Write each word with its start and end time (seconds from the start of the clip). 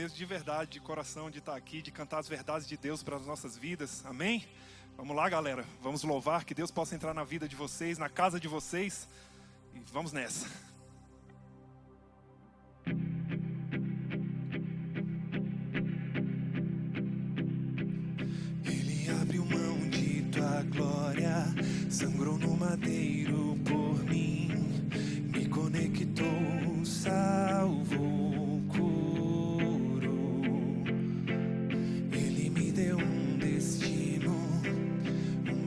mesmo 0.00 0.16
de 0.16 0.24
verdade, 0.24 0.70
de 0.70 0.80
coração, 0.80 1.30
de 1.30 1.40
estar 1.40 1.54
aqui, 1.54 1.82
de 1.82 1.90
cantar 1.90 2.20
as 2.20 2.28
verdades 2.28 2.66
de 2.66 2.74
Deus 2.74 3.02
para 3.02 3.16
as 3.16 3.26
nossas 3.26 3.58
vidas. 3.58 4.02
Amém? 4.06 4.46
Vamos 4.96 5.14
lá, 5.14 5.28
galera. 5.28 5.62
Vamos 5.82 6.02
louvar 6.04 6.42
que 6.42 6.54
Deus 6.54 6.70
possa 6.70 6.94
entrar 6.94 7.12
na 7.12 7.22
vida 7.22 7.46
de 7.46 7.54
vocês, 7.54 7.98
na 7.98 8.08
casa 8.08 8.40
de 8.40 8.48
vocês. 8.48 9.06
E 9.74 9.80
vamos 9.92 10.10
nessa. 10.10 10.46
Ele 18.64 19.10
abriu 19.20 19.44
mão 19.44 19.90
de 19.90 20.22
tua 20.32 20.62
glória, 20.62 21.44
sangrou 21.90 22.38
no 22.38 22.56
madeiro 22.56 23.54
por 23.68 24.02
mim, 24.04 24.48
me 25.30 25.46
conectou, 25.46 26.86
salvou 26.86 28.19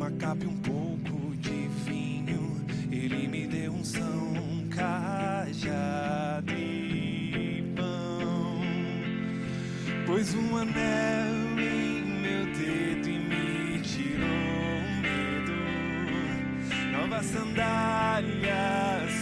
uma 0.04 0.12
capa 0.12 0.44
e 0.44 0.48
um 0.48 0.58
pouco 0.58 1.36
de 1.38 1.68
vinho. 1.86 2.62
Ele 2.92 3.26
me 3.28 3.48
deu 3.48 3.72
um 3.72 3.84
são, 3.86 4.34
um 4.34 4.68
cajado 4.70 6.52
e 6.52 7.64
pão. 7.74 8.62
Pois 10.06 10.36
um 10.36 10.58
anel 10.58 11.58
em 11.58 12.04
meu 12.22 12.46
dedo 12.48 13.10
e 13.10 13.18
me 13.18 13.80
tirou 13.80 14.82
medo. 15.02 15.54
Novas 16.92 17.26
sandálias 17.28 18.34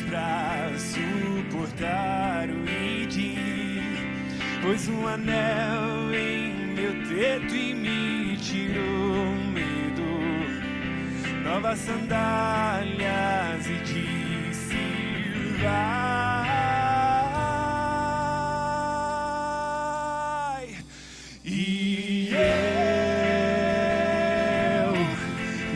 pra 0.09 0.71
suportar 0.79 2.49
o 2.49 2.67
idi. 2.67 3.37
Pois 4.63 4.87
um 4.87 5.07
anel 5.07 6.11
em 6.11 6.73
meu 6.73 6.93
dedo 7.07 7.55
e 7.55 7.75
me 7.75 7.80
as 11.65 11.79
sandálias 11.79 13.65
e 13.67 13.73
disse: 13.83 14.77
Vai. 15.61 16.41
E 21.45 22.29
eu 22.31 22.37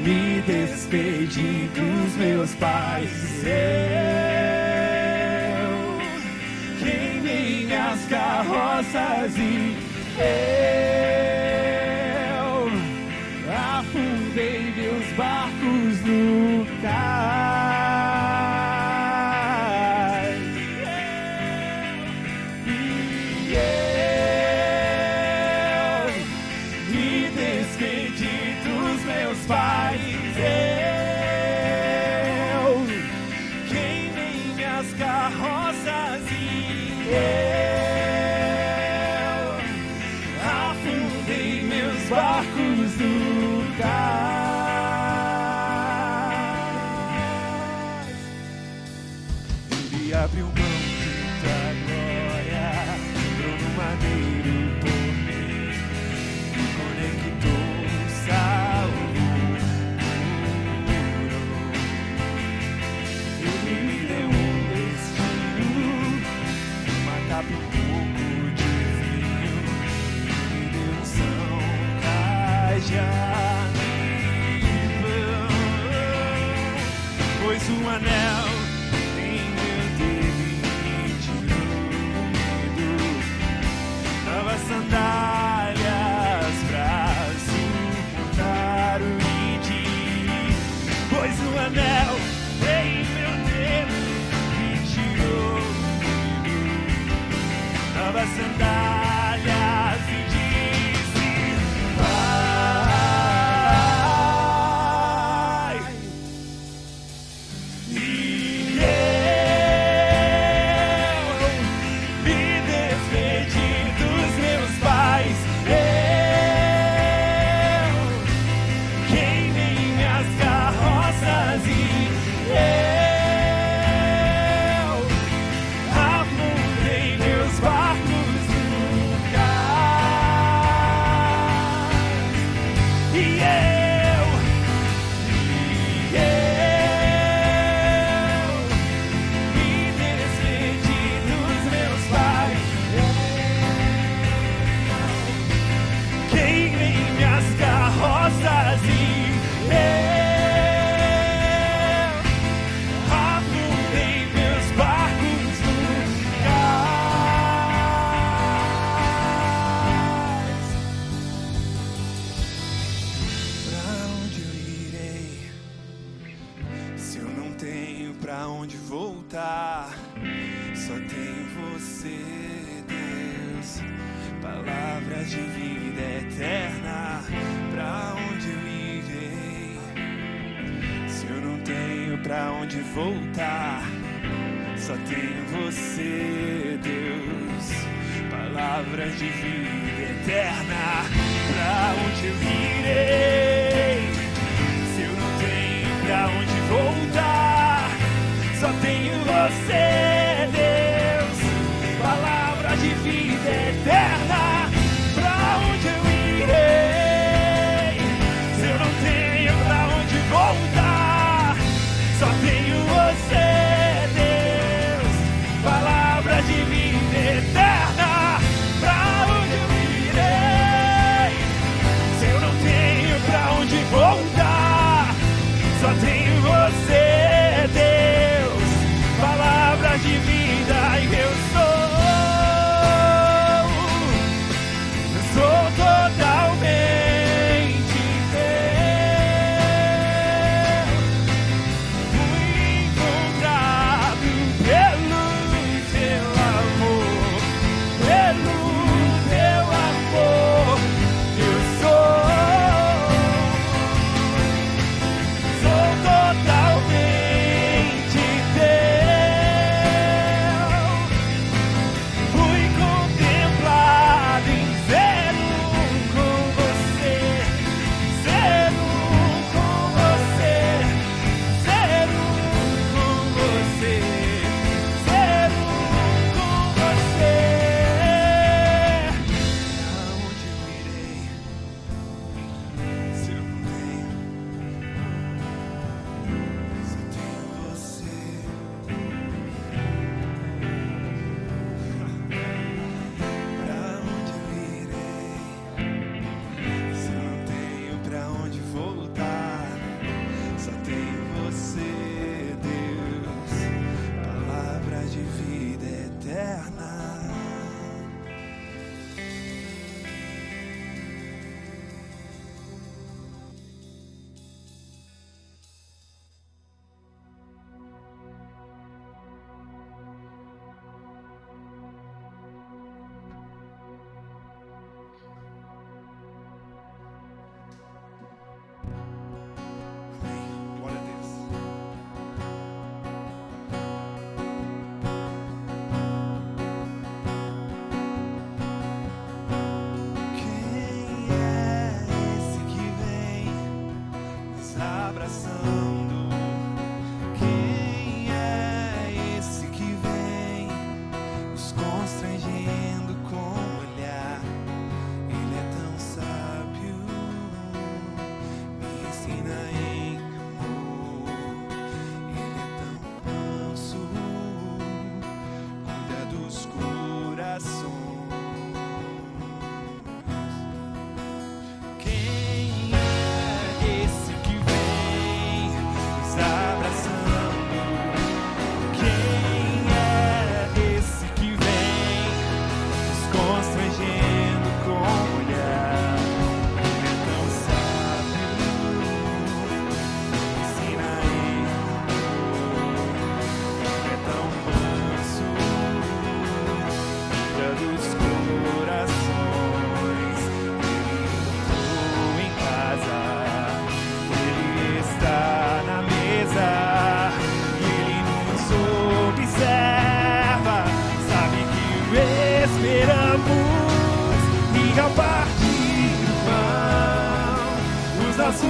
me 0.03 0.41
despedi 0.41 1.69
dos 1.73 2.17
meus 2.17 2.53
pais. 2.55 3.45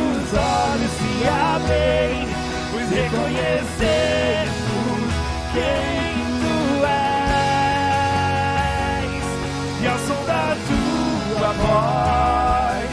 Nossos 0.06 0.34
olhos 0.34 0.92
se 0.92 1.28
abrem, 1.28 2.28
pois 2.72 2.90
reconhecemos 2.90 4.54
quem 5.54 6.16
tu 6.42 6.58
és. 6.86 7.26
E 9.82 9.84
ao 9.88 9.98
som 10.00 10.22
da 10.26 10.56
tua 10.68 11.52
voz, 11.64 12.92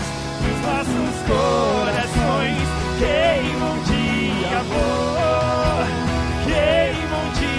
os 0.48 0.58
nossos 0.66 1.14
corações 1.26 2.68
queimam 2.98 3.76
de 3.84 4.04
amor, 4.54 5.86
queimam 6.44 7.26
de 7.38 7.54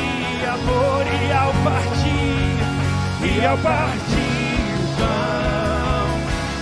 amor 0.46 1.04
e 1.08 1.32
ao 1.32 1.52
partir, 1.64 2.58
e 3.24 3.46
ao 3.46 3.58
partir 3.58 4.74
o 4.80 4.86
pão, 4.98 6.08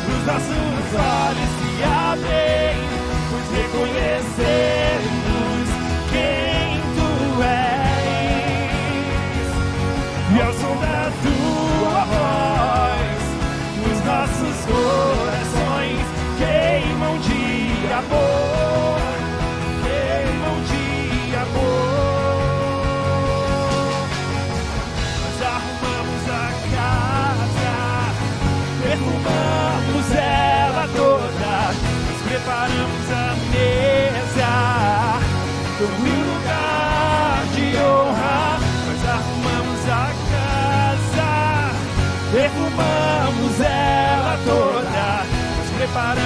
os 0.08 0.22
nossos 0.26 0.90
olhos 0.94 1.51
pois 3.82 5.11
lugar 36.00 37.46
de 37.54 37.78
honra. 37.78 38.60
Nós 38.88 39.02
arrumamos 39.10 39.82
a 39.90 40.14
casa, 40.32 41.32
perfumamos 42.32 43.60
ela 43.60 44.38
toda, 44.46 45.26
nós 45.58 45.70
preparamos 45.78 46.21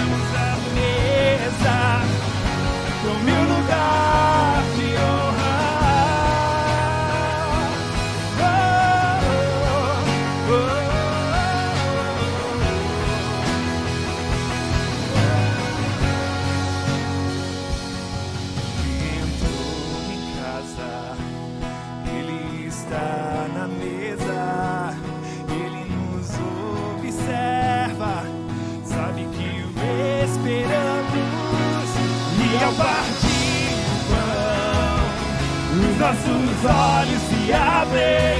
nossos 36.05 36.65
olhos 36.65 37.21
se 37.23 37.51
abrem, 37.51 38.39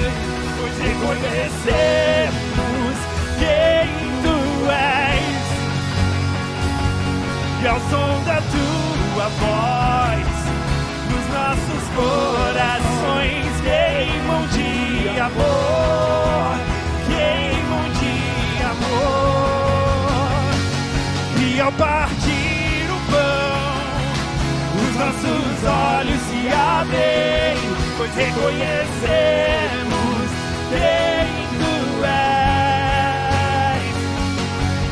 pois 0.60 0.78
reconhecemos 0.78 2.98
quem 3.40 3.90
tu 4.22 4.38
és. 4.70 5.46
E 7.64 7.68
ao 7.68 7.80
som 7.90 8.22
da 8.24 8.40
tua 8.54 9.28
voz, 9.42 10.28
nos 11.10 11.26
nossos 11.34 11.84
corações 11.96 13.52
queimam 13.64 14.44
de 14.50 15.20
amor, 15.20 16.56
queimam 17.08 17.86
de 18.00 18.16
amor. 18.64 20.54
E 21.42 21.44
ao 21.60 21.72
partir 21.72 22.86
o 22.92 23.00
pão, 23.12 23.76
os 24.88 24.94
nossos 25.00 25.64
olhos 25.64 26.22
se 26.30 26.35
abrem, 26.52 27.58
pois 27.98 28.14
reconhecemos 28.16 30.30
quem 30.70 31.28
tu 31.60 32.06
és. 32.06 33.96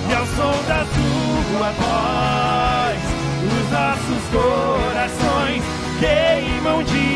E 0.10 0.14
ao 0.14 0.26
som 0.26 0.64
da 0.68 0.86
tua 0.86 1.72
voz, 1.80 3.02
os 3.52 3.66
nossos 3.72 4.24
corações 4.32 5.64
queimam 6.00 6.84
de 6.84 7.13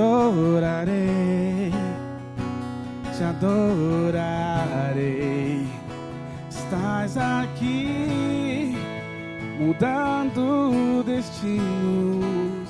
adorarei, 0.00 1.72
te 3.16 3.24
adorarei. 3.24 4.18
Estás 6.48 7.16
aqui, 7.16 8.76
mudando 9.58 11.02
destinos. 11.04 12.68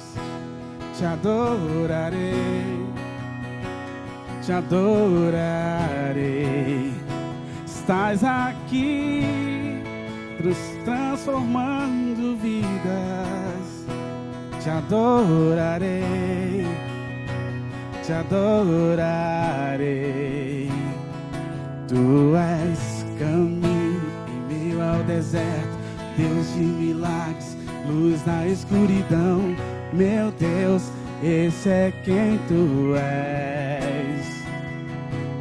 Te 0.97 1.05
adorarei, 1.05 2.87
te 4.43 4.53
adorarei. 4.53 5.35
Estás 7.67 8.25
aqui, 8.25 9.83
transformando 10.85 12.37
vidas. 12.37 13.87
Te 14.63 14.71
adorarei, 14.71 16.67
te 18.09 18.15
adorarei. 18.15 19.87
Tu 21.87 22.35
és 22.35 23.05
caminho 23.19 24.01
em 24.27 24.41
meio 24.49 24.83
ao 24.83 25.03
deserto, 25.05 25.77
Deus 26.17 26.55
de 26.55 26.61
milagres, 26.63 27.55
luz 27.87 28.25
na 28.25 28.47
escuridão. 28.47 29.55
Meu 29.93 30.33
Deus, 30.39 30.91
esse 31.23 31.69
é 31.69 31.93
quem 32.03 32.41
tu 32.49 32.95
és. 32.97 34.27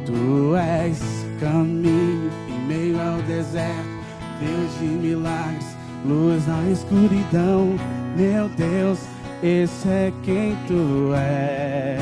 Tu 0.04 0.54
és 0.54 1.00
caminho 1.40 2.30
em 2.50 2.66
meio 2.66 3.00
ao 3.00 3.22
deserto, 3.22 3.98
Deus 4.40 4.78
de 4.78 4.84
milagres, 4.84 5.74
luz 6.04 6.46
na 6.46 6.68
escuridão. 6.70 7.74
Meu 8.14 8.46
Deus, 8.50 8.98
esse 9.42 9.88
é 9.88 10.12
quem 10.22 10.54
tu 10.66 11.14
és. 11.14 11.97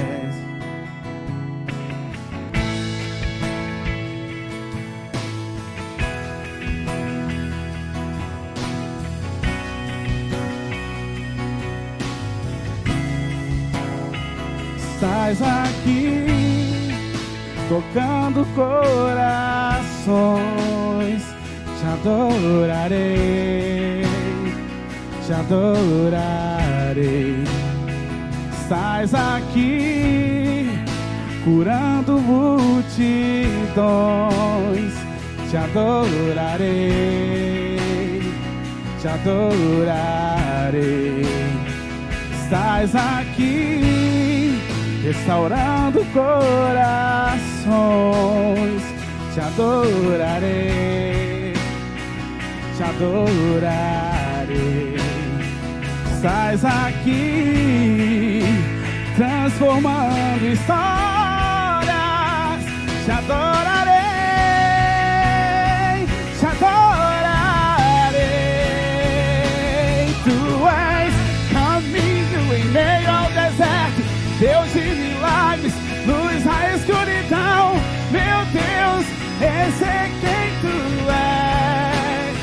Estás 15.29 15.43
aqui 15.43 16.95
tocando 17.69 18.47
corações. 18.55 19.75
Te 21.81 21.85
adorarei, 21.85 22.95
te 25.27 25.33
adorarei. 25.33 26.55
Estás 28.53 29.13
aqui 29.15 30.71
curando 31.43 32.21
multidões. 32.21 32.95
Te 35.51 35.57
adorarei, 35.57 36.61
te 39.01 39.09
adorarei. 39.09 39.97
Estás 42.45 42.95
aqui 42.95 43.96
restaurando 45.07 46.05
corações. 46.07 47.37
Te 49.33 49.41
adorarei, 49.41 51.53
te 52.77 52.83
adorarei. 52.83 53.37
Estás 56.13 56.65
aqui 56.65 58.43
transformando 59.17 60.45
histórias. 60.45 60.77
Te 63.05 63.13
adorarei, 63.13 63.76
Esse 79.41 79.85
é 79.85 80.11
quem 80.23 80.47
tu 80.63 80.77
és. 81.11 82.37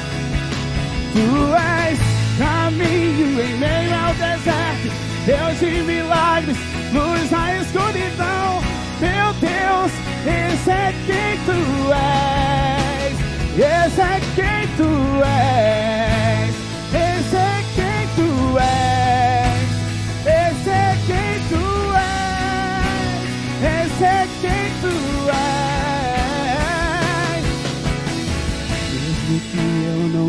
Tu 1.14 1.28
és 1.56 2.00
caminho 2.38 3.42
em 3.42 3.58
meio 3.58 3.96
ao 3.96 4.14
deserto, 4.14 4.88
Deus 5.26 5.60
de 5.60 5.82
milagres, 5.84 6.58
luz 6.94 7.32
na 7.32 7.58
escuridão. 7.58 8.62
Meu 9.00 9.34
Deus, 9.42 9.92
esse 10.26 10.70
é 10.70 10.94
quem 11.08 11.38
tu 11.46 11.60
és. 11.94 13.16
Esse 13.58 14.02
é 14.02 14.20
quem 14.36 14.68
tu 14.78 14.92
és. 15.24 16.54
Esse 16.94 17.36
é 17.36 17.43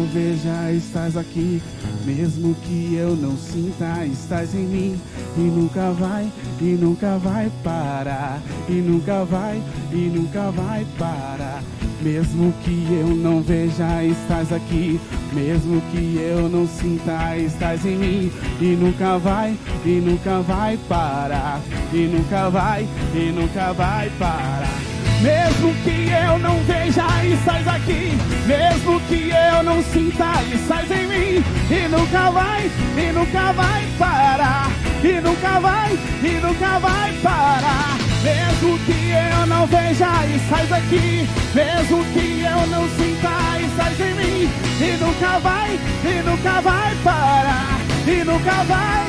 não 0.05 0.13
veja, 0.13 0.73
estás 0.73 1.17
aqui. 1.17 1.63
Mesmo 2.05 2.55
que 2.57 2.95
eu 2.95 3.17
não 3.17 3.37
sinta, 3.37 4.05
estás 4.05 4.55
em 4.55 4.67
mim. 4.67 5.01
E 5.37 5.41
nunca 5.41 5.93
vai, 5.93 6.31
e 6.61 6.77
nunca 6.79 7.17
vai 7.19 7.51
parar. 7.63 8.41
E 8.69 8.73
nunca 8.73 9.25
vai, 9.25 9.63
e 9.93 10.13
nunca 10.15 10.51
vai 10.51 10.87
parar. 10.99 11.63
Mesmo 12.03 12.53
que 12.63 12.87
eu 12.91 13.09
não 13.09 13.41
veja, 13.41 14.05
estás 14.05 14.53
aqui. 14.53 15.01
Mesmo 15.33 15.81
que 15.91 16.19
eu 16.21 16.49
não 16.49 16.67
sinta, 16.67 17.37
estás 17.39 17.85
em 17.87 17.97
mim. 17.97 18.33
E 18.61 18.77
nunca 18.77 19.19
vai, 19.19 19.57
e 19.87 20.03
nunca 20.05 20.41
vai 20.41 20.77
parar. 20.89 21.61
E 21.93 22.07
nunca 22.07 22.51
vai, 22.51 22.87
e 23.15 23.33
nunca 23.33 23.73
vai 23.73 24.11
parar. 24.19 24.94
Mesmo 25.25 25.75
que 25.83 26.11
eu 26.11 26.39
não 26.39 26.59
veja, 26.65 27.07
estás 27.25 27.67
aqui. 27.67 28.13
Mesmo 28.47 29.01
que 29.09 29.31
eu 29.31 29.63
não 29.63 29.83
sinta, 29.83 30.43
estás 30.53 30.91
em 30.91 31.07
mim. 31.07 31.45
E 31.71 31.89
nunca 31.89 32.31
vai, 32.31 32.71
e 32.95 33.11
nunca 33.11 33.53
vai 33.55 33.87
parar. 33.99 34.71
E 35.03 35.21
nunca 35.23 35.61
vai, 35.61 35.99
e 36.23 36.41
nunca 36.43 36.79
vai 36.79 37.13
parar. 37.23 37.97
Mesmo 38.23 38.79
que 38.81 39.13
eu 39.13 39.47
não 39.47 39.67
veja, 39.67 40.27
estás 40.27 40.71
aqui. 40.71 41.27
Mesmo 41.55 42.05
que 42.13 42.43
eu 42.43 42.67
não 42.67 42.87
sinta, 42.91 43.31
estás 43.67 44.01
em 44.01 44.15
mim. 44.15 44.51
E 44.79 44.97
nunca 45.03 45.39
vai, 45.39 45.81
e 46.05 46.23
nunca 46.23 46.61
vai 46.61 46.95
parar. 47.03 47.81
E 48.07 48.25
nunca 48.25 48.63
vai. 48.65 49.07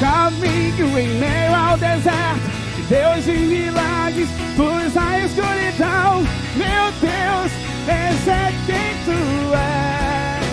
Caminho 0.00 0.98
em 0.98 1.08
meio 1.18 1.54
ao 1.54 1.76
deserto. 1.76 2.57
Deus 2.88 3.22
de 3.22 3.32
milagres, 3.32 4.28
luz 4.56 4.94
na 4.94 5.18
escuridão. 5.18 6.24
Meu 6.56 6.90
Deus, 7.02 7.52
esse 7.84 8.30
é 8.30 8.52
quem 8.64 8.96
tu 9.04 9.12
és. 9.54 10.48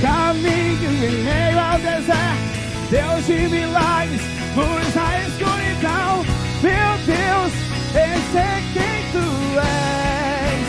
Caminho 0.00 0.90
em 1.04 1.24
meio 1.24 1.58
ao 1.58 1.78
deserto. 1.78 2.50
Deus 2.90 3.26
de 3.26 3.48
milagres, 3.54 4.22
luz 4.56 4.94
na 4.94 5.20
escuridão. 5.20 6.24
Meu 6.62 6.98
Deus, 7.04 7.52
esse 7.90 8.38
é 8.38 8.62
quem 8.72 9.02
tu 9.12 9.26
és. 9.60 10.64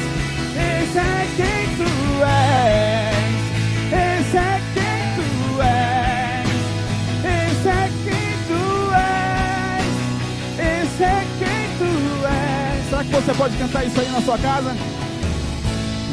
Esse 0.83 0.99
é 0.99 1.27
quem 1.37 1.77
tu 1.77 1.89
és. 2.25 3.00
Você 13.21 13.33
pode 13.35 13.55
cantar 13.55 13.85
isso 13.85 13.99
aí 13.99 14.09
na 14.09 14.21
sua 14.21 14.37
casa? 14.39 14.75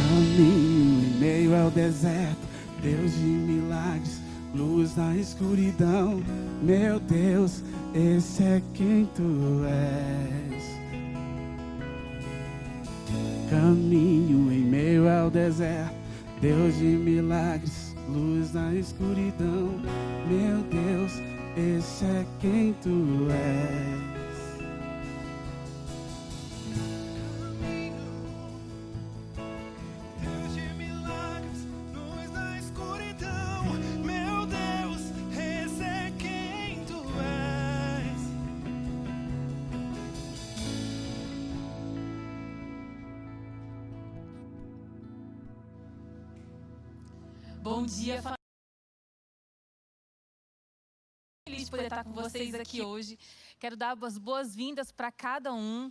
Caminho 0.09 1.05
em 1.05 1.19
meio 1.19 1.57
ao 1.57 1.71
deserto, 1.71 2.37
Deus 2.83 3.13
de 3.13 3.25
milagres, 3.25 4.21
luz 4.55 4.95
na 4.95 5.17
escuridão. 5.17 6.23
Meu 6.63 7.01
Deus, 7.01 7.65
esse 7.95 8.43
é 8.43 8.63
quem 8.75 9.09
tu 9.17 9.63
és. 9.65 10.79
Caminho 13.49 14.53
em 14.53 14.65
meio 14.65 15.09
ao 15.09 15.31
deserto, 15.31 15.95
Deus 16.43 16.77
de 16.77 16.85
milagres, 16.85 17.97
luz 18.07 18.53
na 18.53 18.75
escuridão. 18.75 19.81
Meu 20.29 20.59
Deus, 20.71 21.13
esse 21.57 22.05
é 22.05 22.27
quem 22.39 22.75
tu 22.83 23.29
és. 23.31 24.08
Bom 47.79 47.87
dia. 47.87 48.21
Feliz 51.49 51.67
de 51.67 51.71
poder 51.71 51.85
estar 51.85 52.03
com 52.03 52.11
vocês 52.11 52.53
aqui 52.53 52.83
hoje. 52.83 53.17
Quero 53.57 53.77
dar 53.77 53.97
as 54.03 54.19
boas-vindas 54.19 54.91
para 54.91 55.13
cada 55.13 55.55
um. 55.55 55.89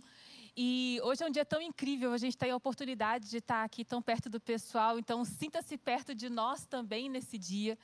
E 0.54 1.00
hoje 1.02 1.24
é 1.24 1.26
um 1.26 1.30
dia 1.30 1.46
tão 1.46 1.62
incrível, 1.62 2.12
a 2.12 2.18
gente 2.18 2.36
tem 2.36 2.50
a 2.50 2.56
oportunidade 2.56 3.30
de 3.30 3.38
estar 3.38 3.64
aqui 3.64 3.86
tão 3.86 4.02
perto 4.02 4.28
do 4.28 4.38
pessoal, 4.38 4.98
então 4.98 5.24
sinta-se 5.24 5.78
perto 5.78 6.14
de 6.14 6.28
nós 6.28 6.66
também 6.66 7.08
nesse 7.08 7.38
dia. 7.38 7.78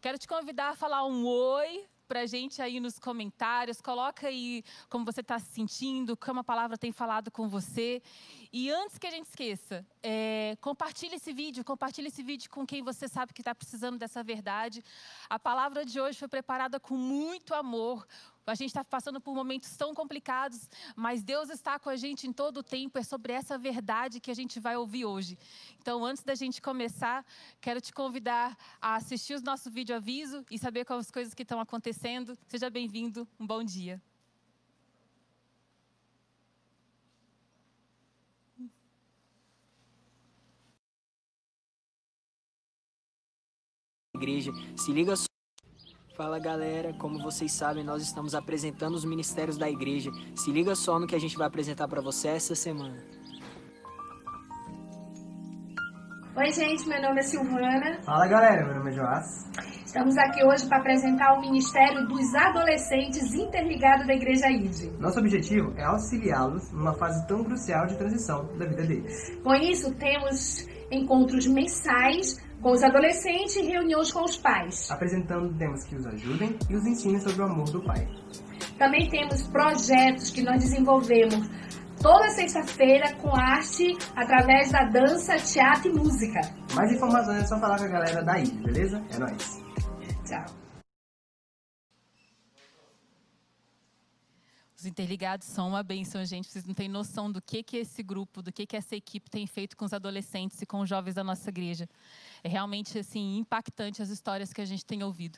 Quero 0.00 0.18
te 0.18 0.28
convidar 0.28 0.68
a 0.68 0.76
falar 0.76 1.04
um 1.04 1.26
oi 1.26 1.84
para 2.08 2.20
a 2.20 2.26
gente 2.26 2.62
aí 2.62 2.80
nos 2.80 2.98
comentários. 2.98 3.80
Coloca 3.80 4.26
aí 4.26 4.64
como 4.88 5.04
você 5.04 5.20
está 5.20 5.38
se 5.38 5.52
sentindo, 5.52 6.16
como 6.16 6.40
a 6.40 6.44
palavra 6.44 6.78
tem 6.78 6.90
falado 6.90 7.30
com 7.30 7.46
você. 7.48 8.02
E 8.50 8.70
antes 8.70 8.96
que 8.96 9.06
a 9.06 9.10
gente 9.10 9.26
esqueça, 9.26 9.86
é, 10.02 10.56
compartilhe 10.60 11.16
esse 11.16 11.32
vídeo, 11.32 11.62
compartilhe 11.62 12.08
esse 12.08 12.22
vídeo 12.22 12.48
com 12.48 12.66
quem 12.66 12.82
você 12.82 13.06
sabe 13.06 13.34
que 13.34 13.42
está 13.42 13.54
precisando 13.54 13.98
dessa 13.98 14.24
verdade. 14.24 14.82
A 15.28 15.38
palavra 15.38 15.84
de 15.84 16.00
hoje 16.00 16.18
foi 16.18 16.28
preparada 16.28 16.80
com 16.80 16.96
muito 16.96 17.54
amor. 17.54 18.06
A 18.50 18.54
gente 18.54 18.70
está 18.70 18.84
passando 18.84 19.20
por 19.20 19.34
momentos 19.34 19.76
tão 19.76 19.94
complicados, 19.94 20.68
mas 20.96 21.22
Deus 21.22 21.50
está 21.50 21.78
com 21.78 21.90
a 21.90 21.96
gente 21.96 22.26
em 22.26 22.32
todo 22.32 22.58
o 22.58 22.62
tempo. 22.62 22.98
É 22.98 23.02
sobre 23.02 23.32
essa 23.32 23.58
verdade 23.58 24.20
que 24.20 24.30
a 24.30 24.34
gente 24.34 24.58
vai 24.58 24.76
ouvir 24.76 25.04
hoje. 25.04 25.38
Então, 25.80 26.04
antes 26.04 26.22
da 26.22 26.34
gente 26.34 26.60
começar, 26.60 27.24
quero 27.60 27.80
te 27.80 27.92
convidar 27.92 28.56
a 28.80 28.96
assistir 28.96 29.34
o 29.34 29.40
nosso 29.42 29.70
vídeo 29.70 29.94
aviso 29.94 30.44
e 30.50 30.58
saber 30.58 30.84
quais 30.84 31.06
as 31.06 31.10
coisas 31.10 31.34
que 31.34 31.42
estão 31.42 31.60
acontecendo. 31.60 32.36
Seja 32.46 32.70
bem-vindo, 32.70 33.26
um 33.38 33.46
bom 33.46 33.62
dia. 33.62 34.00
igreja. 44.18 44.52
Se 44.76 44.92
liga. 44.92 45.14
Fala 46.18 46.40
galera, 46.40 46.92
como 46.94 47.22
vocês 47.22 47.52
sabem, 47.52 47.84
nós 47.84 48.02
estamos 48.02 48.34
apresentando 48.34 48.96
os 48.96 49.04
ministérios 49.04 49.56
da 49.56 49.70
igreja. 49.70 50.10
Se 50.34 50.50
liga 50.50 50.74
só 50.74 50.98
no 50.98 51.06
que 51.06 51.14
a 51.14 51.18
gente 51.20 51.38
vai 51.38 51.46
apresentar 51.46 51.86
para 51.86 52.00
você 52.00 52.26
essa 52.26 52.56
semana. 52.56 52.96
Oi, 56.36 56.50
gente, 56.50 56.88
meu 56.88 57.00
nome 57.00 57.20
é 57.20 57.22
Silvana. 57.22 58.02
Fala 58.02 58.26
galera, 58.26 58.66
meu 58.66 58.78
nome 58.78 58.90
é 58.90 58.94
Joás. 58.94 59.48
Estamos 59.86 60.18
aqui 60.18 60.44
hoje 60.44 60.66
para 60.66 60.78
apresentar 60.78 61.34
o 61.34 61.40
Ministério 61.40 62.04
dos 62.08 62.34
Adolescentes 62.34 63.32
Interligado 63.34 64.04
da 64.04 64.14
Igreja 64.14 64.50
ID. 64.50 64.98
Nosso 64.98 65.20
objetivo 65.20 65.72
é 65.76 65.84
auxiliá-los 65.84 66.72
numa 66.72 66.94
fase 66.94 67.24
tão 67.28 67.44
crucial 67.44 67.86
de 67.86 67.96
transição 67.96 68.44
da 68.58 68.66
vida 68.66 68.84
deles. 68.84 69.38
Com 69.44 69.54
isso, 69.54 69.94
temos 69.94 70.66
encontros 70.90 71.46
mensais 71.46 72.40
com 72.60 72.72
os 72.72 72.82
adolescentes 72.82 73.56
e 73.56 73.62
reuniões 73.62 74.10
com 74.12 74.24
os 74.24 74.36
pais. 74.36 74.90
Apresentando 74.90 75.52
temas 75.56 75.84
que 75.84 75.96
os 75.96 76.06
ajudem 76.06 76.56
e 76.68 76.74
os 76.74 76.86
ensinem 76.86 77.20
sobre 77.20 77.42
o 77.42 77.44
amor 77.44 77.70
do 77.70 77.82
Pai. 77.82 78.08
Também 78.78 79.08
temos 79.08 79.42
projetos 79.42 80.30
que 80.30 80.42
nós 80.42 80.62
desenvolvemos 80.62 81.48
toda 82.02 82.28
sexta-feira 82.30 83.12
com 83.14 83.34
arte 83.34 83.96
através 84.14 84.70
da 84.70 84.84
dança, 84.84 85.36
teatro 85.36 85.90
e 85.90 85.94
música. 85.94 86.40
Mais 86.74 86.92
informações 86.92 87.42
é 87.42 87.46
só 87.46 87.58
falar 87.58 87.78
com 87.78 87.84
a 87.84 87.88
galera 87.88 88.22
da 88.22 88.38
ilha, 88.38 88.62
beleza? 88.62 89.02
É 89.10 89.18
nóis. 89.18 89.62
Tchau. 90.24 90.67
Os 94.78 94.86
interligados 94.86 95.48
são 95.48 95.70
uma 95.70 95.82
bênção, 95.82 96.24
gente. 96.24 96.48
Vocês 96.48 96.64
não 96.64 96.72
têm 96.72 96.88
noção 96.88 97.32
do 97.32 97.42
que, 97.42 97.64
que 97.64 97.78
esse 97.78 98.00
grupo, 98.00 98.40
do 98.40 98.52
que, 98.52 98.64
que 98.64 98.76
essa 98.76 98.94
equipe 98.94 99.28
tem 99.28 99.44
feito 99.44 99.76
com 99.76 99.84
os 99.84 99.92
adolescentes 99.92 100.62
e 100.62 100.66
com 100.66 100.78
os 100.78 100.88
jovens 100.88 101.14
da 101.14 101.24
nossa 101.24 101.50
igreja. 101.50 101.88
É 102.44 102.48
realmente 102.48 102.96
assim 102.96 103.38
impactante 103.38 104.00
as 104.00 104.08
histórias 104.08 104.52
que 104.52 104.60
a 104.60 104.64
gente 104.64 104.86
tem 104.86 105.02
ouvido. 105.02 105.36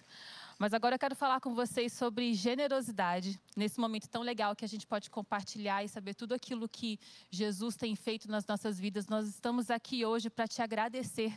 Mas 0.59 0.74
agora 0.74 0.96
eu 0.96 0.98
quero 0.98 1.16
falar 1.16 1.40
com 1.40 1.55
vocês 1.55 1.90
sobre 1.90 2.35
generosidade, 2.35 3.40
nesse 3.57 3.81
momento 3.81 4.11
tão 4.11 4.20
legal 4.20 4.55
que 4.55 4.62
a 4.62 4.68
gente 4.68 4.87
pode 4.87 5.09
compartilhar 5.09 5.83
e 5.83 5.88
saber 5.88 6.12
tudo 6.12 6.35
aquilo 6.35 6.68
que 6.68 7.00
Jesus 7.31 7.76
tem 7.76 7.96
feito 7.96 8.31
nas 8.31 8.46
nossas 8.46 8.79
vidas. 8.79 9.07
Nós 9.07 9.26
estamos 9.26 9.70
aqui 9.70 10.05
hoje 10.05 10.29
para 10.29 10.46
te 10.46 10.61
agradecer, 10.61 11.33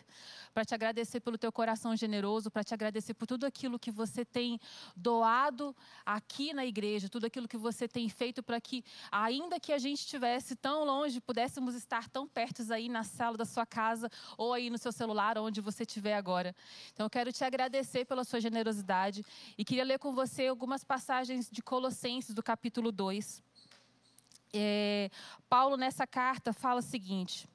para 0.53 0.63
te 0.63 0.73
agradecer 0.75 1.19
pelo 1.19 1.37
teu 1.37 1.51
coração 1.51 1.95
generoso, 1.95 2.51
para 2.51 2.63
te 2.63 2.73
agradecer 2.73 3.13
por 3.13 3.25
tudo 3.25 3.45
aquilo 3.45 3.79
que 3.79 3.91
você 3.91 4.23
tem 4.23 4.59
doado 4.95 5.75
aqui 6.05 6.53
na 6.53 6.65
igreja, 6.65 7.09
tudo 7.09 7.25
aquilo 7.25 7.47
que 7.47 7.57
você 7.57 7.87
tem 7.87 8.07
feito 8.07 8.43
para 8.43 8.61
que, 8.61 8.83
ainda 9.11 9.59
que 9.59 9.73
a 9.73 9.77
gente 9.77 9.99
estivesse 9.99 10.55
tão 10.55 10.85
longe, 10.85 11.19
pudéssemos 11.19 11.73
estar 11.75 12.07
tão 12.09 12.27
perto 12.27 12.53
aí 12.71 12.87
na 12.87 13.03
sala 13.03 13.35
da 13.35 13.45
sua 13.45 13.65
casa 13.65 14.09
ou 14.37 14.53
aí 14.53 14.69
no 14.69 14.77
seu 14.77 14.91
celular, 14.91 15.37
onde 15.37 15.59
você 15.59 15.83
estiver 15.83 16.15
agora. 16.15 16.55
Então 16.93 17.05
eu 17.05 17.09
quero 17.09 17.33
te 17.33 17.43
agradecer 17.43 18.05
pela 18.05 18.23
sua 18.23 18.39
generosidade 18.39 19.25
e 19.57 19.65
queria 19.65 19.83
ler 19.83 19.97
com 19.97 20.13
você 20.13 20.47
algumas 20.47 20.83
passagens 20.83 21.49
de 21.49 21.61
Colossenses, 21.61 22.33
do 22.33 22.43
capítulo 22.43 22.91
2. 22.91 23.41
É, 24.53 25.09
Paulo, 25.49 25.75
nessa 25.75 26.05
carta, 26.05 26.53
fala 26.53 26.79
o 26.79 26.83
seguinte. 26.83 27.49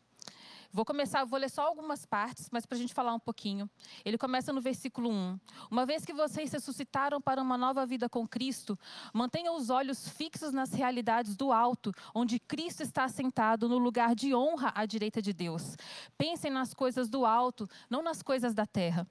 Vou 0.71 0.85
começar, 0.85 1.25
vou 1.25 1.39
ler 1.39 1.49
só 1.49 1.63
algumas 1.63 2.05
partes, 2.05 2.49
mas 2.53 2.67
para 2.67 2.77
a 2.77 2.81
gente 2.81 2.93
falar 2.93 3.15
um 3.15 3.19
pouquinho. 3.19 3.71
Ele 4.05 4.19
começa 4.19 4.53
no 4.53 4.61
versículo 4.61 5.11
1. 5.11 5.41
Uma 5.71 5.87
vez 5.87 6.05
que 6.05 6.13
vocês 6.13 6.53
ressuscitaram 6.53 7.23
para 7.23 7.41
uma 7.41 7.57
nova 7.57 7.87
vida 7.87 8.07
com 8.09 8.29
Cristo, 8.29 8.79
mantenham 9.13 9.57
os 9.57 9.71
olhos 9.71 10.09
fixos 10.11 10.53
nas 10.53 10.73
realidades 10.73 11.37
do 11.37 11.53
alto, 11.53 11.91
onde 12.15 12.39
Cristo 12.39 12.83
está 12.83 13.09
sentado 13.09 13.67
no 13.67 13.79
lugar 13.79 14.15
de 14.15 14.35
honra 14.35 14.71
à 14.75 14.85
direita 14.85 15.23
de 15.23 15.33
Deus. 15.33 15.75
Pensem 16.19 16.51
nas 16.51 16.75
coisas 16.75 17.09
do 17.09 17.25
alto, 17.25 17.67
não 17.89 18.03
nas 18.03 18.23
coisas 18.23 18.53
da 18.53 18.67
terra. 18.67 19.07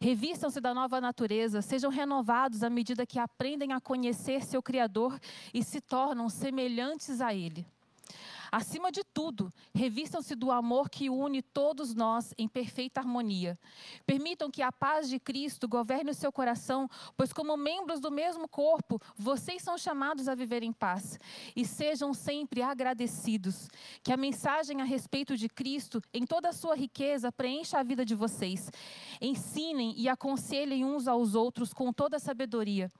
Revistam-se 0.00 0.60
da 0.60 0.72
nova 0.72 1.00
natureza, 1.00 1.62
sejam 1.62 1.90
renovados 1.90 2.62
à 2.62 2.70
medida 2.70 3.06
que 3.06 3.18
aprendem 3.18 3.72
a 3.72 3.80
conhecer 3.80 4.44
seu 4.44 4.62
Criador 4.62 5.18
e 5.52 5.64
se 5.64 5.80
tornam 5.80 6.28
semelhantes 6.28 7.20
a 7.20 7.34
Ele. 7.34 7.66
Acima 8.52 8.92
de 8.92 9.02
tudo, 9.02 9.50
revistam-se 9.74 10.34
do 10.34 10.50
amor 10.50 10.90
que 10.90 11.08
une 11.08 11.40
todos 11.40 11.94
nós 11.94 12.34
em 12.36 12.46
perfeita 12.46 13.00
harmonia. 13.00 13.58
Permitam 14.04 14.50
que 14.50 14.60
a 14.60 14.70
paz 14.70 15.08
de 15.08 15.18
Cristo 15.18 15.66
governe 15.66 16.10
o 16.10 16.14
seu 16.14 16.30
coração, 16.30 16.86
pois, 17.16 17.32
como 17.32 17.56
membros 17.56 17.98
do 17.98 18.10
mesmo 18.10 18.46
corpo, 18.46 19.00
vocês 19.16 19.62
são 19.62 19.78
chamados 19.78 20.28
a 20.28 20.34
viver 20.34 20.62
em 20.62 20.70
paz. 20.70 21.18
E 21.56 21.64
sejam 21.64 22.12
sempre 22.12 22.60
agradecidos. 22.60 23.70
Que 24.02 24.12
a 24.12 24.18
mensagem 24.18 24.82
a 24.82 24.84
respeito 24.84 25.34
de 25.34 25.48
Cristo, 25.48 26.02
em 26.12 26.26
toda 26.26 26.50
a 26.50 26.52
sua 26.52 26.76
riqueza, 26.76 27.32
preencha 27.32 27.78
a 27.78 27.82
vida 27.82 28.04
de 28.04 28.14
vocês. 28.14 28.70
Ensinem 29.18 29.94
e 29.96 30.10
aconselhem 30.10 30.84
uns 30.84 31.08
aos 31.08 31.34
outros 31.34 31.72
com 31.72 31.90
toda 31.90 32.18
a 32.18 32.20
sabedoria. 32.20 32.90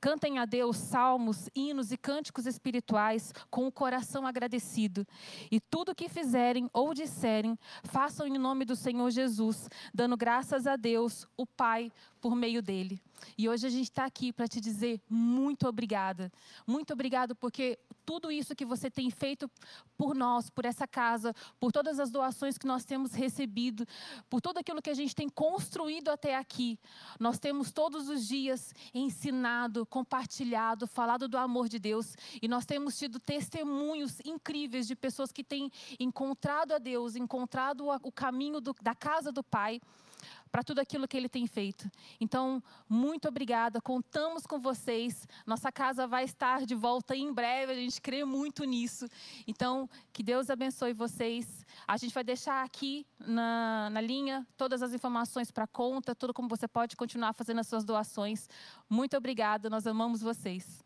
Cantem 0.00 0.38
a 0.38 0.46
Deus 0.46 0.78
salmos, 0.78 1.50
hinos 1.54 1.92
e 1.92 1.98
cânticos 1.98 2.46
espirituais 2.46 3.30
com 3.50 3.66
o 3.66 3.72
coração 3.72 4.26
agradecido. 4.26 5.01
E 5.50 5.60
tudo 5.60 5.92
o 5.92 5.94
que 5.94 6.08
fizerem 6.08 6.68
ou 6.72 6.94
disserem, 6.94 7.58
façam 7.84 8.26
em 8.26 8.38
nome 8.38 8.64
do 8.64 8.76
Senhor 8.76 9.10
Jesus, 9.10 9.68
dando 9.92 10.16
graças 10.16 10.66
a 10.66 10.76
Deus, 10.76 11.26
o 11.36 11.46
Pai, 11.46 11.92
por 12.22 12.36
meio 12.36 12.62
dele. 12.62 13.02
E 13.36 13.48
hoje 13.48 13.66
a 13.66 13.70
gente 13.70 13.90
está 13.90 14.04
aqui 14.04 14.32
para 14.32 14.46
te 14.46 14.60
dizer 14.60 15.00
muito 15.10 15.66
obrigada. 15.66 16.32
Muito 16.64 16.92
obrigado 16.92 17.34
porque 17.34 17.78
tudo 18.06 18.30
isso 18.30 18.54
que 18.54 18.64
você 18.64 18.88
tem 18.88 19.10
feito 19.10 19.50
por 19.98 20.14
nós, 20.14 20.48
por 20.48 20.64
essa 20.64 20.86
casa, 20.86 21.34
por 21.58 21.72
todas 21.72 21.98
as 21.98 22.10
doações 22.10 22.56
que 22.56 22.66
nós 22.66 22.84
temos 22.84 23.12
recebido, 23.12 23.86
por 24.30 24.40
tudo 24.40 24.58
aquilo 24.58 24.80
que 24.80 24.90
a 24.90 24.94
gente 24.94 25.16
tem 25.16 25.28
construído 25.28 26.10
até 26.10 26.36
aqui. 26.36 26.78
Nós 27.18 27.40
temos 27.40 27.72
todos 27.72 28.08
os 28.08 28.26
dias 28.26 28.72
ensinado, 28.94 29.84
compartilhado, 29.84 30.86
falado 30.86 31.26
do 31.26 31.36
amor 31.36 31.68
de 31.68 31.80
Deus 31.80 32.14
e 32.40 32.46
nós 32.46 32.64
temos 32.64 32.96
tido 32.96 33.18
testemunhos 33.18 34.20
incríveis 34.24 34.86
de 34.86 34.94
pessoas 34.94 35.32
que 35.32 35.42
têm 35.42 35.72
encontrado 35.98 36.72
a 36.72 36.78
Deus, 36.78 37.16
encontrado 37.16 37.88
o 38.02 38.12
caminho 38.12 38.60
do, 38.60 38.72
da 38.80 38.94
casa 38.94 39.32
do 39.32 39.42
Pai 39.42 39.80
para 40.52 40.62
tudo 40.62 40.80
aquilo 40.80 41.08
que 41.08 41.16
ele 41.16 41.30
tem 41.30 41.46
feito. 41.46 41.90
Então, 42.20 42.62
muito 42.86 43.26
obrigada, 43.26 43.80
contamos 43.80 44.46
com 44.46 44.60
vocês. 44.60 45.26
Nossa 45.46 45.72
casa 45.72 46.06
vai 46.06 46.24
estar 46.24 46.66
de 46.66 46.74
volta 46.74 47.16
em 47.16 47.32
breve, 47.32 47.72
a 47.72 47.74
gente 47.74 48.00
crê 48.02 48.22
muito 48.22 48.62
nisso. 48.64 49.06
Então, 49.46 49.88
que 50.12 50.22
Deus 50.22 50.50
abençoe 50.50 50.92
vocês. 50.92 51.64
A 51.88 51.96
gente 51.96 52.12
vai 52.12 52.22
deixar 52.22 52.62
aqui 52.62 53.06
na, 53.18 53.88
na 53.90 54.00
linha 54.02 54.46
todas 54.58 54.82
as 54.82 54.92
informações 54.92 55.50
para 55.50 55.66
conta, 55.66 56.14
tudo 56.14 56.34
como 56.34 56.48
você 56.48 56.68
pode 56.68 56.96
continuar 56.96 57.32
fazendo 57.32 57.60
as 57.60 57.66
suas 57.66 57.82
doações. 57.82 58.46
Muito 58.90 59.16
obrigada, 59.16 59.70
nós 59.70 59.86
amamos 59.86 60.20
vocês. 60.20 60.84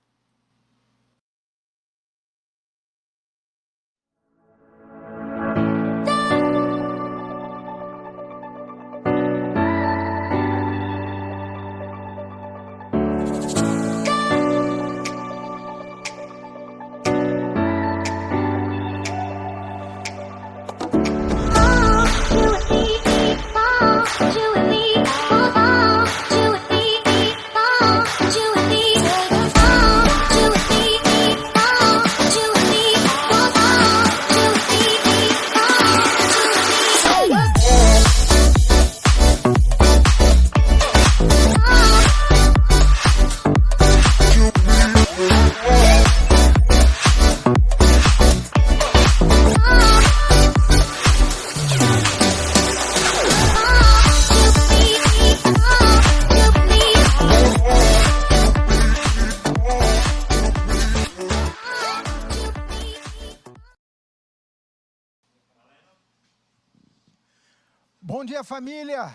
Família! 68.57 69.14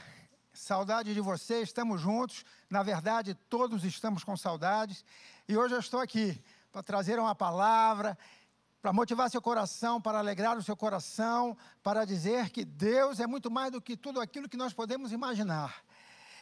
Saudade 0.53 1.15
de 1.15 1.19
vocês, 1.19 1.63
estamos 1.63 1.99
juntos. 1.99 2.45
Na 2.69 2.83
verdade, 2.83 3.33
todos 3.33 3.83
estamos 3.83 4.23
com 4.23 4.37
saudades. 4.37 5.03
E 5.49 5.57
hoje 5.57 5.73
eu 5.73 5.79
estou 5.79 5.99
aqui 5.99 6.39
para 6.71 6.83
trazer 6.83 7.17
uma 7.17 7.33
palavra, 7.33 8.15
para 8.83 8.93
motivar 8.93 9.31
seu 9.31 9.41
coração, 9.41 9.99
para 9.99 10.19
alegrar 10.19 10.59
o 10.59 10.61
seu 10.61 10.77
coração, 10.77 11.57
para 11.81 12.05
dizer 12.05 12.51
que 12.51 12.63
Deus 12.63 13.19
é 13.19 13.25
muito 13.25 13.49
mais 13.49 13.71
do 13.71 13.81
que 13.81 13.97
tudo 13.97 14.21
aquilo 14.21 14.47
que 14.47 14.55
nós 14.55 14.73
podemos 14.73 15.11
imaginar. 15.11 15.75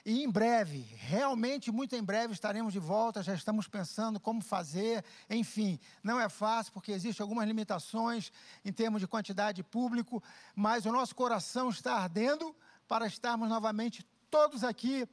E 0.06 0.22
em 0.22 0.30
breve, 0.30 0.80
realmente 0.98 1.72
muito 1.72 1.96
em 1.96 2.04
breve, 2.04 2.34
estaremos 2.34 2.74
de 2.74 2.80
volta. 2.80 3.24
Já 3.24 3.34
estamos 3.34 3.66
pensando 3.66 4.20
como 4.20 4.42
fazer. 4.42 5.06
Enfim, 5.30 5.80
não 6.04 6.20
é 6.20 6.28
fácil 6.28 6.74
porque 6.74 6.92
existem 6.92 7.24
algumas 7.24 7.48
limitações 7.48 8.30
em 8.66 8.74
termos 8.74 9.00
de 9.00 9.08
quantidade 9.08 9.56
de 9.56 9.64
público, 9.64 10.22
mas 10.54 10.86
o 10.86 10.92
nosso 10.92 11.16
coração 11.16 11.70
está 11.70 11.94
ardendo 11.96 12.54
para 12.90 13.06
estarmos 13.06 13.48
novamente 13.48 14.04
todos 14.32 14.64
aqui 14.64 15.08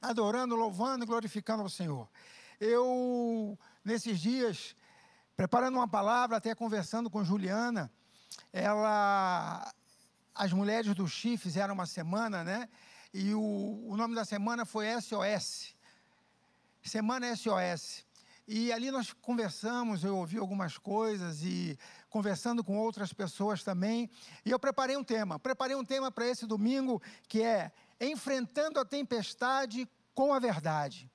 adorando, 0.00 0.56
louvando 0.56 1.04
e 1.04 1.06
glorificando 1.06 1.62
ao 1.62 1.68
Senhor. 1.68 2.08
Eu, 2.58 3.58
nesses 3.84 4.18
dias, 4.18 4.74
preparando 5.36 5.74
uma 5.74 5.86
palavra, 5.86 6.38
até 6.38 6.54
conversando 6.54 7.10
com 7.10 7.22
Juliana, 7.22 7.92
ela, 8.50 9.70
as 10.34 10.54
mulheres 10.54 10.94
do 10.94 11.06
Chi 11.06 11.36
fizeram 11.36 11.74
uma 11.74 11.84
semana, 11.84 12.42
né? 12.42 12.66
E 13.12 13.34
o, 13.34 13.84
o 13.86 13.94
nome 13.94 14.14
da 14.14 14.24
semana 14.24 14.64
foi 14.64 14.86
SOS. 14.98 15.74
Semana 16.82 17.36
SOS. 17.36 18.06
E 18.48 18.72
ali 18.72 18.90
nós 18.90 19.12
conversamos, 19.12 20.02
eu 20.02 20.16
ouvi 20.16 20.38
algumas 20.38 20.78
coisas 20.78 21.42
e 21.42 21.78
conversando 22.12 22.62
com 22.62 22.78
outras 22.78 23.10
pessoas 23.12 23.64
também. 23.64 24.08
E 24.44 24.50
eu 24.50 24.58
preparei 24.58 24.96
um 24.96 25.02
tema. 25.02 25.38
Preparei 25.38 25.74
um 25.74 25.84
tema 25.84 26.12
para 26.12 26.28
esse 26.28 26.46
domingo 26.46 27.02
que 27.26 27.42
é 27.42 27.72
Enfrentando 27.98 28.78
a 28.78 28.84
Tempestade 28.84 29.88
com 30.14 30.34
a 30.34 30.38
Verdade. 30.38 31.10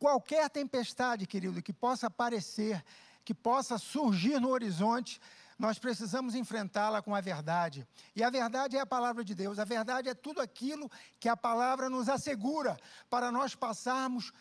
Qualquer 0.00 0.50
tempestade, 0.50 1.28
querido, 1.28 1.62
que 1.62 1.72
possa 1.72 2.08
aparecer, 2.08 2.84
que 3.24 3.32
possa 3.32 3.78
surgir 3.78 4.40
no 4.40 4.48
horizonte, 4.48 5.20
nós 5.56 5.78
precisamos 5.78 6.34
enfrentá-la 6.34 7.00
com 7.00 7.14
a 7.14 7.20
verdade. 7.20 7.86
E 8.16 8.24
a 8.24 8.28
verdade 8.28 8.76
é 8.76 8.80
a 8.80 8.86
palavra 8.86 9.22
de 9.22 9.32
Deus. 9.32 9.60
A 9.60 9.64
verdade 9.64 10.08
é 10.08 10.14
tudo 10.14 10.40
aquilo 10.40 10.90
que 11.20 11.28
a 11.28 11.36
palavra 11.36 11.88
nos 11.88 12.08
assegura 12.08 12.76
para 13.08 13.30
nós 13.30 13.54
passarmos 13.54 14.32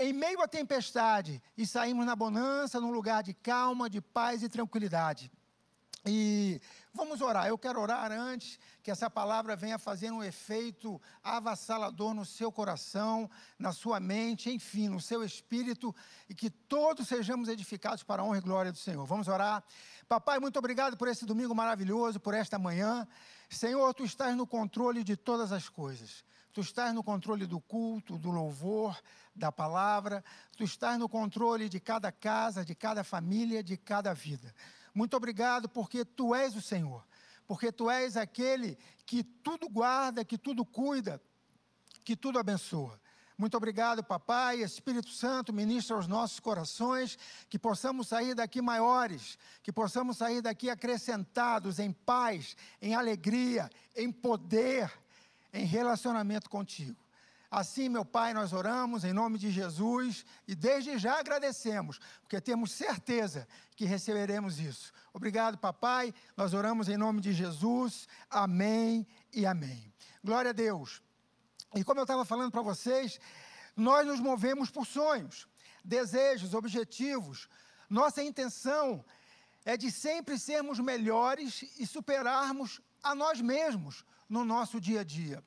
em 0.00 0.14
meio 0.14 0.40
à 0.40 0.48
tempestade 0.48 1.42
e 1.56 1.66
sairmos 1.66 2.06
na 2.06 2.16
bonança, 2.16 2.80
num 2.80 2.90
lugar 2.90 3.22
de 3.22 3.34
calma, 3.34 3.88
de 3.88 4.00
paz 4.00 4.42
e 4.42 4.48
tranquilidade. 4.48 5.30
E 6.06 6.58
vamos 6.94 7.20
orar. 7.20 7.46
Eu 7.46 7.58
quero 7.58 7.78
orar 7.78 8.10
antes 8.10 8.58
que 8.82 8.90
essa 8.90 9.10
palavra 9.10 9.54
venha 9.54 9.78
fazer 9.78 10.10
um 10.10 10.24
efeito 10.24 10.98
avassalador 11.22 12.14
no 12.14 12.24
seu 12.24 12.50
coração, 12.50 13.30
na 13.58 13.72
sua 13.72 14.00
mente, 14.00 14.50
enfim, 14.50 14.88
no 14.88 14.98
seu 14.98 15.22
espírito, 15.22 15.94
e 16.30 16.34
que 16.34 16.48
todos 16.48 17.06
sejamos 17.06 17.50
edificados 17.50 18.02
para 18.02 18.22
a 18.22 18.24
honra 18.24 18.38
e 18.38 18.40
glória 18.40 18.72
do 18.72 18.78
Senhor. 18.78 19.04
Vamos 19.04 19.28
orar. 19.28 19.62
Papai, 20.08 20.38
muito 20.38 20.58
obrigado 20.58 20.96
por 20.96 21.08
esse 21.08 21.26
domingo 21.26 21.54
maravilhoso, 21.54 22.18
por 22.18 22.32
esta 22.32 22.58
manhã. 22.58 23.06
Senhor, 23.50 23.92
tu 23.92 24.02
estás 24.02 24.34
no 24.34 24.46
controle 24.46 25.04
de 25.04 25.14
todas 25.14 25.52
as 25.52 25.68
coisas. 25.68 26.24
Tu 26.52 26.60
estás 26.60 26.92
no 26.92 27.02
controle 27.02 27.46
do 27.46 27.60
culto, 27.60 28.18
do 28.18 28.30
louvor, 28.30 29.00
da 29.34 29.52
palavra. 29.52 30.24
Tu 30.56 30.64
estás 30.64 30.98
no 30.98 31.08
controle 31.08 31.68
de 31.68 31.78
cada 31.78 32.10
casa, 32.10 32.64
de 32.64 32.74
cada 32.74 33.04
família, 33.04 33.62
de 33.62 33.76
cada 33.76 34.12
vida. 34.12 34.54
Muito 34.94 35.16
obrigado 35.16 35.68
porque 35.68 36.04
tu 36.04 36.34
és 36.34 36.56
o 36.56 36.60
Senhor, 36.60 37.06
porque 37.46 37.70
tu 37.70 37.88
és 37.88 38.16
aquele 38.16 38.76
que 39.06 39.22
tudo 39.22 39.68
guarda, 39.68 40.24
que 40.24 40.36
tudo 40.36 40.64
cuida, 40.64 41.22
que 42.04 42.16
tudo 42.16 42.38
abençoa. 42.38 43.00
Muito 43.40 43.56
obrigado, 43.56 44.04
papai, 44.04 44.60
Espírito 44.60 45.08
Santo, 45.08 45.50
ministra 45.50 45.96
aos 45.96 46.06
nossos 46.06 46.38
corações, 46.38 47.16
que 47.48 47.58
possamos 47.58 48.08
sair 48.08 48.34
daqui 48.34 48.60
maiores, 48.60 49.38
que 49.62 49.72
possamos 49.72 50.18
sair 50.18 50.42
daqui 50.42 50.68
acrescentados 50.68 51.78
em 51.78 51.90
paz, 51.90 52.54
em 52.82 52.94
alegria, 52.94 53.70
em 53.96 54.12
poder, 54.12 54.92
em 55.52 55.64
relacionamento 55.64 56.48
contigo. 56.48 56.96
Assim, 57.50 57.88
meu 57.88 58.04
Pai, 58.04 58.32
nós 58.32 58.52
oramos 58.52 59.02
em 59.02 59.12
nome 59.12 59.36
de 59.36 59.50
Jesus 59.50 60.24
e 60.46 60.54
desde 60.54 60.96
já 60.98 61.18
agradecemos, 61.18 61.98
porque 62.20 62.40
temos 62.40 62.70
certeza 62.70 63.46
que 63.74 63.84
receberemos 63.84 64.60
isso. 64.60 64.92
Obrigado, 65.12 65.58
papai. 65.58 66.14
Nós 66.36 66.54
oramos 66.54 66.88
em 66.88 66.96
nome 66.96 67.20
de 67.20 67.32
Jesus. 67.32 68.06
Amém 68.30 69.04
e 69.32 69.44
amém. 69.44 69.92
Glória 70.22 70.50
a 70.50 70.54
Deus. 70.54 71.02
E 71.74 71.82
como 71.82 71.98
eu 71.98 72.04
estava 72.04 72.24
falando 72.24 72.52
para 72.52 72.62
vocês, 72.62 73.18
nós 73.76 74.06
nos 74.06 74.20
movemos 74.20 74.70
por 74.70 74.86
sonhos, 74.86 75.48
desejos, 75.84 76.54
objetivos. 76.54 77.48
Nossa 77.88 78.22
intenção 78.22 79.04
é 79.64 79.76
de 79.76 79.90
sempre 79.90 80.38
sermos 80.38 80.78
melhores 80.78 81.62
e 81.78 81.84
superarmos 81.84 82.80
a 83.02 83.12
nós 83.12 83.40
mesmos 83.40 84.04
no 84.30 84.44
nosso 84.44 84.80
dia 84.80 85.00
a 85.00 85.04
dia. 85.04 85.44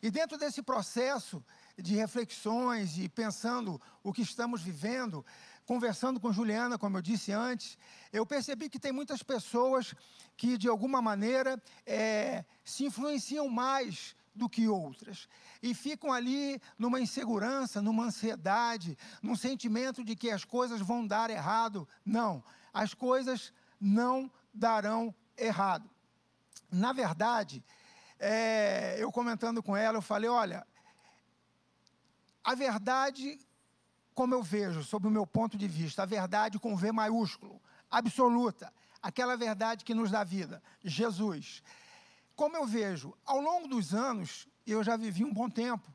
E 0.00 0.10
dentro 0.10 0.38
desse 0.38 0.62
processo 0.62 1.44
de 1.76 1.94
reflexões 1.94 2.96
e 2.98 3.08
pensando 3.08 3.80
o 4.02 4.12
que 4.12 4.22
estamos 4.22 4.62
vivendo, 4.62 5.26
conversando 5.66 6.20
com 6.20 6.32
Juliana, 6.32 6.78
como 6.78 6.98
eu 6.98 7.02
disse 7.02 7.32
antes, 7.32 7.76
eu 8.12 8.24
percebi 8.24 8.68
que 8.68 8.78
tem 8.78 8.92
muitas 8.92 9.22
pessoas 9.22 9.94
que, 10.36 10.56
de 10.56 10.68
alguma 10.68 11.02
maneira, 11.02 11.60
é, 11.84 12.44
se 12.64 12.84
influenciam 12.84 13.48
mais 13.48 14.14
do 14.34 14.48
que 14.48 14.68
outras. 14.68 15.28
E 15.60 15.74
ficam 15.74 16.12
ali 16.12 16.60
numa 16.78 17.00
insegurança, 17.00 17.82
numa 17.82 18.04
ansiedade, 18.04 18.96
num 19.20 19.34
sentimento 19.34 20.04
de 20.04 20.14
que 20.14 20.30
as 20.30 20.44
coisas 20.44 20.80
vão 20.80 21.04
dar 21.04 21.28
errado. 21.28 21.88
Não, 22.04 22.44
as 22.72 22.94
coisas 22.94 23.52
não 23.80 24.30
darão 24.54 25.12
errado. 25.36 25.90
Na 26.70 26.92
verdade, 26.92 27.64
é, 28.18 28.96
eu 28.98 29.12
comentando 29.12 29.62
com 29.62 29.76
ela, 29.76 29.98
eu 29.98 30.02
falei: 30.02 30.28
olha, 30.28 30.66
a 32.42 32.54
verdade, 32.54 33.38
como 34.14 34.34
eu 34.34 34.42
vejo, 34.42 34.82
sob 34.82 35.06
o 35.06 35.10
meu 35.10 35.26
ponto 35.26 35.56
de 35.56 35.68
vista, 35.68 36.02
a 36.02 36.06
verdade 36.06 36.58
com 36.58 36.76
V 36.76 36.92
maiúsculo, 36.92 37.60
absoluta, 37.90 38.72
aquela 39.02 39.36
verdade 39.36 39.84
que 39.84 39.94
nos 39.94 40.10
dá 40.10 40.24
vida, 40.24 40.62
Jesus. 40.82 41.62
Como 42.34 42.56
eu 42.56 42.66
vejo, 42.66 43.16
ao 43.24 43.40
longo 43.40 43.68
dos 43.68 43.92
anos, 43.92 44.48
eu 44.66 44.82
já 44.82 44.96
vivi 44.96 45.24
um 45.24 45.32
bom 45.32 45.50
tempo, 45.50 45.92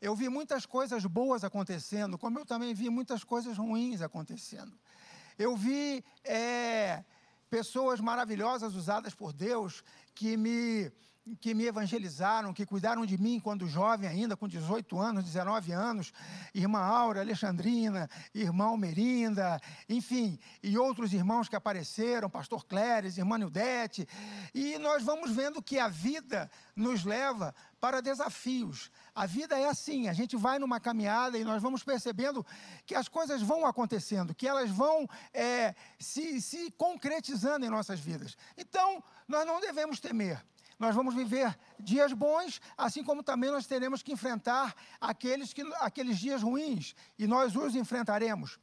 eu 0.00 0.14
vi 0.14 0.28
muitas 0.28 0.66
coisas 0.66 1.04
boas 1.06 1.44
acontecendo, 1.44 2.18
como 2.18 2.38
eu 2.38 2.44
também 2.44 2.74
vi 2.74 2.90
muitas 2.90 3.24
coisas 3.24 3.56
ruins 3.56 4.02
acontecendo. 4.02 4.78
Eu 5.38 5.56
vi 5.56 6.04
é, 6.22 7.04
pessoas 7.48 8.00
maravilhosas 8.00 8.74
usadas 8.74 9.14
por 9.14 9.32
Deus 9.32 9.82
que 10.14 10.36
me 10.36 10.92
que 11.40 11.54
me 11.54 11.64
evangelizaram, 11.64 12.52
que 12.52 12.66
cuidaram 12.66 13.06
de 13.06 13.16
mim 13.16 13.40
quando 13.40 13.66
jovem 13.66 14.08
ainda, 14.08 14.36
com 14.36 14.46
18 14.46 14.98
anos, 14.98 15.24
19 15.24 15.72
anos, 15.72 16.12
irmã 16.54 16.80
Aura, 16.80 17.20
Alexandrina, 17.20 18.10
irmão 18.34 18.76
Merinda, 18.76 19.58
enfim, 19.88 20.38
e 20.62 20.76
outros 20.76 21.14
irmãos 21.14 21.48
que 21.48 21.56
apareceram, 21.56 22.28
pastor 22.28 22.66
Cléres, 22.66 23.16
irmã 23.16 23.38
Nildete, 23.38 24.06
e 24.54 24.76
nós 24.78 25.02
vamos 25.02 25.30
vendo 25.30 25.62
que 25.62 25.78
a 25.78 25.88
vida 25.88 26.50
nos 26.76 27.04
leva 27.04 27.54
para 27.80 28.02
desafios. 28.02 28.90
A 29.14 29.24
vida 29.24 29.58
é 29.58 29.68
assim, 29.68 30.08
a 30.08 30.12
gente 30.12 30.36
vai 30.36 30.58
numa 30.58 30.78
caminhada 30.78 31.38
e 31.38 31.44
nós 31.44 31.62
vamos 31.62 31.82
percebendo 31.82 32.44
que 32.84 32.94
as 32.94 33.08
coisas 33.08 33.40
vão 33.40 33.64
acontecendo, 33.64 34.34
que 34.34 34.46
elas 34.46 34.70
vão 34.70 35.08
é, 35.32 35.74
se, 35.98 36.40
se 36.40 36.70
concretizando 36.72 37.64
em 37.64 37.70
nossas 37.70 37.98
vidas. 37.98 38.36
Então, 38.58 39.02
nós 39.26 39.46
não 39.46 39.60
devemos 39.60 40.00
temer. 40.00 40.42
Nós 40.78 40.94
vamos 40.94 41.14
viver 41.14 41.56
dias 41.78 42.12
bons, 42.12 42.60
assim 42.76 43.02
como 43.02 43.22
também 43.22 43.50
nós 43.50 43.66
teremos 43.66 44.02
que 44.02 44.12
enfrentar 44.12 44.74
aqueles, 45.00 45.52
que, 45.52 45.62
aqueles 45.80 46.18
dias 46.18 46.42
ruins, 46.42 46.94
e 47.18 47.26
nós 47.26 47.54
os 47.54 47.74
enfrentaremos. 47.74 48.58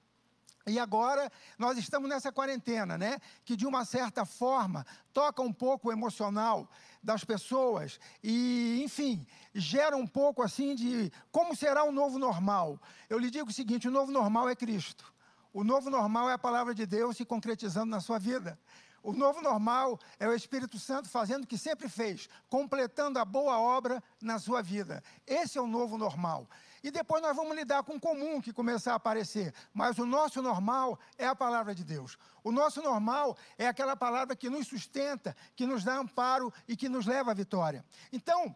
E 0.68 0.78
agora 0.78 1.32
nós 1.58 1.78
estamos 1.78 2.08
nessa 2.08 2.32
quarentena, 2.32 2.98
né? 2.98 3.20
Que 3.44 3.56
de 3.56 3.66
uma 3.66 3.84
certa 3.84 4.26
forma 4.26 4.86
toca 5.12 5.42
um 5.42 5.52
pouco 5.52 5.90
o 5.90 5.92
emocional 5.92 6.70
das 7.02 7.24
pessoas 7.24 8.00
e, 8.24 8.82
enfim, 8.84 9.26
gera 9.56 9.98
um 9.98 10.06
pouco 10.06 10.44
assim 10.44 10.76
de 10.76 11.12
como 11.32 11.56
será 11.56 11.84
o 11.84 11.92
novo 11.92 12.20
normal. 12.20 12.80
Eu 13.10 13.18
lhe 13.18 13.32
digo 13.32 13.50
o 13.50 13.54
seguinte: 13.54 13.88
o 13.88 13.92
novo 13.92 14.12
normal 14.12 14.50
é 14.50 14.56
Cristo. 14.56 15.12
O 15.52 15.64
novo 15.64 15.90
normal 15.90 16.30
é 16.30 16.34
a 16.34 16.38
palavra 16.38 16.76
de 16.76 16.86
Deus 16.86 17.18
se 17.18 17.26
concretizando 17.26 17.88
na 17.88 18.00
sua 18.00 18.20
vida. 18.20 18.58
O 19.04 19.14
novo 19.14 19.42
normal 19.42 20.00
é 20.20 20.28
o 20.28 20.34
Espírito 20.34 20.78
Santo 20.78 21.10
fazendo 21.10 21.44
o 21.44 21.48
que 21.48 21.58
sempre 21.58 21.90
fez, 21.90 22.30
completando 22.48 23.18
a 23.18 23.26
boa 23.26 23.60
obra 23.60 24.02
na 24.22 24.38
sua 24.38 24.62
vida. 24.62 25.04
Esse 25.26 25.58
é 25.58 25.62
o 25.62 25.68
novo 25.68 25.98
normal. 25.98 26.48
E 26.84 26.92
depois 26.92 27.22
nós 27.22 27.36
vamos 27.36 27.56
lidar 27.56 27.84
com 27.84 27.96
o 27.96 28.00
comum 28.00 28.40
que 28.40 28.54
começar 28.54 28.94
a 28.94 28.96
aparecer. 28.96 29.54
Mas 29.74 29.98
o 29.98 30.06
nosso 30.06 30.42
normal 30.42 31.00
é 31.18 31.26
a 31.26 31.36
palavra 31.36 31.74
de 31.74 31.84
Deus. 31.84 32.18
O 32.44 32.52
nosso 32.52 32.82
normal 32.82 33.38
é 33.58 33.68
aquela 33.68 33.96
palavra 33.96 34.36
que 34.36 34.50
nos 34.50 34.68
sustenta, 34.68 35.36
que 35.56 35.66
nos 35.66 35.84
dá 35.84 35.98
amparo 35.98 36.54
e 36.68 36.76
que 36.76 36.90
nos 36.90 37.06
leva 37.06 37.32
à 37.32 37.34
vitória. 37.34 37.84
Então, 38.12 38.56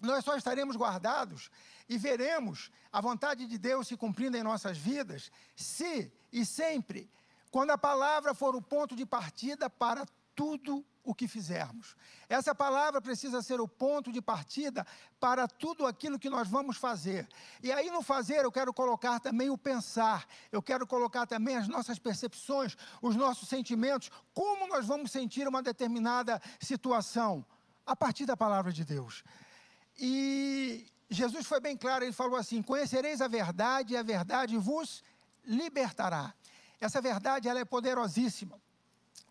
nós 0.00 0.24
só 0.24 0.36
estaremos 0.36 0.76
guardados 0.76 1.50
e 1.88 1.98
veremos 1.98 2.70
a 2.92 3.00
vontade 3.00 3.46
de 3.46 3.58
Deus 3.58 3.88
se 3.88 3.96
cumprindo 3.96 4.36
em 4.36 4.42
nossas 4.42 4.78
vidas 4.78 5.30
se 5.56 6.12
e 6.32 6.44
sempre 6.44 7.10
quando 7.50 7.70
a 7.70 7.78
palavra 7.78 8.34
for 8.34 8.54
o 8.54 8.62
ponto 8.62 8.94
de 8.94 9.06
partida 9.06 9.68
para 9.68 10.06
tudo 10.34 10.84
o 11.02 11.14
que 11.14 11.26
fizermos. 11.26 11.96
Essa 12.28 12.54
palavra 12.54 13.00
precisa 13.00 13.40
ser 13.42 13.60
o 13.60 13.66
ponto 13.66 14.12
de 14.12 14.20
partida 14.20 14.86
para 15.18 15.48
tudo 15.48 15.86
aquilo 15.86 16.18
que 16.18 16.28
nós 16.28 16.46
vamos 16.46 16.76
fazer. 16.76 17.26
E 17.62 17.72
aí, 17.72 17.90
no 17.90 18.02
fazer, 18.02 18.44
eu 18.44 18.52
quero 18.52 18.72
colocar 18.72 19.18
também 19.18 19.48
o 19.48 19.56
pensar, 19.56 20.28
eu 20.52 20.62
quero 20.62 20.86
colocar 20.86 21.26
também 21.26 21.56
as 21.56 21.66
nossas 21.66 21.98
percepções, 21.98 22.76
os 23.00 23.16
nossos 23.16 23.48
sentimentos, 23.48 24.10
como 24.34 24.68
nós 24.68 24.86
vamos 24.86 25.10
sentir 25.10 25.48
uma 25.48 25.62
determinada 25.62 26.40
situação, 26.60 27.44
a 27.86 27.96
partir 27.96 28.26
da 28.26 28.36
palavra 28.36 28.70
de 28.70 28.84
Deus. 28.84 29.24
E 29.98 30.86
Jesus 31.08 31.46
foi 31.46 31.58
bem 31.58 31.76
claro, 31.76 32.04
ele 32.04 32.12
falou 32.12 32.36
assim: 32.36 32.62
Conhecereis 32.62 33.22
a 33.22 33.28
verdade, 33.28 33.94
e 33.94 33.96
a 33.96 34.02
verdade 34.02 34.58
vos 34.58 35.02
libertará. 35.44 36.34
Essa 36.80 37.00
verdade 37.00 37.48
ela 37.48 37.60
é 37.60 37.64
poderosíssima. 37.64 38.60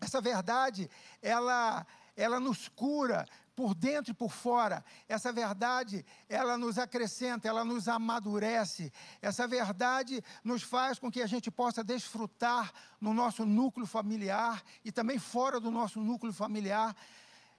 Essa 0.01 0.21
verdade 0.21 0.89
ela 1.21 1.85
ela 2.17 2.39
nos 2.39 2.67
cura 2.67 3.27
por 3.55 3.73
dentro 3.75 4.11
e 4.11 4.13
por 4.13 4.31
fora. 4.31 4.83
Essa 5.07 5.31
verdade, 5.31 6.05
ela 6.27 6.57
nos 6.57 6.77
acrescenta, 6.77 7.47
ela 7.47 7.63
nos 7.63 7.87
amadurece. 7.87 8.91
Essa 9.21 9.47
verdade 9.47 10.23
nos 10.43 10.63
faz 10.63 10.99
com 10.99 11.11
que 11.11 11.21
a 11.21 11.27
gente 11.27 11.49
possa 11.51 11.83
desfrutar 11.83 12.73
no 12.99 13.13
nosso 13.13 13.45
núcleo 13.45 13.85
familiar 13.85 14.63
e 14.83 14.91
também 14.91 15.19
fora 15.19 15.59
do 15.59 15.69
nosso 15.69 15.99
núcleo 15.99 16.33
familiar 16.33 16.95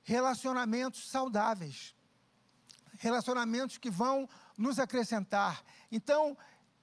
relacionamentos 0.03 1.09
saudáveis. 1.09 1.95
Relacionamentos 2.99 3.79
que 3.79 3.91
vão 3.91 4.29
nos 4.57 4.81
acrescentar. 4.81 5.63
Então, 5.91 6.37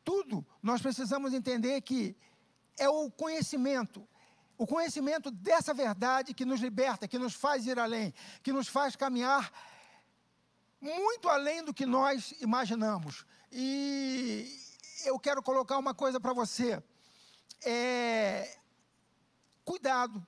tudo 0.03 0.45
nós 0.61 0.81
precisamos 0.81 1.33
entender 1.33 1.81
que 1.81 2.15
é 2.78 2.89
o 2.89 3.09
conhecimento. 3.09 4.07
O 4.57 4.65
conhecimento 4.65 5.30
dessa 5.30 5.73
verdade 5.73 6.34
que 6.34 6.45
nos 6.45 6.61
liberta, 6.61 7.07
que 7.07 7.19
nos 7.19 7.34
faz 7.34 7.65
ir 7.67 7.78
além, 7.78 8.13
que 8.41 8.53
nos 8.53 8.67
faz 8.67 8.95
caminhar 8.95 9.51
muito 10.80 11.28
além 11.28 11.63
do 11.63 11.73
que 11.73 11.86
nós 11.86 12.34
imaginamos. 12.39 13.26
E 13.51 14.47
eu 15.05 15.19
quero 15.19 15.41
colocar 15.41 15.78
uma 15.78 15.93
coisa 15.93 16.19
para 16.19 16.34
você. 16.34 16.82
É, 17.63 18.57
cuidado, 19.63 20.26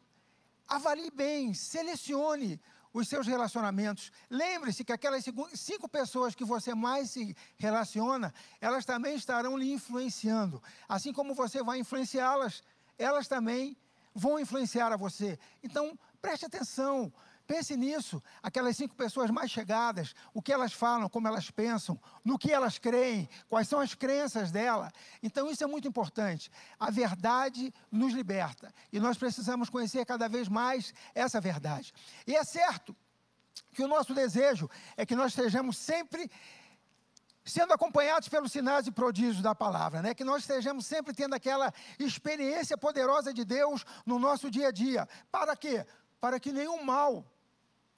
avalie 0.68 1.12
bem, 1.12 1.54
selecione 1.54 2.60
os 2.94 3.08
seus 3.08 3.28
relacionamentos. 3.28 4.12
Lembre-se 4.30 4.84
que 4.84 4.92
aquelas 4.92 5.24
cinco 5.54 5.88
pessoas 5.88 6.36
que 6.36 6.46
você 6.46 6.74
mais 6.74 7.12
se 7.12 7.36
relaciona, 7.58 8.34
elas 8.60 8.86
também 8.86 9.16
estarão 9.16 9.58
lhe 9.58 9.72
influenciando. 9.72 10.62
Assim 10.88 11.14
como 11.14 11.36
você 11.36 11.64
vai 11.64 11.80
influenciá-las, 11.80 12.64
elas 12.98 13.28
também 13.28 13.78
vão 14.14 14.40
influenciar 14.40 14.92
a 14.92 14.98
você. 14.98 15.38
Então, 15.64 15.98
preste 16.22 16.46
atenção. 16.46 17.14
Pense 17.48 17.78
nisso, 17.78 18.22
aquelas 18.44 18.76
cinco 18.76 18.94
pessoas 18.94 19.32
mais 19.32 19.50
chegadas, 19.50 20.14
o 20.34 20.42
que 20.42 20.52
elas 20.52 20.74
falam, 20.74 21.08
como 21.08 21.30
elas 21.30 21.50
pensam, 21.50 21.98
no 22.24 22.38
que 22.38 22.52
elas 22.52 22.78
creem, 22.78 23.30
quais 23.48 23.70
são 23.70 23.80
as 23.80 23.96
crenças 23.96 24.52
dela. 24.52 24.92
Então 25.24 25.50
isso 25.50 25.64
é 25.64 25.68
muito 25.68 25.88
importante. 25.88 26.52
A 26.78 26.92
verdade 26.92 27.74
nos 27.90 28.14
liberta 28.14 28.74
e 28.92 29.00
nós 29.00 29.18
precisamos 29.18 29.70
conhecer 29.70 30.06
cada 30.06 30.28
vez 30.28 30.50
mais 30.50 30.94
essa 31.16 31.40
verdade. 31.40 31.94
E 32.28 32.36
é 32.36 32.44
certo 32.44 32.94
que 33.74 33.82
o 33.82 33.88
nosso 33.88 34.14
desejo 34.14 34.70
é 34.98 35.06
que 35.06 35.16
nós 35.16 35.32
estejamos 35.32 35.78
sempre 35.78 36.30
sendo 37.46 37.72
acompanhados 37.72 38.28
pelos 38.28 38.52
sinais 38.52 38.88
e 38.88 38.92
prodígios 38.92 39.42
da 39.42 39.56
palavra, 39.56 40.02
né? 40.02 40.14
Que 40.14 40.26
nós 40.26 40.42
estejamos 40.42 40.86
sempre 40.86 41.14
tendo 41.14 41.34
aquela 41.34 41.74
experiência 41.98 42.78
poderosa 42.78 43.34
de 43.34 43.46
Deus 43.46 43.86
no 44.06 44.20
nosso 44.20 44.52
dia 44.52 44.68
a 44.68 44.72
dia. 44.72 45.08
Para 45.32 45.56
quê? 45.56 45.86
Para 46.20 46.42
que 46.42 46.52
nenhum 46.52 46.84
mal 46.84 47.26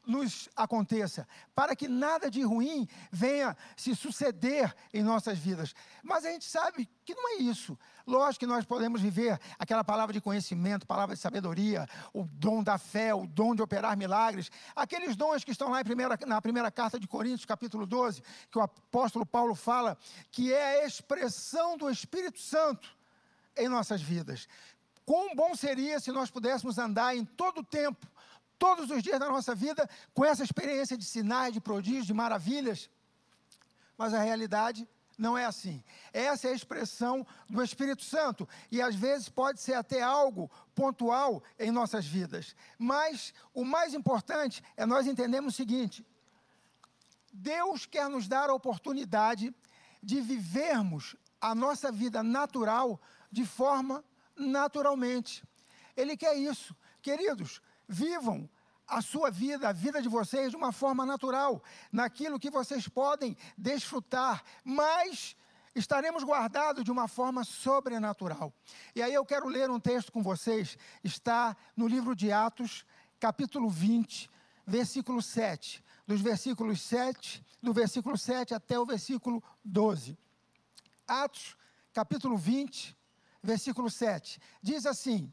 nos 0.10 0.50
aconteça, 0.56 1.28
para 1.54 1.76
que 1.76 1.88
nada 1.88 2.32
de 2.32 2.42
ruim 2.42 2.88
venha 3.12 3.56
se 3.78 3.96
suceder 3.96 4.76
em 4.92 5.04
nossas 5.04 5.38
vidas. 5.38 5.76
Mas 6.04 6.26
a 6.26 6.32
gente 6.32 6.46
sabe 6.46 6.90
que 7.06 7.14
não 7.14 7.30
é 7.30 7.36
isso. 7.36 7.78
Lógico 8.08 8.40
que 8.40 8.48
nós 8.48 8.66
podemos 8.66 9.02
viver 9.02 9.40
aquela 9.60 9.84
palavra 9.84 10.12
de 10.12 10.20
conhecimento, 10.20 10.88
palavra 10.88 11.16
de 11.16 11.22
sabedoria, 11.22 11.88
o 12.12 12.24
dom 12.26 12.64
da 12.64 12.80
fé, 12.80 13.14
o 13.14 13.28
dom 13.28 13.54
de 13.54 13.62
operar 13.62 13.96
milagres, 13.96 14.50
aqueles 14.76 15.16
dons 15.16 15.44
que 15.44 15.52
estão 15.52 15.70
lá 15.70 15.84
primeira, 15.84 16.18
na 16.26 16.42
primeira 16.42 16.72
carta 16.72 17.00
de 17.00 17.08
Coríntios, 17.08 17.46
capítulo 17.46 17.86
12, 17.86 18.24
que 18.50 18.58
o 18.58 18.62
apóstolo 18.62 19.28
Paulo 19.28 19.54
fala, 19.54 19.96
que 20.32 20.52
é 20.52 20.82
a 20.82 20.88
expressão 20.88 21.78
do 21.78 21.88
Espírito 21.88 22.40
Santo 22.40 22.98
em 23.56 23.70
nossas 23.70 24.02
vidas. 24.02 24.48
Quão 25.06 25.36
bom 25.36 25.56
seria 25.56 26.00
se 26.00 26.12
nós 26.12 26.32
pudéssemos 26.32 26.80
andar 26.80 27.16
em 27.16 27.24
todo 27.24 27.60
o 27.60 27.64
tempo 27.64 28.08
todos 28.60 28.92
os 28.92 29.02
dias 29.02 29.20
da 29.20 29.30
nossa 29.30 29.56
vida 29.56 29.90
com 30.14 30.24
essa 30.24 30.44
experiência 30.44 30.98
de 30.98 31.06
sinais, 31.06 31.54
de 31.54 31.62
prodígios, 31.62 32.06
de 32.06 32.14
maravilhas. 32.14 32.90
Mas 33.98 34.14
a 34.14 34.20
realidade 34.20 34.88
não 35.18 35.38
é 35.38 35.46
assim. 35.46 35.84
Essa 36.14 36.48
é 36.48 36.52
a 36.52 36.56
expressão 36.56 37.26
do 37.50 37.64
Espírito 37.64 38.04
Santo 38.04 38.48
e 38.72 38.82
às 38.82 38.96
vezes 38.96 39.28
pode 39.28 39.62
ser 39.62 39.74
até 39.74 40.02
algo 40.02 40.50
pontual 40.76 41.44
em 41.58 41.72
nossas 41.72 42.06
vidas. 42.06 42.56
Mas 42.78 43.34
o 43.54 43.66
mais 43.66 43.94
importante 43.94 44.64
é 44.78 44.86
nós 44.86 45.08
entendermos 45.08 45.54
o 45.54 45.58
seguinte: 45.58 46.06
Deus 47.34 47.86
quer 47.86 48.10
nos 48.10 48.28
dar 48.28 48.50
a 48.50 48.54
oportunidade 48.54 49.54
de 50.02 50.22
vivermos 50.22 51.16
a 51.42 51.54
nossa 51.54 51.92
vida 51.92 52.24
natural 52.24 53.00
de 53.32 53.46
forma 53.46 54.04
naturalmente. 54.36 55.44
Ele 55.96 56.16
quer 56.16 56.36
isso. 56.36 56.76
Queridos, 57.02 57.62
Vivam 57.92 58.48
a 58.88 59.02
sua 59.02 59.32
vida, 59.32 59.68
a 59.68 59.72
vida 59.72 60.02
de 60.02 60.08
vocês, 60.08 60.52
de 60.52 60.56
uma 60.56 60.72
forma 60.72 61.06
natural, 61.06 61.62
naquilo 61.92 62.40
que 62.40 62.52
vocês 62.52 62.88
podem 62.88 63.36
desfrutar, 63.58 64.44
mas 64.64 65.36
estaremos 65.76 66.24
guardados 66.24 66.84
de 66.84 66.92
uma 66.92 67.08
forma 67.08 67.44
sobrenatural. 67.44 68.54
E 68.96 69.02
aí 69.02 69.14
eu 69.14 69.26
quero 69.26 69.48
ler 69.48 69.70
um 69.70 69.80
texto 69.80 70.12
com 70.12 70.22
vocês, 70.22 70.78
está 71.04 71.58
no 71.76 71.88
livro 71.88 72.16
de 72.16 72.32
Atos, 72.32 72.86
capítulo 73.20 73.70
20, 73.70 74.30
versículo 74.66 75.22
7. 75.22 75.84
Dos 76.06 76.22
versículos 76.22 76.82
7, 76.82 77.44
do 77.62 77.74
versículo 77.74 78.18
7 78.18 78.54
até 78.54 78.80
o 78.80 78.86
versículo 78.86 79.44
12. 79.64 80.18
Atos, 81.08 81.56
capítulo 81.94 82.38
20, 82.38 82.98
versículo 83.44 83.90
7. 83.90 84.40
Diz 84.62 84.86
assim: 84.88 85.32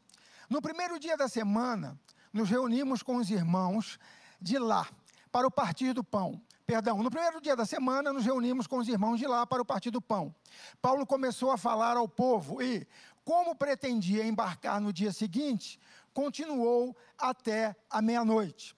No 0.49 0.61
primeiro 0.61 0.99
dia 0.99 1.17
da 1.17 1.27
semana, 1.27 1.99
nos 2.37 2.49
reunimos 2.49 3.01
com 3.01 3.17
os 3.17 3.31
irmãos 3.31 3.99
de 4.39 4.59
lá 4.59 4.87
para 5.31 5.47
o 5.47 5.51
partir 5.51 5.91
do 5.91 6.03
pão. 6.03 6.39
Perdão, 6.67 7.01
no 7.01 7.09
primeiro 7.09 7.41
dia 7.41 7.55
da 7.55 7.65
semana 7.65 8.13
nos 8.13 8.25
reunimos 8.25 8.67
com 8.67 8.77
os 8.77 8.87
irmãos 8.87 9.17
de 9.17 9.25
lá 9.25 9.47
para 9.47 9.61
o 9.61 9.65
partir 9.65 9.89
do 9.89 10.01
pão. 10.01 10.33
Paulo 10.81 11.05
começou 11.05 11.51
a 11.51 11.57
falar 11.57 11.97
ao 11.97 12.07
povo 12.07 12.61
e, 12.61 12.87
como 13.25 13.55
pretendia 13.55 14.25
embarcar 14.25 14.79
no 14.79 14.93
dia 14.93 15.11
seguinte, 15.11 15.79
continuou 16.13 16.95
até 17.17 17.75
a 17.89 18.01
meia-noite. 18.01 18.75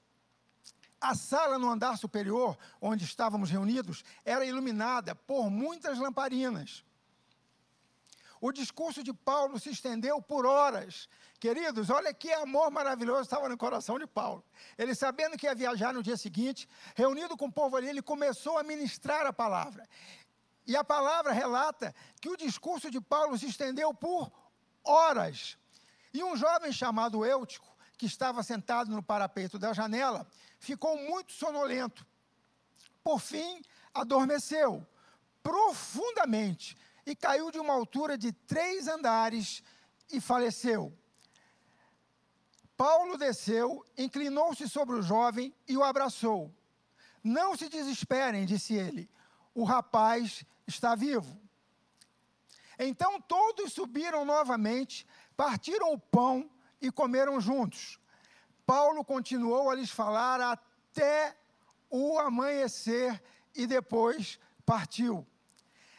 A 1.02 1.14
sala 1.16 1.60
no 1.60 1.70
andar 1.70 1.98
superior, 1.98 2.58
onde 2.82 3.04
estávamos 3.04 3.50
reunidos, 3.50 4.04
era 4.24 4.46
iluminada 4.46 5.16
por 5.16 5.50
muitas 5.50 5.98
lamparinas. 5.98 6.84
O 8.42 8.52
discurso 8.52 9.04
de 9.04 9.14
Paulo 9.14 9.60
se 9.60 9.70
estendeu 9.70 10.22
por 10.22 10.46
horas. 10.46 11.10
Queridos, 11.40 11.90
olha 11.90 12.14
que 12.14 12.32
amor 12.34 12.70
maravilhoso 12.70 13.22
estava 13.22 13.48
no 13.48 13.58
coração 13.58 13.98
de 13.98 14.06
Paulo. 14.06 14.44
Ele, 14.78 14.94
sabendo 14.94 15.38
que 15.38 15.46
ia 15.46 15.56
viajar 15.56 15.94
no 15.94 16.04
dia 16.04 16.18
seguinte, 16.18 16.68
reunido 16.94 17.38
com 17.38 17.46
o 17.46 17.52
povo 17.52 17.78
ali, 17.78 17.88
ele 17.88 18.02
começou 18.02 18.58
a 18.58 18.64
ministrar 18.64 19.26
a 19.26 19.32
palavra. 19.32 19.88
E 20.68 20.76
a 20.76 20.84
palavra 20.84 21.32
relata 21.32 21.96
que 22.20 22.28
o 22.28 22.36
discurso 22.36 22.92
de 22.92 23.00
Paulo 23.00 23.38
se 23.38 23.48
estendeu 23.48 23.94
por 23.94 24.30
horas. 24.84 25.58
E 26.14 26.22
um 26.24 26.36
jovem 26.36 26.74
chamado 26.74 27.26
Eutico, 27.26 27.74
que 27.98 28.06
estava 28.06 28.44
sentado 28.44 28.92
no 28.92 29.02
parapeito 29.02 29.58
da 29.58 29.72
janela, 29.72 30.28
ficou 30.60 30.98
muito 30.98 31.32
sonolento. 31.32 32.06
Por 33.02 33.20
fim, 33.22 33.62
adormeceu 33.94 34.86
profundamente 35.42 36.76
e 37.06 37.16
caiu 37.16 37.50
de 37.50 37.60
uma 37.60 37.74
altura 37.74 38.18
de 38.18 38.34
três 38.34 38.90
andares 38.90 39.64
e 40.12 40.20
faleceu. 40.20 40.94
Paulo 42.80 43.18
desceu, 43.18 43.86
inclinou-se 43.98 44.66
sobre 44.70 44.96
o 44.96 45.02
jovem 45.02 45.54
e 45.68 45.76
o 45.76 45.84
abraçou. 45.84 46.50
Não 47.22 47.54
se 47.54 47.68
desesperem, 47.68 48.46
disse 48.46 48.74
ele, 48.74 49.10
o 49.54 49.66
rapaz 49.66 50.46
está 50.66 50.96
vivo. 50.96 51.38
Então 52.80 53.20
todos 53.20 53.74
subiram 53.74 54.24
novamente, 54.24 55.06
partiram 55.36 55.92
o 55.92 56.00
pão 56.00 56.50
e 56.80 56.90
comeram 56.90 57.42
juntos. 57.42 58.00
Paulo 58.66 59.04
continuou 59.04 59.70
a 59.70 59.76
lhes 59.76 59.92
falar 59.92 60.40
até 60.40 61.36
o 61.90 62.18
amanhecer 62.18 63.22
e 63.54 63.68
depois 63.68 64.40
partiu. 64.66 65.28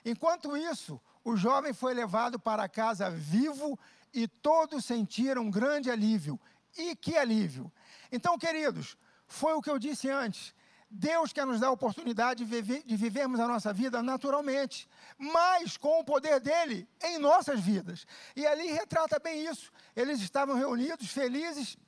Enquanto 0.02 0.56
isso, 0.56 0.98
o 1.22 1.36
jovem 1.36 1.74
foi 1.74 1.92
levado 1.92 2.40
para 2.40 2.70
casa 2.70 3.10
vivo 3.10 3.78
e 4.14 4.26
todos 4.26 4.86
sentiram 4.86 5.50
grande 5.50 5.90
alívio. 5.90 6.40
E 6.76 6.94
que 6.96 7.16
alívio! 7.16 7.72
Então, 8.10 8.38
queridos, 8.38 8.96
foi 9.26 9.54
o 9.54 9.62
que 9.62 9.70
eu 9.70 9.78
disse 9.78 10.08
antes. 10.10 10.54
Deus 10.90 11.32
quer 11.32 11.46
nos 11.46 11.60
dar 11.60 11.68
a 11.68 11.72
oportunidade 11.72 12.44
de, 12.44 12.50
viver, 12.50 12.82
de 12.84 12.96
vivermos 12.96 13.38
a 13.38 13.46
nossa 13.46 13.72
vida 13.72 14.02
naturalmente, 14.02 14.88
mas 15.16 15.76
com 15.76 16.00
o 16.00 16.04
poder 16.04 16.40
dele 16.40 16.88
em 17.04 17.16
nossas 17.18 17.60
vidas. 17.60 18.04
E 18.34 18.44
ali 18.44 18.72
retrata 18.72 19.20
bem 19.20 19.46
isso. 19.46 19.70
Eles 19.94 20.20
estavam 20.20 20.56
reunidos, 20.56 21.08
felizes, 21.08 21.78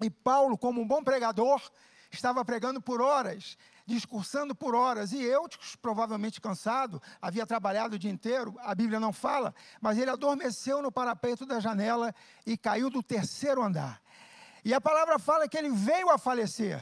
e 0.00 0.08
Paulo, 0.08 0.56
como 0.56 0.80
um 0.80 0.86
bom 0.86 1.02
pregador, 1.02 1.60
estava 2.12 2.44
pregando 2.44 2.80
por 2.80 3.00
horas, 3.00 3.58
discursando 3.84 4.54
por 4.54 4.72
horas. 4.74 5.10
E 5.12 5.20
Eutico, 5.20 5.64
provavelmente 5.82 6.40
cansado, 6.40 7.02
havia 7.20 7.44
trabalhado 7.44 7.96
o 7.96 7.98
dia 7.98 8.10
inteiro, 8.10 8.54
a 8.60 8.72
Bíblia 8.72 9.00
não 9.00 9.12
fala, 9.12 9.52
mas 9.80 9.98
ele 9.98 10.10
adormeceu 10.10 10.80
no 10.80 10.92
parapeito 10.92 11.44
da 11.44 11.58
janela 11.58 12.14
e 12.46 12.56
caiu 12.56 12.88
do 12.88 13.02
terceiro 13.02 13.62
andar. 13.62 14.00
E 14.68 14.74
a 14.74 14.80
palavra 14.82 15.18
fala 15.18 15.48
que 15.48 15.56
ele 15.56 15.70
veio 15.70 16.10
a 16.10 16.18
falecer. 16.18 16.78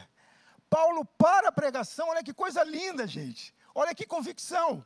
Paulo 0.68 1.05
para 1.05 1.51
a 1.51 1.53
pregação, 1.53 2.09
olha 2.09 2.20
que 2.20 2.34
coisa 2.34 2.64
linda, 2.64 3.07
gente. 3.07 3.55
Olha 3.72 3.95
que 3.95 4.05
convicção. 4.05 4.84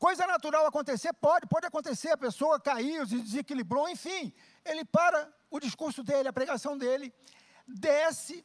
Coisa 0.00 0.26
natural 0.26 0.66
acontecer, 0.66 1.12
pode, 1.12 1.46
pode 1.46 1.64
acontecer, 1.68 2.10
a 2.10 2.16
pessoa 2.16 2.58
caiu, 2.58 3.06
se 3.06 3.20
desequilibrou, 3.20 3.88
enfim. 3.88 4.32
Ele 4.64 4.84
para 4.84 5.32
o 5.48 5.60
discurso 5.60 6.02
dele, 6.02 6.26
a 6.28 6.32
pregação 6.32 6.76
dele, 6.76 7.14
desce, 7.68 8.44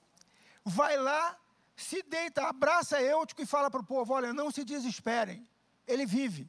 vai 0.63 0.95
lá, 0.95 1.35
se 1.75 2.03
deita, 2.03 2.43
abraça 2.43 3.01
Eutico 3.01 3.41
e 3.41 3.47
fala 3.47 3.71
para 3.71 3.81
o 3.81 3.89
povo: 3.93 4.13
olha, 4.13 4.31
não 4.31 4.51
se 4.51 4.63
desesperem, 4.63 5.49
ele 5.87 6.05
vive. 6.05 6.47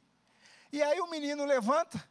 E 0.71 0.83
aí 0.83 1.01
o 1.01 1.09
menino 1.09 1.43
levanta, 1.43 2.07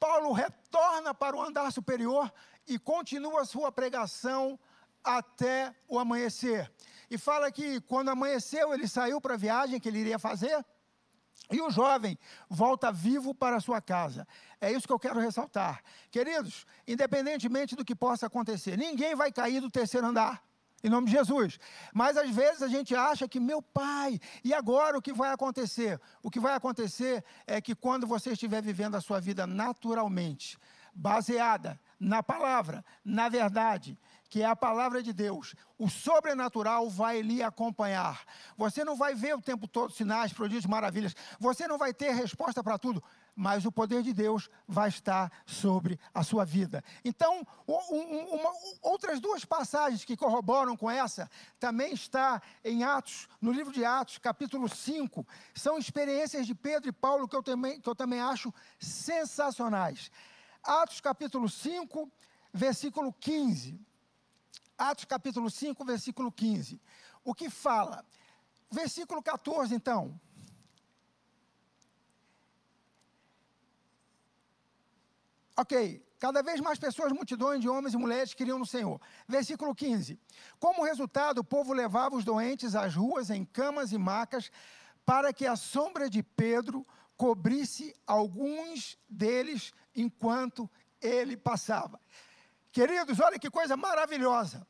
Paulo 0.00 0.32
retorna 0.32 1.14
para 1.14 1.36
o 1.36 1.40
andar 1.40 1.70
superior 1.70 2.32
e 2.66 2.80
continua 2.80 3.42
a 3.42 3.44
sua 3.44 3.70
pregação 3.70 4.58
até 5.04 5.74
o 5.88 5.98
amanhecer. 5.98 6.70
E 7.10 7.18
fala 7.18 7.50
que 7.50 7.80
quando 7.82 8.08
amanheceu, 8.08 8.72
ele 8.72 8.88
saiu 8.88 9.20
para 9.20 9.34
a 9.34 9.36
viagem 9.36 9.78
que 9.78 9.88
ele 9.88 9.98
iria 9.98 10.18
fazer. 10.18 10.64
E 11.50 11.60
o 11.60 11.70
jovem 11.70 12.18
volta 12.48 12.90
vivo 12.90 13.34
para 13.34 13.60
sua 13.60 13.80
casa. 13.80 14.26
É 14.60 14.72
isso 14.72 14.86
que 14.86 14.92
eu 14.92 14.98
quero 14.98 15.20
ressaltar. 15.20 15.82
Queridos, 16.10 16.66
independentemente 16.86 17.76
do 17.76 17.84
que 17.84 17.94
possa 17.94 18.26
acontecer, 18.26 18.78
ninguém 18.78 19.14
vai 19.14 19.30
cair 19.30 19.60
do 19.60 19.70
terceiro 19.70 20.06
andar. 20.06 20.42
Em 20.84 20.88
nome 20.88 21.06
de 21.06 21.12
Jesus. 21.12 21.60
Mas 21.92 22.16
às 22.16 22.30
vezes 22.30 22.62
a 22.62 22.68
gente 22.68 22.94
acha 22.94 23.28
que, 23.28 23.38
meu 23.38 23.62
pai, 23.62 24.18
e 24.42 24.52
agora 24.52 24.98
o 24.98 25.02
que 25.02 25.12
vai 25.12 25.30
acontecer? 25.30 26.00
O 26.22 26.30
que 26.30 26.40
vai 26.40 26.54
acontecer 26.54 27.24
é 27.46 27.60
que 27.60 27.74
quando 27.74 28.06
você 28.06 28.32
estiver 28.32 28.60
vivendo 28.62 28.96
a 28.96 29.00
sua 29.00 29.20
vida 29.20 29.46
naturalmente, 29.46 30.58
baseada 30.92 31.80
na 32.00 32.22
palavra, 32.22 32.84
na 33.04 33.28
verdade, 33.28 33.96
que 34.32 34.40
é 34.40 34.46
a 34.46 34.56
palavra 34.56 35.02
de 35.02 35.12
Deus, 35.12 35.54
o 35.78 35.90
sobrenatural 35.90 36.88
vai 36.88 37.20
lhe 37.20 37.42
acompanhar. 37.42 38.24
Você 38.56 38.82
não 38.82 38.96
vai 38.96 39.14
ver 39.14 39.36
o 39.36 39.42
tempo 39.42 39.68
todo 39.68 39.92
sinais, 39.92 40.32
prodígios, 40.32 40.64
maravilhas. 40.64 41.14
Você 41.38 41.68
não 41.68 41.76
vai 41.76 41.92
ter 41.92 42.14
resposta 42.14 42.64
para 42.64 42.78
tudo, 42.78 43.04
mas 43.36 43.66
o 43.66 43.70
poder 43.70 44.02
de 44.02 44.10
Deus 44.14 44.48
vai 44.66 44.88
estar 44.88 45.30
sobre 45.44 46.00
a 46.14 46.24
sua 46.24 46.46
vida. 46.46 46.82
Então, 47.04 47.46
um, 47.68 48.34
uma, 48.34 48.50
outras 48.80 49.20
duas 49.20 49.44
passagens 49.44 50.02
que 50.02 50.16
corroboram 50.16 50.78
com 50.78 50.90
essa, 50.90 51.30
também 51.60 51.92
está 51.92 52.40
em 52.64 52.84
Atos, 52.84 53.28
no 53.38 53.52
livro 53.52 53.70
de 53.70 53.84
Atos, 53.84 54.16
capítulo 54.16 54.66
5. 54.66 55.26
São 55.54 55.76
experiências 55.76 56.46
de 56.46 56.54
Pedro 56.54 56.88
e 56.88 56.92
Paulo 56.92 57.28
que 57.28 57.36
eu 57.36 57.42
também, 57.42 57.78
que 57.78 57.88
eu 57.90 57.94
também 57.94 58.18
acho 58.22 58.50
sensacionais. 58.80 60.10
Atos 60.64 61.02
capítulo 61.02 61.50
5, 61.50 62.10
versículo 62.50 63.12
15. 63.12 63.91
Atos 64.76 65.04
capítulo 65.04 65.50
5, 65.50 65.84
versículo 65.84 66.32
15. 66.32 66.80
O 67.24 67.34
que 67.34 67.48
fala? 67.48 68.04
Versículo 68.70 69.22
14, 69.22 69.74
então. 69.74 70.18
Ok, 75.56 76.02
cada 76.18 76.42
vez 76.42 76.60
mais 76.60 76.78
pessoas, 76.78 77.12
multidões 77.12 77.60
de 77.60 77.68
homens 77.68 77.94
e 77.94 77.98
mulheres 77.98 78.34
queriam 78.34 78.58
no 78.58 78.66
Senhor. 78.66 79.00
Versículo 79.28 79.74
15. 79.74 80.18
Como 80.58 80.84
resultado, 80.84 81.38
o 81.38 81.44
povo 81.44 81.72
levava 81.72 82.16
os 82.16 82.24
doentes 82.24 82.74
às 82.74 82.94
ruas 82.94 83.28
em 83.30 83.44
camas 83.44 83.92
e 83.92 83.98
macas, 83.98 84.50
para 85.04 85.32
que 85.32 85.46
a 85.46 85.56
sombra 85.56 86.08
de 86.08 86.22
Pedro 86.22 86.86
cobrisse 87.16 87.94
alguns 88.06 88.98
deles 89.08 89.72
enquanto 89.94 90.68
ele 91.00 91.36
passava. 91.36 92.00
Queridos, 92.72 93.20
olha 93.20 93.38
que 93.38 93.50
coisa 93.50 93.76
maravilhosa. 93.76 94.66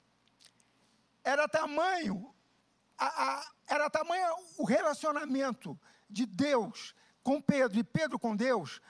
Era 1.23 1.49
tamanho, 1.49 2.35
a, 2.99 3.07
a, 3.07 3.53
era 3.69 3.89
tamanho 3.89 4.35
o 4.59 4.65
relacionamento 4.65 5.79
de 6.11 6.27
Deus 6.27 6.95
com 7.23 7.41
Pedro 7.41 7.79
e 7.79 7.85
Pedro 7.85 8.19
com 8.19 8.35
Deus, 8.35 8.81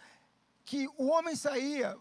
que 0.65 0.89
o 0.97 1.09
homem 1.09 1.37
saía 1.37 1.95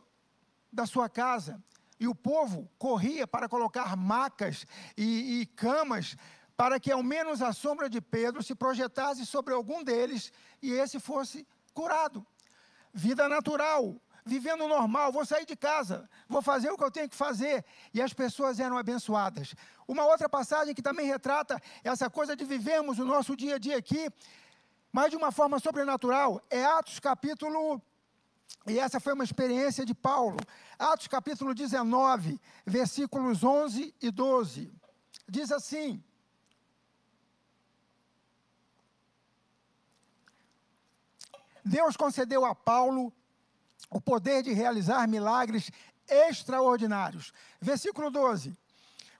da 0.71 0.85
sua 0.85 1.09
casa 1.09 1.61
e 1.99 2.07
o 2.07 2.15
povo 2.15 2.71
corria 2.79 3.27
para 3.27 3.49
colocar 3.49 3.95
macas 3.97 4.65
e, 4.95 5.41
e 5.41 5.45
camas 5.45 6.15
para 6.55 6.79
que 6.79 6.91
ao 6.91 7.03
menos 7.03 7.41
a 7.41 7.51
sombra 7.51 7.89
de 7.89 7.99
Pedro 7.99 8.41
se 8.41 8.55
projetasse 8.55 9.25
sobre 9.25 9.53
algum 9.53 9.83
deles 9.83 10.31
e 10.61 10.71
esse 10.71 10.99
fosse 10.99 11.45
curado. 11.73 12.25
Vida 12.93 13.27
natural, 13.27 13.99
vivendo 14.25 14.67
normal, 14.67 15.11
vou 15.11 15.25
sair 15.25 15.45
de 15.45 15.55
casa, 15.55 16.09
vou 16.27 16.41
fazer 16.41 16.69
o 16.71 16.77
que 16.77 16.83
eu 16.83 16.91
tenho 16.91 17.09
que 17.09 17.15
fazer. 17.15 17.65
E 17.93 18.01
as 18.01 18.13
pessoas 18.13 18.59
eram 18.59 18.77
abençoadas. 18.77 19.55
Uma 19.87 20.05
outra 20.05 20.29
passagem 20.29 20.73
que 20.73 20.81
também 20.81 21.05
retrata 21.07 21.61
essa 21.83 22.09
coisa 22.09 22.35
de 22.35 22.45
vivermos 22.45 22.99
o 22.99 23.05
nosso 23.05 23.35
dia 23.35 23.55
a 23.55 23.59
dia 23.59 23.77
aqui, 23.77 24.09
mas 24.91 25.09
de 25.09 25.17
uma 25.17 25.31
forma 25.31 25.59
sobrenatural, 25.59 26.41
é 26.49 26.63
Atos 26.63 26.99
capítulo. 26.99 27.81
E 28.67 28.77
essa 28.77 28.99
foi 28.99 29.13
uma 29.13 29.23
experiência 29.23 29.85
de 29.85 29.93
Paulo. 29.93 30.37
Atos 30.77 31.07
capítulo 31.07 31.53
19, 31.53 32.39
versículos 32.65 33.43
11 33.43 33.95
e 34.01 34.11
12. 34.11 34.71
Diz 35.27 35.51
assim: 35.51 36.03
Deus 41.63 41.95
concedeu 41.95 42.45
a 42.45 42.53
Paulo 42.53 43.13
o 43.89 43.99
poder 43.99 44.43
de 44.43 44.53
realizar 44.53 45.07
milagres 45.07 45.71
extraordinários. 46.07 47.33
Versículo 47.59 48.09
12. 48.09 48.53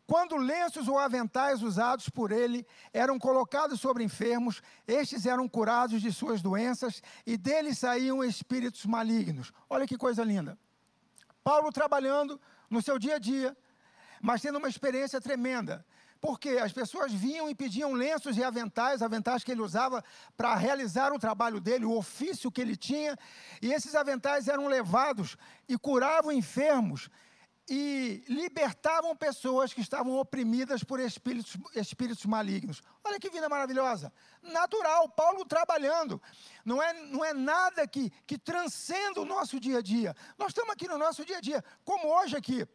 Quando 0.05 0.35
lenços 0.35 0.89
ou 0.89 0.99
aventais 0.99 1.61
usados 1.61 2.09
por 2.09 2.33
ele 2.33 2.67
eram 2.91 3.17
colocados 3.17 3.79
sobre 3.79 4.03
enfermos, 4.03 4.61
estes 4.85 5.25
eram 5.25 5.47
curados 5.47 6.01
de 6.01 6.11
suas 6.11 6.41
doenças 6.41 7.01
e 7.25 7.37
deles 7.37 7.79
saíam 7.79 8.21
espíritos 8.21 8.85
malignos. 8.85 9.53
Olha 9.69 9.87
que 9.87 9.97
coisa 9.97 10.23
linda. 10.23 10.59
Paulo 11.41 11.71
trabalhando 11.71 12.39
no 12.69 12.81
seu 12.81 12.99
dia 12.99 13.15
a 13.15 13.19
dia, 13.19 13.55
mas 14.21 14.41
tendo 14.41 14.57
uma 14.57 14.67
experiência 14.67 15.21
tremenda. 15.21 15.85
Porque 16.21 16.49
as 16.49 16.71
pessoas 16.71 17.11
vinham 17.11 17.49
e 17.49 17.55
pediam 17.55 17.93
lenços 17.93 18.37
e 18.37 18.43
aventais, 18.43 19.01
aventais 19.01 19.43
que 19.43 19.51
ele 19.51 19.61
usava 19.61 20.03
para 20.37 20.53
realizar 20.55 21.11
o 21.11 21.19
trabalho 21.19 21.59
dele, 21.59 21.83
o 21.83 21.97
ofício 21.97 22.51
que 22.51 22.61
ele 22.61 22.77
tinha, 22.77 23.17
e 23.59 23.73
esses 23.73 23.95
aventais 23.95 24.47
eram 24.47 24.67
levados 24.67 25.35
e 25.67 25.75
curavam 25.79 26.31
enfermos 26.31 27.09
e 27.67 28.23
libertavam 28.27 29.15
pessoas 29.15 29.73
que 29.73 29.81
estavam 29.81 30.17
oprimidas 30.17 30.83
por 30.83 30.99
espíritos, 30.99 31.55
espíritos 31.75 32.25
malignos. 32.25 32.81
Olha 33.03 33.19
que 33.19 33.29
vida 33.29 33.47
maravilhosa. 33.47 34.11
Natural, 34.43 35.07
Paulo 35.09 35.45
trabalhando. 35.45 36.21
Não 36.65 36.83
é, 36.83 36.93
não 37.05 37.23
é 37.23 37.33
nada 37.33 37.87
que, 37.87 38.11
que 38.27 38.37
transcenda 38.37 39.21
o 39.21 39.25
nosso 39.25 39.59
dia 39.59 39.77
a 39.77 39.81
dia. 39.81 40.15
Nós 40.37 40.49
estamos 40.49 40.71
aqui 40.71 40.87
no 40.87 40.97
nosso 40.97 41.23
dia 41.25 41.37
a 41.37 41.41
dia, 41.41 41.63
como 41.85 42.07
hoje 42.07 42.35
aqui. 42.35 42.67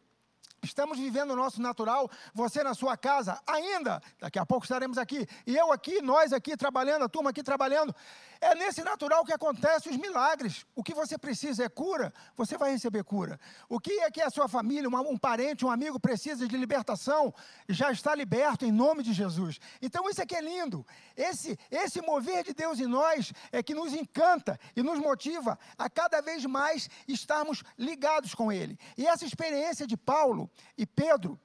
Estamos 0.67 0.99
vivendo 0.99 1.31
o 1.31 1.35
nosso 1.35 1.61
natural, 1.61 2.09
você 2.33 2.61
na 2.61 2.73
sua 2.73 2.97
casa, 2.97 3.39
ainda, 3.47 4.01
daqui 4.19 4.37
a 4.37 4.45
pouco 4.45 4.65
estaremos 4.65 4.97
aqui, 4.97 5.25
e 5.45 5.55
eu 5.55 5.71
aqui, 5.71 6.01
nós 6.01 6.33
aqui 6.33 6.57
trabalhando, 6.57 7.05
a 7.05 7.09
turma 7.09 7.29
aqui 7.29 7.41
trabalhando. 7.41 7.95
É 8.39 8.55
nesse 8.55 8.83
natural 8.83 9.25
que 9.25 9.33
acontecem 9.33 9.91
os 9.91 9.97
milagres. 9.97 10.65
O 10.75 10.83
que 10.83 10.93
você 10.93 11.17
precisa 11.17 11.63
é 11.63 11.69
cura, 11.69 12.13
você 12.35 12.57
vai 12.57 12.71
receber 12.71 13.03
cura. 13.03 13.39
O 13.67 13.79
que 13.79 13.91
é 13.99 14.11
que 14.11 14.21
a 14.21 14.29
sua 14.29 14.47
família, 14.47 14.89
um 14.89 15.17
parente, 15.17 15.65
um 15.65 15.71
amigo 15.71 15.99
precisa 15.99 16.47
de 16.47 16.57
libertação, 16.57 17.33
já 17.67 17.91
está 17.91 18.13
liberto 18.13 18.65
em 18.65 18.71
nome 18.71 19.03
de 19.03 19.13
Jesus. 19.13 19.59
Então 19.81 20.09
isso 20.09 20.21
é 20.21 20.25
que 20.25 20.35
é 20.35 20.41
lindo. 20.41 20.85
Esse, 21.15 21.57
esse 21.71 22.01
mover 22.01 22.43
de 22.43 22.53
Deus 22.53 22.79
em 22.79 22.87
nós 22.87 23.33
é 23.51 23.63
que 23.63 23.73
nos 23.73 23.93
encanta 23.93 24.59
e 24.75 24.83
nos 24.83 24.99
motiva 24.99 25.57
a 25.77 25.89
cada 25.89 26.21
vez 26.21 26.45
mais 26.45 26.89
estarmos 27.07 27.63
ligados 27.77 28.35
com 28.35 28.51
Ele. 28.51 28.77
E 28.97 29.07
essa 29.07 29.25
experiência 29.25 29.87
de 29.87 29.97
Paulo 29.97 30.49
e 30.77 30.85
Pedro 30.85 31.39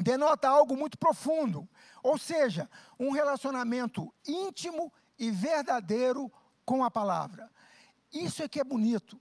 denota 0.00 0.48
algo 0.48 0.76
muito 0.76 0.98
profundo, 0.98 1.68
ou 2.02 2.16
seja, 2.16 2.68
um 2.98 3.10
relacionamento 3.10 4.12
íntimo 4.26 4.92
e 5.20 5.30
verdadeiro 5.30 6.32
com 6.64 6.82
a 6.82 6.90
palavra. 6.90 7.50
Isso 8.10 8.42
é 8.42 8.48
que 8.48 8.58
é 8.58 8.64
bonito. 8.64 9.20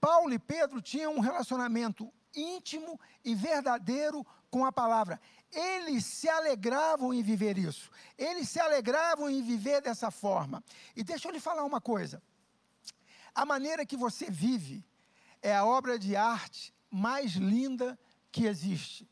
Paulo 0.00 0.32
e 0.32 0.38
Pedro 0.38 0.80
tinham 0.80 1.14
um 1.14 1.20
relacionamento 1.20 2.10
íntimo 2.34 2.98
e 3.24 3.34
verdadeiro 3.34 4.24
com 4.48 4.64
a 4.64 4.72
palavra. 4.72 5.20
Eles 5.52 6.04
se 6.04 6.28
alegravam 6.28 7.12
em 7.12 7.22
viver 7.22 7.58
isso. 7.58 7.90
Eles 8.16 8.48
se 8.48 8.60
alegravam 8.60 9.28
em 9.28 9.42
viver 9.42 9.82
dessa 9.82 10.10
forma. 10.10 10.62
E 10.94 11.02
deixa 11.02 11.26
eu 11.28 11.32
lhe 11.32 11.40
falar 11.40 11.64
uma 11.64 11.80
coisa. 11.80 12.22
A 13.34 13.44
maneira 13.44 13.84
que 13.84 13.96
você 13.96 14.30
vive 14.30 14.84
é 15.42 15.54
a 15.54 15.64
obra 15.64 15.98
de 15.98 16.14
arte 16.14 16.72
mais 16.90 17.32
linda 17.32 17.98
que 18.30 18.46
existe. 18.46 19.10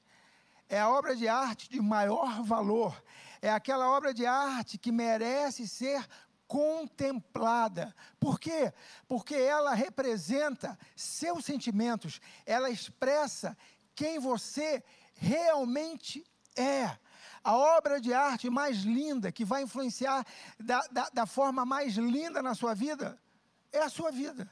É 0.68 0.80
a 0.80 0.89
obra 0.89 1.16
de 1.16 1.26
arte 1.26 1.68
de 1.68 1.80
maior 1.80 2.43
valor. 2.43 3.03
É 3.41 3.51
aquela 3.51 3.89
obra 3.89 4.12
de 4.12 4.26
arte 4.26 4.76
que 4.76 4.93
merece 4.93 5.66
ser 5.66 6.07
contemplada. 6.49 7.94
Por 8.18 8.40
quê? 8.40 8.72
Porque 9.07 9.36
ela 9.36 9.74
representa 9.74 10.76
seus 10.96 11.44
sentimentos, 11.44 12.20
ela 12.44 12.70
expressa 12.70 13.57
quem 13.94 14.18
você 14.18 14.82
realmente 15.14 16.24
é. 16.57 16.99
A 17.44 17.55
obra 17.57 18.01
de 18.01 18.12
arte 18.12 18.51
mais 18.51 18.78
linda, 18.78 19.30
que 19.30 19.44
vai 19.44 19.62
influenciar 19.62 20.26
da, 20.59 20.80
da, 20.90 21.09
da 21.11 21.26
forma 21.26 21.64
mais 21.64 21.94
linda 21.94 22.42
na 22.42 22.55
sua 22.55 22.74
vida, 22.74 23.16
é 23.70 23.80
a 23.80 23.88
sua 23.88 24.11
vida. 24.11 24.51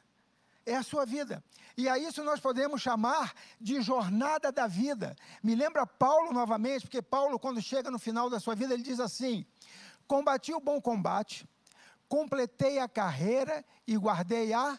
É 0.64 0.74
a 0.74 0.82
sua 0.82 1.07
vida. 1.07 1.42
E 1.76 1.88
a 1.88 1.97
isso 1.97 2.24
nós 2.24 2.40
podemos 2.40 2.82
chamar 2.82 3.32
de 3.61 3.80
jornada 3.80 4.51
da 4.51 4.66
vida. 4.66 5.14
Me 5.40 5.55
lembra 5.55 5.86
Paulo 5.86 6.32
novamente, 6.32 6.82
porque 6.82 7.01
Paulo, 7.01 7.38
quando 7.38 7.62
chega 7.62 7.88
no 7.88 8.01
final 8.01 8.28
da 8.28 8.40
sua 8.40 8.57
vida, 8.57 8.74
ele 8.74 8.82
diz 8.82 8.99
assim: 8.99 9.47
Combati 10.09 10.53
o 10.53 10.59
bom 10.59 10.80
combate, 10.80 11.49
completei 12.09 12.78
a 12.78 12.88
carreira 12.88 13.64
e 13.86 13.96
guardei 13.96 14.52
a 14.52 14.78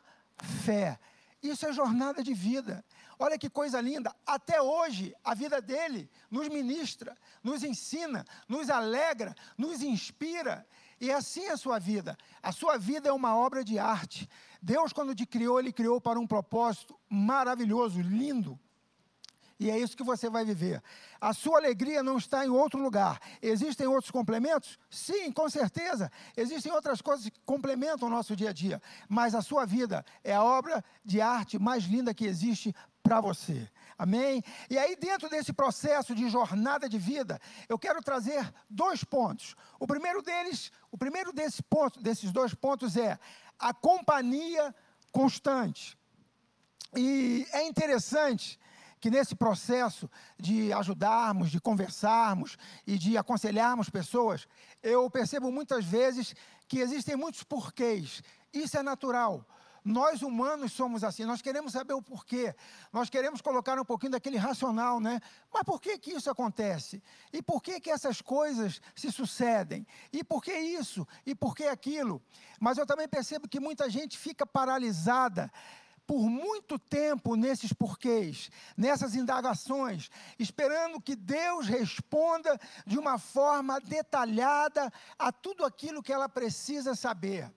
fé. 0.63 0.99
Isso 1.41 1.65
é 1.65 1.73
jornada 1.73 2.23
de 2.23 2.33
vida. 2.33 2.83
Olha 3.19 3.37
que 3.37 3.49
coisa 3.49 3.81
linda. 3.81 4.15
Até 4.25 4.61
hoje, 4.61 5.15
a 5.23 5.33
vida 5.33 5.61
dele 5.61 6.09
nos 6.29 6.47
ministra, 6.49 7.17
nos 7.43 7.63
ensina, 7.63 8.25
nos 8.47 8.69
alegra, 8.69 9.35
nos 9.57 9.81
inspira. 9.81 10.67
E 10.99 11.09
é 11.09 11.13
assim 11.13 11.47
a 11.47 11.57
sua 11.57 11.79
vida. 11.79 12.17
A 12.41 12.51
sua 12.51 12.77
vida 12.77 13.09
é 13.09 13.11
uma 13.11 13.35
obra 13.35 13.63
de 13.63 13.79
arte. 13.79 14.29
Deus, 14.61 14.93
quando 14.93 15.15
te 15.15 15.25
criou, 15.25 15.59
Ele 15.59 15.71
criou 15.71 15.99
para 16.01 16.19
um 16.19 16.27
propósito 16.27 16.99
maravilhoso, 17.09 18.01
lindo. 18.01 18.59
E 19.59 19.71
é 19.71 19.77
isso 19.77 19.97
que 19.97 20.03
você 20.03 20.29
vai 20.29 20.45
viver. 20.45 20.83
A 21.19 21.33
sua 21.33 21.57
alegria 21.57 22.03
não 22.03 22.17
está 22.17 22.45
em 22.45 22.49
outro 22.49 22.79
lugar. 22.79 23.19
Existem 23.41 23.87
outros 23.87 24.11
complementos? 24.11 24.77
Sim, 24.89 25.31
com 25.31 25.49
certeza. 25.49 26.11
Existem 26.35 26.71
outras 26.71 27.01
coisas 27.01 27.27
que 27.27 27.39
complementam 27.43 28.07
o 28.07 28.11
nosso 28.11 28.35
dia 28.35 28.51
a 28.51 28.53
dia. 28.53 28.79
Mas 29.09 29.33
a 29.33 29.41
sua 29.41 29.65
vida 29.65 30.05
é 30.23 30.35
a 30.35 30.43
obra 30.43 30.83
de 31.03 31.19
arte 31.19 31.57
mais 31.57 31.85
linda 31.85 32.13
que 32.13 32.25
existe 32.25 32.73
para 33.01 33.19
você. 33.19 33.67
Amém? 33.97 34.43
E 34.69 34.77
aí, 34.77 34.95
dentro 34.95 35.27
desse 35.27 35.51
processo 35.51 36.13
de 36.13 36.29
jornada 36.29 36.87
de 36.87 36.99
vida, 36.99 37.39
eu 37.67 37.79
quero 37.79 37.99
trazer 38.01 38.53
dois 38.69 39.03
pontos. 39.03 39.55
O 39.79 39.87
primeiro 39.87 40.21
deles, 40.21 40.71
o 40.91 40.97
primeiro 40.97 41.33
desse 41.33 41.63
ponto, 41.63 41.99
desses 41.99 42.31
dois 42.31 42.53
pontos 42.53 42.95
é 42.95 43.17
a 43.57 43.73
companhia 43.73 44.75
constante. 45.11 45.97
E 46.95 47.47
é 47.51 47.65
interessante 47.65 48.59
que 48.99 49.09
nesse 49.09 49.35
processo 49.35 50.09
de 50.39 50.73
ajudarmos, 50.73 51.51
de 51.51 51.59
conversarmos 51.59 52.57
e 52.85 52.97
de 52.97 53.17
aconselharmos 53.17 53.89
pessoas, 53.89 54.47
eu 54.81 55.09
percebo 55.09 55.51
muitas 55.51 55.85
vezes 55.85 56.35
que 56.67 56.79
existem 56.79 57.15
muitos 57.15 57.43
porquês. 57.43 58.21
Isso 58.53 58.77
é 58.77 58.83
natural. 58.83 59.45
Nós 59.87 60.21
humanos 60.21 60.73
somos 60.73 61.01
assim, 61.01 61.23
nós 61.23 61.41
queremos 61.41 61.71
saber 61.71 61.93
o 61.93 62.01
porquê, 62.01 62.53
nós 62.91 63.09
queremos 63.09 63.39
colocar 63.39 63.79
um 63.79 63.85
pouquinho 63.85 64.11
daquele 64.11 64.35
racional, 64.35 64.99
né? 64.99 65.21
Mas 65.53 65.63
por 65.63 65.79
que 65.79 65.97
que 65.97 66.11
isso 66.11 66.29
acontece? 66.29 67.01
E 67.31 67.41
por 67.41 67.63
que 67.63 67.79
que 67.79 67.89
essas 67.89 68.21
coisas 68.21 68.81
se 68.93 69.09
sucedem? 69.13 69.87
E 70.11 70.25
por 70.25 70.43
que 70.43 70.51
isso? 70.51 71.07
E 71.25 71.33
por 71.33 71.55
que 71.55 71.63
aquilo? 71.63 72.21
Mas 72.59 72.77
eu 72.77 72.85
também 72.85 73.07
percebo 73.07 73.47
que 73.47 73.61
muita 73.61 73.89
gente 73.89 74.17
fica 74.17 74.45
paralisada 74.45 75.49
por 76.07 76.29
muito 76.29 76.79
tempo 76.79 77.35
nesses 77.35 77.73
porquês, 77.73 78.49
nessas 78.77 79.13
indagações, 79.13 80.09
esperando 80.39 81.01
que 81.01 81.17
Deus 81.17 81.67
responda 81.67 82.57
de 82.85 82.97
uma 82.97 83.19
forma 83.19 83.79
detalhada 83.81 84.91
a 85.19 85.33
tudo 85.33 85.65
aquilo 85.65 86.01
que 86.01 86.13
ela 86.13 86.29
precisa 86.29 86.95
saber. 86.95 87.51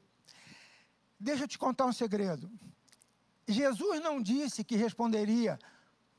Deixa 1.19 1.45
eu 1.45 1.49
te 1.49 1.57
contar 1.57 1.87
um 1.87 1.93
segredo. 1.93 2.51
Jesus 3.47 4.01
não 4.01 4.21
disse 4.21 4.65
que 4.65 4.77
responderia 4.77 5.57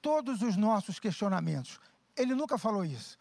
todos 0.02 0.42
os 0.42 0.56
nossos 0.56 1.00
questionamentos. 1.00 1.80
Ele 2.16 2.34
nunca 2.34 2.58
falou 2.58 2.86
isso. 2.86 3.18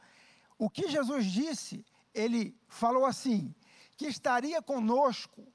O 0.57 0.71
que 0.71 0.89
Jesus 0.89 1.27
disse, 1.27 1.85
ele 2.15 2.57
falou 2.69 3.05
assim: 3.05 3.53
que 3.97 4.07
estaria 4.07 4.63
conosco 4.63 5.47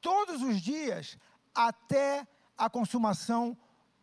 todos 0.00 0.42
os 0.42 0.60
dias 0.60 1.18
até 1.54 2.26
a 2.56 2.68
consumação 2.70 3.56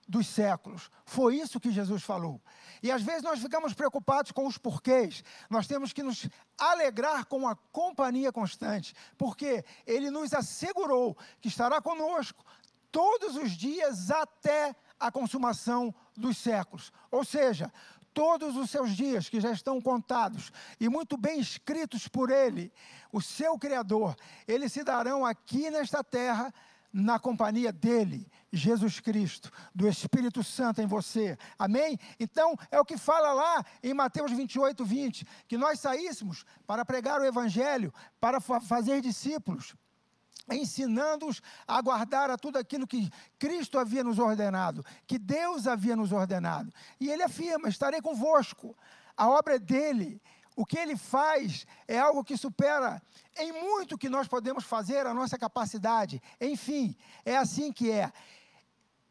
dos 0.07 0.27
séculos. 0.27 0.91
Foi 1.05 1.37
isso 1.37 1.59
que 1.59 1.71
Jesus 1.71 2.03
falou. 2.03 2.41
E 2.81 2.91
às 2.91 3.01
vezes 3.01 3.23
nós 3.23 3.39
ficamos 3.39 3.73
preocupados 3.73 4.31
com 4.31 4.45
os 4.45 4.57
porquês. 4.57 5.23
Nós 5.49 5.67
temos 5.67 5.93
que 5.93 6.03
nos 6.03 6.27
alegrar 6.57 7.25
com 7.25 7.47
a 7.47 7.55
companhia 7.55 8.31
constante, 8.31 8.93
porque 9.17 9.63
ele 9.87 10.11
nos 10.11 10.33
assegurou 10.33 11.17
que 11.39 11.47
estará 11.47 11.81
conosco 11.81 12.43
todos 12.91 13.35
os 13.35 13.51
dias 13.51 14.11
até 14.11 14.75
a 14.99 15.11
consumação 15.11 15.93
dos 16.15 16.37
séculos. 16.37 16.91
Ou 17.09 17.23
seja, 17.23 17.71
todos 18.13 18.55
os 18.55 18.69
seus 18.69 18.91
dias 18.91 19.27
que 19.27 19.41
já 19.41 19.51
estão 19.51 19.81
contados 19.81 20.51
e 20.79 20.87
muito 20.87 21.17
bem 21.17 21.39
escritos 21.39 22.07
por 22.07 22.29
ele, 22.29 22.71
o 23.11 23.21
seu 23.21 23.57
criador, 23.57 24.15
eles 24.47 24.71
se 24.71 24.83
darão 24.83 25.25
aqui 25.25 25.69
nesta 25.71 26.03
terra 26.03 26.53
na 26.93 27.17
companhia 27.17 27.73
dele, 27.73 28.31
Jesus 28.51 28.99
Cristo, 28.99 29.51
do 29.73 29.87
Espírito 29.87 30.43
Santo 30.43 30.79
em 30.79 30.85
você. 30.85 31.35
Amém? 31.57 31.97
Então, 32.19 32.55
é 32.69 32.79
o 32.79 32.85
que 32.85 32.97
fala 32.97 33.33
lá 33.33 33.65
em 33.81 33.95
Mateus 33.95 34.31
28, 34.31 34.85
20, 34.85 35.25
que 35.47 35.57
nós 35.57 35.79
saíssemos 35.79 36.45
para 36.67 36.85
pregar 36.85 37.19
o 37.19 37.25
Evangelho, 37.25 37.91
para 38.21 38.39
fa 38.39 38.61
fazer 38.61 39.01
discípulos 39.01 39.75
ensinando-os 40.51 41.41
a 41.65 41.81
guardar 41.81 42.29
a 42.29 42.37
tudo 42.37 42.57
aquilo 42.57 42.85
que 42.85 43.09
Cristo 43.39 43.79
havia 43.79 44.03
nos 44.03 44.19
ordenado, 44.19 44.85
que 45.07 45.17
Deus 45.17 45.67
havia 45.67 45.95
nos 45.95 46.11
ordenado. 46.11 46.71
E 46.99 47.09
ele 47.09 47.23
afirma: 47.23 47.69
estarei 47.69 48.01
convosco. 48.01 48.75
A 49.15 49.29
obra 49.29 49.55
é 49.55 49.59
dele, 49.59 50.21
o 50.55 50.65
que 50.65 50.77
ele 50.77 50.95
faz 50.95 51.65
é 51.87 51.97
algo 51.97 52.23
que 52.23 52.37
supera 52.37 53.01
em 53.37 53.51
muito 53.51 53.97
que 53.97 54.09
nós 54.09 54.27
podemos 54.27 54.63
fazer 54.63 55.05
a 55.05 55.13
nossa 55.13 55.37
capacidade. 55.37 56.21
Enfim, 56.39 56.95
é 57.25 57.35
assim 57.35 57.71
que 57.71 57.91
é. 57.91 58.11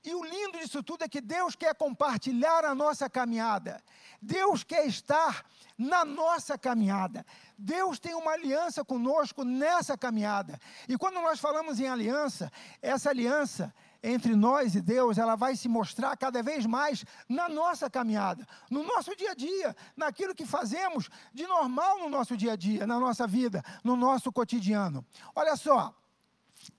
E 0.05 0.15
o 0.15 0.25
lindo 0.25 0.59
disso 0.59 0.83
tudo 0.83 1.05
é 1.05 1.09
que 1.09 1.21
Deus 1.21 1.55
quer 1.55 1.75
compartilhar 1.75 2.65
a 2.65 2.75
nossa 2.75 3.09
caminhada. 3.09 3.83
Deus 4.21 4.65
quer 4.65 4.85
estar 4.87 5.45
na 5.79 6.05
nossa 6.05 6.59
caminhada. 6.59 7.25
Deus 7.57 8.01
tem 8.01 8.15
uma 8.15 8.33
aliança 8.33 8.85
conosco 8.85 9.45
nessa 9.45 9.97
caminhada. 9.97 10.59
E 10.89 10.99
quando 10.99 11.15
nós 11.21 11.39
falamos 11.39 11.79
em 11.79 11.87
aliança, 11.87 12.51
essa 12.81 13.11
aliança 13.11 13.73
entre 14.03 14.35
nós 14.35 14.75
e 14.75 14.81
Deus, 14.81 15.19
ela 15.19 15.37
vai 15.37 15.55
se 15.55 15.69
mostrar 15.69 16.17
cada 16.17 16.43
vez 16.43 16.67
mais 16.67 17.05
na 17.29 17.49
nossa 17.49 17.89
caminhada, 17.89 18.47
no 18.71 18.83
nosso 18.83 19.15
dia 19.15 19.31
a 19.31 19.35
dia, 19.35 19.77
naquilo 19.97 20.35
que 20.35 20.45
fazemos 20.45 21.09
de 21.33 21.47
normal 21.47 22.01
no 22.01 22.09
nosso 22.09 22.37
dia 22.37 22.53
a 22.53 22.57
dia, 22.57 22.87
na 22.87 22.99
nossa 22.99 23.27
vida, 23.27 23.63
no 23.85 23.95
nosso 23.95 24.33
cotidiano. 24.33 25.05
Olha 25.35 25.57
só, 25.57 25.95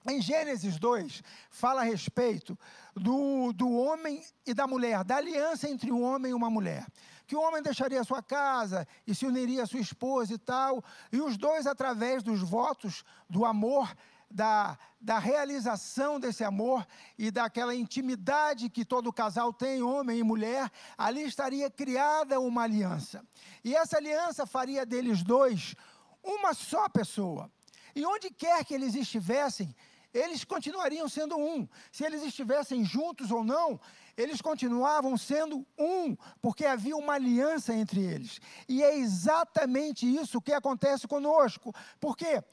em 0.06 0.22
Gênesis 0.22 0.78
2, 0.78 1.24
fala 1.50 1.82
a 1.82 1.84
respeito 1.84 2.58
do, 2.96 3.52
do 3.54 3.72
homem 3.72 4.24
e 4.46 4.54
da 4.54 4.68
mulher, 4.68 5.04
da 5.04 5.18
aliança 5.18 5.70
entre 5.70 5.92
um 5.92 6.04
homem 6.04 6.32
e 6.32 6.36
uma 6.36 6.50
mulher. 6.50 6.86
Que 7.26 7.36
o 7.36 7.42
homem 7.42 7.64
deixaria 7.64 8.02
a 8.02 8.04
sua 8.04 8.22
casa 8.22 8.88
e 9.08 9.16
se 9.16 9.26
uniria 9.26 9.64
à 9.64 9.66
sua 9.66 9.80
esposa 9.80 10.34
e 10.34 10.38
tal, 10.38 10.84
e 11.12 11.22
os 11.22 11.38
dois, 11.38 11.66
através 11.66 12.22
dos 12.22 12.42
votos 12.42 13.04
do 13.30 13.46
amor, 13.46 13.94
da, 14.34 14.78
da 15.00 15.20
realização 15.20 16.20
desse 16.20 16.44
amor 16.44 16.86
e 17.18 17.30
daquela 17.30 17.76
intimidade 17.76 18.70
que 18.70 18.84
todo 18.84 19.14
casal 19.14 19.54
tem, 19.54 19.84
homem 19.84 20.20
e 20.20 20.24
mulher, 20.24 20.72
ali 20.98 21.24
estaria 21.24 21.70
criada 21.70 22.40
uma 22.40 22.64
aliança. 22.64 23.24
E 23.64 23.76
essa 23.76 23.98
aliança 23.98 24.46
faria 24.46 24.86
deles 24.86 25.22
dois 25.24 25.76
uma 26.24 26.54
só 26.54 26.90
pessoa. 26.90 27.52
E 27.96 28.04
onde 28.06 28.32
quer 28.32 28.66
que 28.66 28.74
eles 28.74 28.96
estivessem, 28.96 29.76
eles 30.12 30.44
continuariam 30.44 31.08
sendo 31.08 31.38
um. 31.38 31.68
Se 31.92 32.04
eles 32.04 32.24
estivessem 32.24 32.84
juntos 32.84 33.30
ou 33.30 33.44
não, 33.44 33.80
eles 34.18 34.42
continuavam 34.42 35.16
sendo 35.16 35.66
um, 35.78 36.16
porque 36.42 36.66
havia 36.66 36.96
uma 36.96 37.14
aliança 37.14 37.74
entre 37.74 38.02
eles. 38.02 38.40
E 38.68 38.82
é 38.82 38.98
exatamente 38.98 40.08
isso 40.08 40.42
que 40.42 40.54
acontece 40.54 41.08
conosco. 41.08 41.74
Porque 42.00 42.44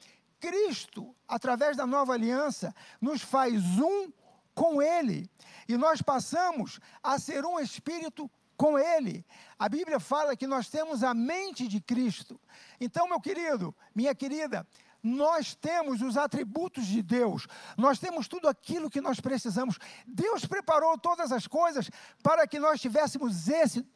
Cristo, 0.41 1.15
através 1.27 1.77
da 1.77 1.85
nova 1.85 2.13
aliança, 2.13 2.73
nos 2.99 3.21
faz 3.21 3.63
um 3.79 4.11
com 4.55 4.81
Ele. 4.81 5.29
E 5.69 5.77
nós 5.77 6.01
passamos 6.01 6.79
a 7.01 7.19
ser 7.19 7.45
um 7.45 7.59
espírito 7.59 8.29
com 8.57 8.77
Ele. 8.77 9.23
A 9.57 9.69
Bíblia 9.69 9.99
fala 9.99 10.35
que 10.35 10.47
nós 10.47 10.67
temos 10.67 11.03
a 11.03 11.13
mente 11.13 11.67
de 11.67 11.79
Cristo. 11.79 12.41
Então, 12.79 13.07
meu 13.07 13.21
querido, 13.21 13.73
minha 13.93 14.13
querida, 14.15 14.67
nós 15.03 15.55
temos 15.55 16.01
os 16.01 16.17
atributos 16.17 16.85
de 16.85 17.01
Deus, 17.01 17.47
nós 17.77 17.97
temos 17.97 18.27
tudo 18.27 18.47
aquilo 18.47 18.89
que 18.89 19.01
nós 19.01 19.19
precisamos. 19.19 19.77
Deus 20.05 20.45
preparou 20.45 20.97
todas 20.97 21.31
as 21.31 21.47
coisas 21.47 21.89
para 22.21 22.47
que 22.47 22.59
nós 22.59 22.79
tivéssemos 22.79 23.47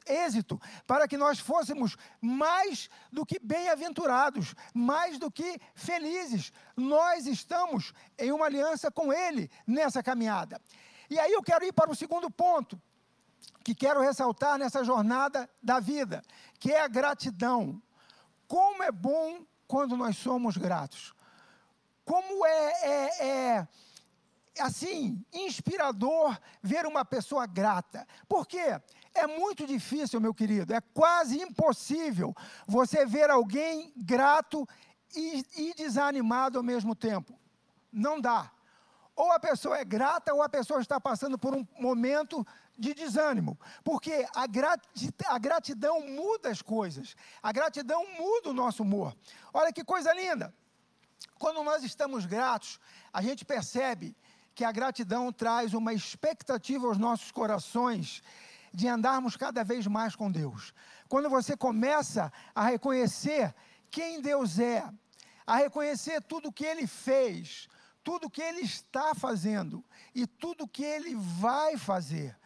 êxito, 0.08 0.60
para 0.88 1.08
que 1.08 1.18
nós 1.18 1.39
fôssemos 1.39 1.95
mais 2.20 2.89
do 3.12 3.26
que 3.26 3.39
bem-aventurados, 3.39 4.56
mais 4.74 5.20
do 5.20 5.30
que 5.30 5.60
felizes. 5.76 6.51
Nós 6.76 7.28
estamos 7.28 7.93
em 8.18 8.32
uma 8.32 8.45
aliança 8.45 8.89
com 8.89 9.14
Ele 9.14 9.49
nessa 9.68 10.01
caminhada. 10.01 10.60
E 11.10 11.20
aí 11.20 11.32
eu 11.32 11.43
quero 11.43 11.66
ir 11.66 11.74
para 11.74 11.91
o 11.91 11.95
segundo 11.95 12.32
ponto, 12.32 12.82
que 13.64 13.76
quero 13.76 14.01
ressaltar 14.01 14.58
nessa 14.58 14.84
jornada 14.84 15.49
da 15.62 15.80
vida, 15.80 16.24
que 16.60 16.72
é 16.72 16.82
a 16.82 16.88
gratidão. 16.88 17.82
Como 18.47 18.84
é 18.84 18.91
bom 18.91 19.45
quando 19.68 19.95
nós 19.97 20.18
somos 20.18 20.57
gratos. 20.57 21.13
Como 22.03 22.45
é, 22.45 22.74
é, 22.84 23.22
é 23.26 23.68
assim, 24.59 25.24
inspirador 25.34 26.38
ver 26.61 26.86
uma 26.86 27.03
pessoa 27.03 27.45
grata. 27.45 28.07
Por 28.28 28.45
quê? 28.47 28.80
É 29.13 29.26
muito 29.26 29.66
difícil, 29.66 30.20
meu 30.20 30.34
querido, 30.34 30.74
é 30.74 30.82
quase 30.93 31.41
impossível 31.41 32.36
você 32.68 33.05
ver 33.05 33.30
alguém 33.30 33.93
grato 33.95 34.68
e, 35.16 35.45
e, 35.55 35.74
desanimado 35.74 36.57
ao 36.57 36.63
mesmo 36.63 36.93
tempo. 36.93 37.39
Não 37.91 38.20
dá. 38.20 38.51
Ou 39.16 39.32
a 39.32 39.39
pessoa 39.39 39.78
é 39.78 39.86
grata, 39.86 40.34
ou 40.34 40.43
a 40.43 40.49
pessoa 40.49 40.82
está 40.82 40.99
passando 40.99 41.39
por 41.39 41.55
um 41.55 41.66
momento 41.80 42.45
de 42.78 42.93
desânimo, 42.93 43.57
porque 43.84 44.26
a, 44.36 44.45
a 45.34 45.38
gratidão 45.39 46.01
muda 46.07 46.49
as 46.49 46.61
coisas, 46.61 47.15
a 47.41 47.51
gratidão 47.51 48.05
muda 48.17 48.49
o 48.49 48.53
nosso 48.53 48.84
humor. 48.84 49.15
Olha 49.53 49.71
que 49.71 49.84
coisa 49.84 50.13
linda! 50.13 50.53
Quando 51.39 51.63
nós 51.63 51.84
estamos 51.84 52.26
gratos, 52.26 52.80
a 53.11 53.21
gente 53.21 53.45
percebe 53.45 54.15
que 54.53 54.63
a 54.63 54.71
gratidão 54.71 55.32
traz 55.32 55.73
uma 55.73 55.93
expectativa 55.93 56.88
aos 56.88 56.97
nossos 56.97 57.32
corações 57.32 58.21
de 58.73 58.88
andarmos 58.88 59.36
cada 59.36 59.63
vez 59.63 59.88
mais 59.88 60.15
com 60.15 60.32
Deus. 60.32 60.73
Quando 61.07 61.30
você 61.30 61.55
começa 61.55 62.32
a 62.53 62.65
reconhecer 62.65 63.53
quem 63.89 64.21
Deus 64.21 64.59
é, 64.59 64.84
a 65.45 65.57
reconhecer 65.57 66.21
tudo 66.21 66.51
que 66.51 66.65
Ele 66.65 66.88
fez, 66.88 67.67
tudo 68.03 68.30
que 68.30 68.41
Ele 68.41 68.61
está 68.61 69.13
fazendo 69.15 69.84
e 70.13 70.26
tudo 70.28 70.67
que 70.67 70.84
Ele 70.84 71.15
vai 71.15 71.78
fazer, 71.78 72.38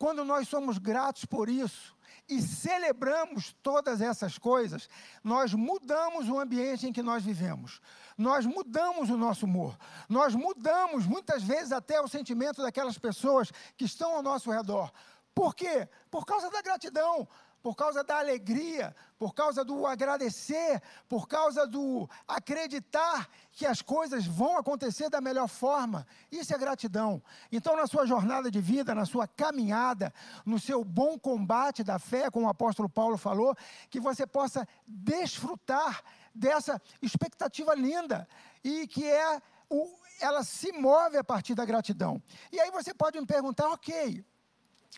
quando 0.00 0.24
nós 0.24 0.48
somos 0.48 0.78
gratos 0.78 1.26
por 1.26 1.50
isso 1.50 1.94
e 2.26 2.40
celebramos 2.40 3.54
todas 3.62 4.00
essas 4.00 4.38
coisas, 4.38 4.88
nós 5.22 5.52
mudamos 5.52 6.26
o 6.26 6.40
ambiente 6.40 6.86
em 6.86 6.92
que 6.92 7.02
nós 7.02 7.22
vivemos. 7.22 7.82
Nós 8.16 8.46
mudamos 8.46 9.10
o 9.10 9.18
nosso 9.18 9.44
humor. 9.44 9.76
Nós 10.08 10.34
mudamos 10.34 11.06
muitas 11.06 11.42
vezes 11.42 11.70
até 11.70 12.00
o 12.00 12.08
sentimento 12.08 12.62
daquelas 12.62 12.96
pessoas 12.96 13.52
que 13.76 13.84
estão 13.84 14.16
ao 14.16 14.22
nosso 14.22 14.50
redor. 14.50 14.90
Por 15.34 15.54
quê? 15.54 15.86
Por 16.10 16.24
causa 16.24 16.48
da 16.50 16.62
gratidão 16.62 17.28
por 17.62 17.76
causa 17.76 18.02
da 18.02 18.18
alegria, 18.18 18.94
por 19.18 19.34
causa 19.34 19.64
do 19.64 19.86
agradecer, 19.86 20.82
por 21.08 21.28
causa 21.28 21.66
do 21.66 22.08
acreditar 22.26 23.28
que 23.52 23.66
as 23.66 23.82
coisas 23.82 24.26
vão 24.26 24.56
acontecer 24.56 25.10
da 25.10 25.20
melhor 25.20 25.48
forma. 25.48 26.06
Isso 26.32 26.54
é 26.54 26.58
gratidão. 26.58 27.22
Então, 27.52 27.76
na 27.76 27.86
sua 27.86 28.06
jornada 28.06 28.50
de 28.50 28.60
vida, 28.60 28.94
na 28.94 29.04
sua 29.04 29.28
caminhada, 29.28 30.12
no 30.44 30.58
seu 30.58 30.82
bom 30.82 31.18
combate 31.18 31.84
da 31.84 31.98
fé, 31.98 32.30
como 32.30 32.46
o 32.46 32.50
apóstolo 32.50 32.88
Paulo 32.88 33.18
falou, 33.18 33.54
que 33.90 34.00
você 34.00 34.26
possa 34.26 34.66
desfrutar 34.86 36.02
dessa 36.34 36.80
expectativa 37.02 37.74
linda 37.74 38.26
e 38.64 38.86
que 38.86 39.04
é 39.06 39.42
o, 39.68 39.86
ela 40.20 40.42
se 40.42 40.72
move 40.72 41.16
a 41.16 41.24
partir 41.24 41.54
da 41.54 41.64
gratidão. 41.64 42.22
E 42.50 42.58
aí 42.58 42.70
você 42.70 42.94
pode 42.94 43.20
me 43.20 43.26
perguntar, 43.26 43.68
ok, 43.68 44.24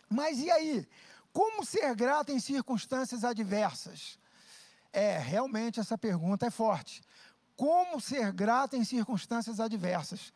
mas 0.09 0.39
e 0.39 0.49
aí? 0.49 0.87
Como 1.33 1.65
ser 1.65 1.95
grato 1.95 2.31
em 2.31 2.39
circunstâncias 2.39 3.23
adversas? 3.23 4.19
É, 4.93 5.17
realmente 5.17 5.79
essa 5.79 5.97
pergunta 5.97 6.45
é 6.45 6.51
forte. 6.51 7.01
Como 7.55 7.99
ser 7.99 8.31
grato 8.31 8.75
em 8.75 8.83
circunstâncias 8.85 9.59
adversas? 9.59 10.31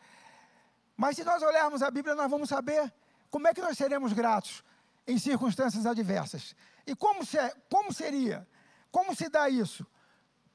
Mas 0.95 1.15
se 1.15 1.23
nós 1.23 1.43
olharmos 1.43 1.83
a 1.83 1.91
Bíblia, 1.91 2.15
nós 2.15 2.29
vamos 2.29 2.49
saber 2.49 2.91
como 3.29 3.47
é 3.47 3.53
que 3.53 3.61
nós 3.61 3.77
seremos 3.77 4.11
gratos 4.11 4.63
em 5.05 5.19
circunstâncias 5.19 5.85
adversas. 5.85 6.55
E 6.87 6.95
como, 6.95 7.23
se, 7.23 7.37
como 7.69 7.93
seria? 7.93 8.47
Como 8.91 9.15
se 9.15 9.29
dá 9.29 9.47
isso? 9.47 9.85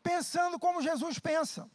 Pensando 0.03 0.59
como 0.59 0.83
Jesus 0.83 1.21
pensa. 1.21 1.71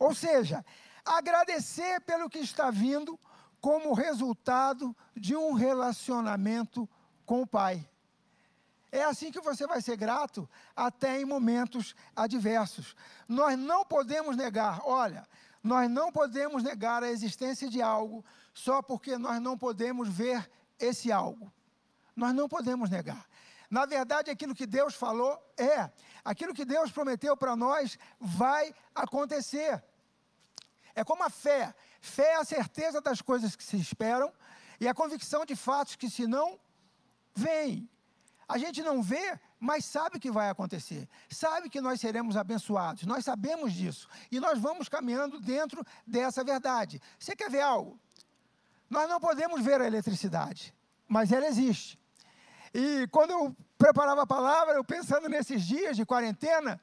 Ou 0.00 0.12
seja, 0.12 0.64
agradecer 1.04 2.00
pelo 2.00 2.28
que 2.28 2.40
está 2.40 2.70
vindo 2.70 3.18
como 3.60 3.94
resultado 3.94 4.96
de 5.14 5.36
um 5.36 5.52
relacionamento 5.52 6.88
com 7.24 7.42
o 7.42 7.46
Pai. 7.46 7.88
É 8.90 9.04
assim 9.04 9.30
que 9.30 9.40
você 9.40 9.66
vai 9.66 9.82
ser 9.82 9.96
grato 9.96 10.48
até 10.74 11.20
em 11.20 11.24
momentos 11.24 11.94
adversos. 12.16 12.96
Nós 13.28 13.58
não 13.58 13.84
podemos 13.84 14.36
negar, 14.36 14.80
olha, 14.84 15.26
nós 15.62 15.90
não 15.90 16.10
podemos 16.10 16.62
negar 16.62 17.02
a 17.02 17.10
existência 17.10 17.68
de 17.68 17.82
algo 17.82 18.24
só 18.54 18.80
porque 18.80 19.18
nós 19.18 19.40
não 19.40 19.58
podemos 19.58 20.08
ver 20.08 20.50
esse 20.78 21.12
algo. 21.12 21.52
Nós 22.16 22.34
não 22.34 22.48
podemos 22.48 22.88
negar. 22.88 23.28
Na 23.70 23.84
verdade, 23.84 24.30
aquilo 24.30 24.54
que 24.54 24.66
Deus 24.66 24.94
falou 24.94 25.38
é, 25.58 25.90
aquilo 26.24 26.54
que 26.54 26.64
Deus 26.64 26.90
prometeu 26.90 27.36
para 27.36 27.54
nós 27.54 27.98
vai 28.18 28.74
acontecer. 28.94 29.82
É 30.94 31.04
como 31.04 31.22
a 31.22 31.30
fé. 31.30 31.74
Fé 32.00 32.32
é 32.32 32.36
a 32.36 32.44
certeza 32.44 33.00
das 33.00 33.20
coisas 33.20 33.54
que 33.54 33.62
se 33.62 33.76
esperam 33.76 34.32
e 34.80 34.88
a 34.88 34.94
convicção 34.94 35.44
de 35.44 35.54
fatos 35.54 35.96
que 35.96 36.08
se 36.08 36.26
não 36.26 36.58
vêm. 37.34 37.88
A 38.48 38.56
gente 38.56 38.82
não 38.82 39.02
vê, 39.02 39.38
mas 39.60 39.84
sabe 39.84 40.18
que 40.18 40.30
vai 40.30 40.48
acontecer. 40.48 41.06
Sabe 41.28 41.68
que 41.68 41.80
nós 41.80 42.00
seremos 42.00 42.36
abençoados. 42.36 43.04
Nós 43.04 43.24
sabemos 43.24 43.74
disso. 43.74 44.08
E 44.32 44.40
nós 44.40 44.58
vamos 44.58 44.88
caminhando 44.88 45.38
dentro 45.38 45.84
dessa 46.06 46.42
verdade. 46.42 47.00
Você 47.18 47.36
quer 47.36 47.50
ver 47.50 47.60
algo? 47.60 48.00
Nós 48.88 49.06
não 49.08 49.20
podemos 49.20 49.62
ver 49.62 49.80
a 49.82 49.86
eletricidade, 49.86 50.74
mas 51.06 51.30
ela 51.30 51.46
existe. 51.46 51.98
E 52.72 53.06
quando 53.08 53.32
eu 53.32 53.56
preparava 53.76 54.22
a 54.22 54.26
palavra, 54.26 54.74
eu 54.74 54.84
pensando 54.84 55.28
nesses 55.28 55.62
dias 55.62 55.94
de 55.94 56.06
quarentena, 56.06 56.80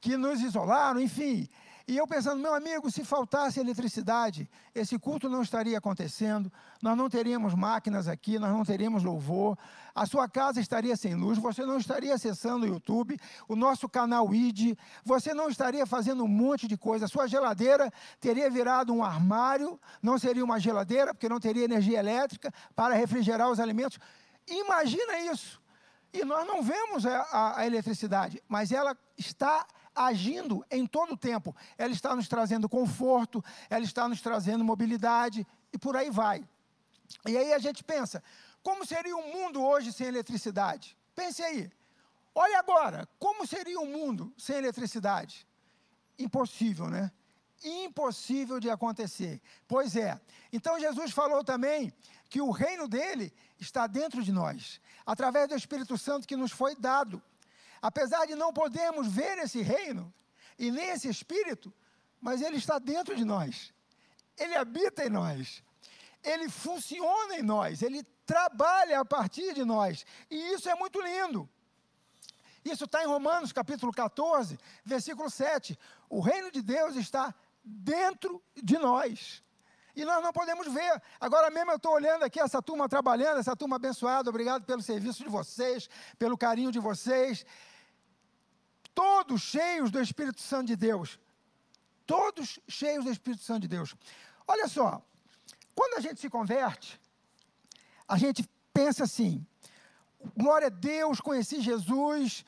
que 0.00 0.16
nos 0.16 0.40
isolaram, 0.40 1.00
enfim, 1.00 1.48
e 1.88 1.96
eu 1.96 2.04
pensando, 2.04 2.42
meu 2.42 2.52
amigo, 2.52 2.90
se 2.90 3.04
faltasse 3.04 3.60
eletricidade, 3.60 4.50
esse 4.74 4.98
culto 4.98 5.28
não 5.28 5.40
estaria 5.40 5.78
acontecendo, 5.78 6.52
nós 6.82 6.96
não 6.96 7.08
teríamos 7.08 7.54
máquinas 7.54 8.08
aqui, 8.08 8.40
nós 8.40 8.50
não 8.50 8.64
teríamos 8.64 9.04
louvor, 9.04 9.56
a 9.94 10.04
sua 10.04 10.28
casa 10.28 10.60
estaria 10.60 10.96
sem 10.96 11.14
luz, 11.14 11.38
você 11.38 11.64
não 11.64 11.78
estaria 11.78 12.12
acessando 12.12 12.66
o 12.66 12.68
YouTube, 12.68 13.16
o 13.46 13.54
nosso 13.54 13.88
canal 13.88 14.34
ID, 14.34 14.76
você 15.04 15.32
não 15.32 15.48
estaria 15.48 15.86
fazendo 15.86 16.24
um 16.24 16.28
monte 16.28 16.66
de 16.66 16.76
coisa, 16.76 17.04
a 17.04 17.08
sua 17.08 17.28
geladeira 17.28 17.88
teria 18.20 18.50
virado 18.50 18.92
um 18.92 19.04
armário, 19.04 19.78
não 20.02 20.18
seria 20.18 20.44
uma 20.44 20.58
geladeira, 20.58 21.14
porque 21.14 21.28
não 21.28 21.38
teria 21.38 21.64
energia 21.64 22.00
elétrica 22.00 22.52
para 22.74 22.96
refrigerar 22.96 23.48
os 23.48 23.60
alimentos. 23.60 24.00
Imagina 24.48 25.20
isso. 25.20 25.62
E 26.12 26.24
nós 26.24 26.46
não 26.48 26.62
vemos 26.62 27.06
a, 27.06 27.20
a, 27.30 27.58
a 27.60 27.66
eletricidade, 27.66 28.42
mas 28.48 28.72
ela 28.72 28.96
está 29.16 29.64
agindo 29.96 30.64
em 30.70 30.86
todo 30.86 31.14
o 31.14 31.16
tempo. 31.16 31.56
Ela 31.78 31.92
está 31.92 32.14
nos 32.14 32.28
trazendo 32.28 32.68
conforto, 32.68 33.42
ela 33.70 33.84
está 33.84 34.08
nos 34.08 34.20
trazendo 34.20 34.62
mobilidade 34.62 35.46
e 35.72 35.78
por 35.78 35.96
aí 35.96 36.10
vai. 36.10 36.46
E 37.26 37.36
aí 37.36 37.52
a 37.52 37.58
gente 37.58 37.82
pensa, 37.82 38.22
como 38.62 38.84
seria 38.84 39.16
o 39.16 39.32
mundo 39.32 39.64
hoje 39.64 39.92
sem 39.92 40.06
eletricidade? 40.06 40.96
Pense 41.14 41.42
aí. 41.42 41.70
Olha 42.34 42.58
agora, 42.58 43.08
como 43.18 43.46
seria 43.46 43.80
o 43.80 43.86
mundo 43.86 44.32
sem 44.36 44.56
eletricidade? 44.56 45.46
Impossível, 46.18 46.88
né? 46.88 47.10
impossível 47.64 48.60
de 48.60 48.70
acontecer. 48.70 49.40
Pois 49.66 49.96
é. 49.96 50.20
Então 50.52 50.78
Jesus 50.78 51.12
falou 51.12 51.42
também 51.42 51.92
que 52.28 52.40
o 52.40 52.50
reino 52.50 52.88
dele 52.88 53.32
está 53.58 53.86
dentro 53.86 54.22
de 54.22 54.32
nós, 54.32 54.80
através 55.04 55.48
do 55.48 55.56
Espírito 55.56 55.96
Santo 55.96 56.26
que 56.26 56.36
nos 56.36 56.52
foi 56.52 56.74
dado. 56.74 57.22
Apesar 57.80 58.26
de 58.26 58.34
não 58.34 58.52
podermos 58.52 59.08
ver 59.08 59.38
esse 59.38 59.62
reino 59.62 60.12
e 60.58 60.70
nem 60.70 60.90
esse 60.90 61.08
Espírito, 61.08 61.72
mas 62.20 62.42
ele 62.42 62.56
está 62.56 62.78
dentro 62.78 63.14
de 63.14 63.24
nós. 63.24 63.72
Ele 64.36 64.54
habita 64.56 65.04
em 65.04 65.10
nós. 65.10 65.62
Ele 66.22 66.48
funciona 66.48 67.36
em 67.36 67.42
nós, 67.42 67.82
ele 67.82 68.02
trabalha 68.24 69.00
a 69.00 69.04
partir 69.04 69.54
de 69.54 69.64
nós. 69.64 70.04
E 70.30 70.52
isso 70.52 70.68
é 70.68 70.74
muito 70.74 71.00
lindo. 71.00 71.48
Isso 72.64 72.84
está 72.84 73.02
em 73.02 73.06
Romanos 73.06 73.52
capítulo 73.52 73.92
14, 73.92 74.58
versículo 74.84 75.30
7. 75.30 75.78
O 76.10 76.20
reino 76.20 76.50
de 76.50 76.60
Deus 76.60 76.96
está 76.96 77.32
dentro 77.62 78.42
de 78.60 78.76
nós. 78.76 79.40
E 79.96 80.04
nós 80.04 80.22
não 80.22 80.30
podemos 80.30 80.70
ver. 80.72 81.02
Agora 81.18 81.50
mesmo 81.50 81.70
eu 81.70 81.76
estou 81.76 81.92
olhando 81.92 82.22
aqui 82.22 82.38
essa 82.38 82.60
turma 82.60 82.86
trabalhando, 82.86 83.38
essa 83.38 83.56
turma 83.56 83.76
abençoada. 83.76 84.28
Obrigado 84.28 84.64
pelo 84.64 84.82
serviço 84.82 85.22
de 85.24 85.30
vocês, 85.30 85.88
pelo 86.18 86.36
carinho 86.36 86.70
de 86.70 86.78
vocês. 86.78 87.46
Todos 88.94 89.40
cheios 89.40 89.90
do 89.90 90.00
Espírito 90.00 90.42
Santo 90.42 90.66
de 90.66 90.76
Deus. 90.76 91.18
Todos 92.06 92.60
cheios 92.68 93.06
do 93.06 93.10
Espírito 93.10 93.42
Santo 93.42 93.62
de 93.62 93.68
Deus. 93.68 93.96
Olha 94.46 94.68
só, 94.68 95.02
quando 95.74 95.94
a 95.94 96.00
gente 96.00 96.20
se 96.20 96.28
converte, 96.28 97.00
a 98.06 98.18
gente 98.18 98.46
pensa 98.74 99.04
assim: 99.04 99.46
glória 100.36 100.66
a 100.66 100.70
Deus, 100.70 101.22
conheci 101.22 101.62
Jesus, 101.62 102.44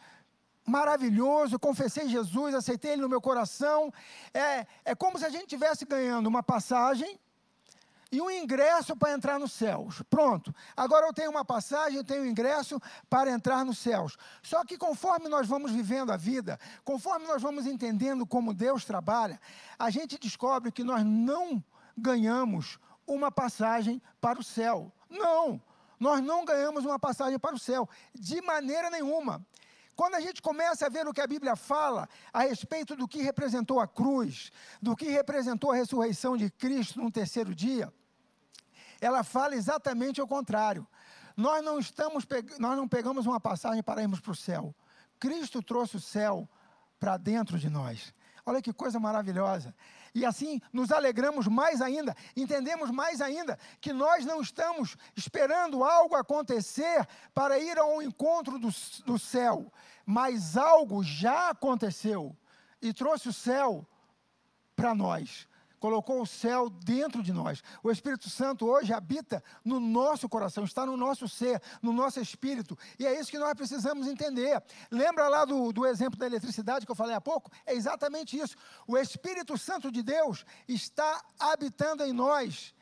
maravilhoso, 0.67 1.59
confessei 1.59 2.09
Jesus, 2.09 2.55
aceitei 2.55 2.93
Ele 2.93 3.03
no 3.03 3.09
meu 3.09 3.23
coração. 3.23 3.93
É, 4.35 4.67
é 4.85 4.95
como 4.95 5.19
se 5.19 5.25
a 5.25 5.31
gente 5.31 5.45
estivesse 5.45 5.87
ganhando 5.87 6.27
uma 6.27 6.43
passagem 6.43 7.19
e 8.11 8.21
um 8.21 8.31
ingresso 8.31 8.97
para 8.97 9.13
entrar 9.13 9.39
nos 9.39 9.53
céus. 9.53 10.03
Pronto. 10.09 10.55
Agora 10.77 11.07
eu 11.07 11.13
tenho 11.13 11.31
uma 11.31 11.45
passagem, 11.45 11.97
eu 11.97 12.05
tenho 12.05 12.23
um 12.23 12.27
ingresso 12.27 12.81
para 13.09 13.31
entrar 13.31 13.65
nos 13.65 13.79
céus. 13.79 14.17
Só 14.43 14.65
que 14.65 14.79
conforme 14.79 15.29
nós 15.29 15.47
vamos 15.47 15.71
vivendo 15.73 16.11
a 16.11 16.17
vida, 16.17 16.59
conforme 16.85 17.27
nós 17.27 17.43
vamos 17.43 17.67
entendendo 17.67 18.27
como 18.27 18.55
Deus 18.55 18.85
trabalha, 18.85 19.41
a 19.79 19.91
gente 19.91 20.19
descobre 20.19 20.73
que 20.73 20.83
nós 20.83 21.05
não 21.05 21.63
ganhamos 21.97 22.79
uma 23.07 23.31
passagem 23.31 24.01
para 24.21 24.39
o 24.39 24.45
céu. 24.45 24.93
Não. 25.11 25.61
Nós 25.99 26.23
não 26.23 26.45
ganhamos 26.45 26.85
uma 26.85 26.99
passagem 26.99 27.39
para 27.39 27.55
o 27.55 27.59
céu, 27.59 27.89
de 28.15 28.41
maneira 28.41 28.89
nenhuma. 28.89 29.45
Quando 29.99 30.15
a 30.15 30.21
gente 30.21 30.41
começa 30.41 30.87
a 30.87 30.89
ver 30.89 31.09
o 31.09 31.13
que 31.13 31.21
a 31.21 31.27
Bíblia 31.27 31.57
fala 31.57 32.09
a 32.33 32.43
respeito 32.43 32.95
do 32.95 33.09
que 33.09 33.21
representou 33.21 33.81
a 33.81 33.89
cruz, 33.89 34.53
do 34.81 34.95
que 34.95 35.11
representou 35.11 35.73
a 35.73 35.75
ressurreição 35.75 36.37
de 36.37 36.49
Cristo 36.53 37.01
no 37.01 37.11
terceiro 37.11 37.53
dia, 37.53 37.93
ela 39.01 39.25
fala 39.25 39.57
exatamente 39.57 40.23
o 40.23 40.27
contrário. 40.29 40.87
Nós 41.37 41.65
não 41.65 41.81
estamos, 41.81 42.25
nós 42.61 42.77
não 42.77 42.87
pegamos 42.87 43.27
uma 43.27 43.41
passagem 43.41 43.83
para 43.83 44.01
irmos 44.01 44.21
para 44.21 44.31
o 44.31 44.37
céu. 44.37 44.73
Cristo 45.19 45.61
trouxe 45.61 45.97
o 45.97 46.01
céu 46.01 46.49
para 47.01 47.17
dentro 47.17 47.59
de 47.59 47.69
nós. 47.69 48.15
Olha 48.47 48.63
que 48.63 48.73
coisa 48.73 49.01
maravilhosa. 49.01 49.75
E 50.19 50.27
assim 50.27 50.61
nos 50.73 50.91
alegramos 50.91 51.47
mais 51.47 51.81
ainda, 51.81 52.17
entendemos 52.37 52.91
mais 52.91 53.21
ainda 53.21 53.57
que 53.81 53.93
nós 53.93 54.25
não 54.25 54.41
estamos 54.41 54.97
esperando 55.15 55.85
algo 55.85 56.17
acontecer 56.17 57.07
para 57.33 57.59
ir 57.59 57.79
ao 57.79 58.03
encontro 58.03 58.59
do, 58.59 58.69
do 59.07 59.17
céu, 59.17 59.73
mas 60.05 60.57
algo 60.57 61.05
já 61.05 61.51
aconteceu 61.51 62.37
e 62.83 62.93
trouxe 62.93 63.29
o 63.29 63.33
céu 63.33 63.87
para 64.75 64.93
nós 64.93 65.48
colocou 65.79 66.23
o 66.23 66.27
céu 66.27 66.69
dentro 66.69 67.23
de 67.23 67.33
nós. 67.33 67.63
O 67.83 67.91
Espírito 67.91 68.29
Santo 68.29 68.67
hoje 68.67 68.93
habita 68.93 69.43
no 69.65 69.81
nosso 69.81 70.29
coração, 70.29 70.65
está 70.65 70.85
no 70.85 70.97
nosso 70.97 71.29
ser, 71.29 71.63
no 71.83 71.93
nosso 71.93 72.21
espírito. 72.21 72.77
E 72.99 73.07
é 73.07 73.19
isso 73.19 73.31
que 73.31 73.39
nós 73.39 73.55
precisamos 73.55 74.07
entender. 74.07 74.63
Lembra 74.91 75.29
lá 75.29 75.45
do, 75.45 75.73
do 75.73 75.87
exemplo 75.87 76.19
da 76.19 76.27
eletricidade 76.27 76.85
que 76.85 76.93
eu 76.93 76.97
falei 76.97 77.15
há 77.15 77.21
pouco? 77.21 77.51
É 77.67 77.75
exatamente 77.75 78.39
isso. 78.39 78.57
O 78.87 78.97
Espírito 78.97 79.57
Santo 79.57 79.91
de 79.91 80.03
Deus 80.03 80.45
está 80.67 81.23
habitando 81.39 82.03
em 82.05 82.13
nós 82.13 82.75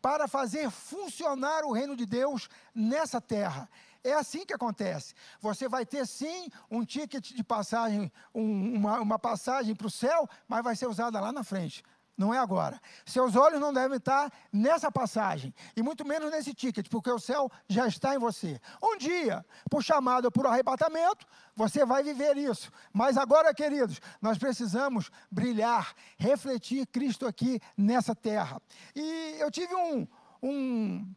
para 0.00 0.28
fazer 0.28 0.70
funcionar 0.70 1.64
o 1.64 1.72
reino 1.72 1.96
de 1.96 2.06
Deus 2.06 2.48
nessa 2.74 3.20
terra. 3.20 3.68
É 4.04 4.12
assim 4.12 4.46
que 4.46 4.54
acontece. 4.54 5.14
Você 5.40 5.68
vai 5.68 5.84
ter 5.84 6.06
sim 6.06 6.48
um 6.70 6.84
ticket 6.84 7.32
de 7.32 7.42
passagem, 7.42 8.12
um, 8.32 8.76
uma, 8.76 9.00
uma 9.00 9.18
passagem 9.18 9.74
para 9.74 9.88
o 9.88 9.90
céu, 9.90 10.28
mas 10.46 10.62
vai 10.62 10.76
ser 10.76 10.86
usada 10.86 11.18
lá 11.18 11.32
na 11.32 11.42
frente 11.42 11.82
não 12.16 12.32
é 12.32 12.38
agora. 12.38 12.80
Seus 13.04 13.36
olhos 13.36 13.60
não 13.60 13.72
devem 13.72 13.98
estar 13.98 14.32
nessa 14.52 14.90
passagem, 14.90 15.54
e 15.76 15.82
muito 15.82 16.04
menos 16.04 16.30
nesse 16.30 16.54
ticket, 16.54 16.88
porque 16.88 17.10
o 17.10 17.18
céu 17.18 17.50
já 17.68 17.86
está 17.86 18.14
em 18.14 18.18
você. 18.18 18.60
Um 18.82 18.96
dia, 18.96 19.44
por 19.70 19.82
chamado 19.82 20.30
por 20.30 20.46
arrebatamento, 20.46 21.26
você 21.54 21.84
vai 21.84 22.02
viver 22.02 22.36
isso. 22.36 22.70
Mas 22.92 23.16
agora, 23.16 23.52
queridos, 23.52 24.00
nós 24.20 24.38
precisamos 24.38 25.10
brilhar, 25.30 25.94
refletir 26.18 26.86
Cristo 26.86 27.26
aqui 27.26 27.60
nessa 27.76 28.14
terra. 28.14 28.60
E 28.94 29.36
eu 29.38 29.50
tive 29.50 29.74
um, 29.74 30.06
um, 30.42 31.14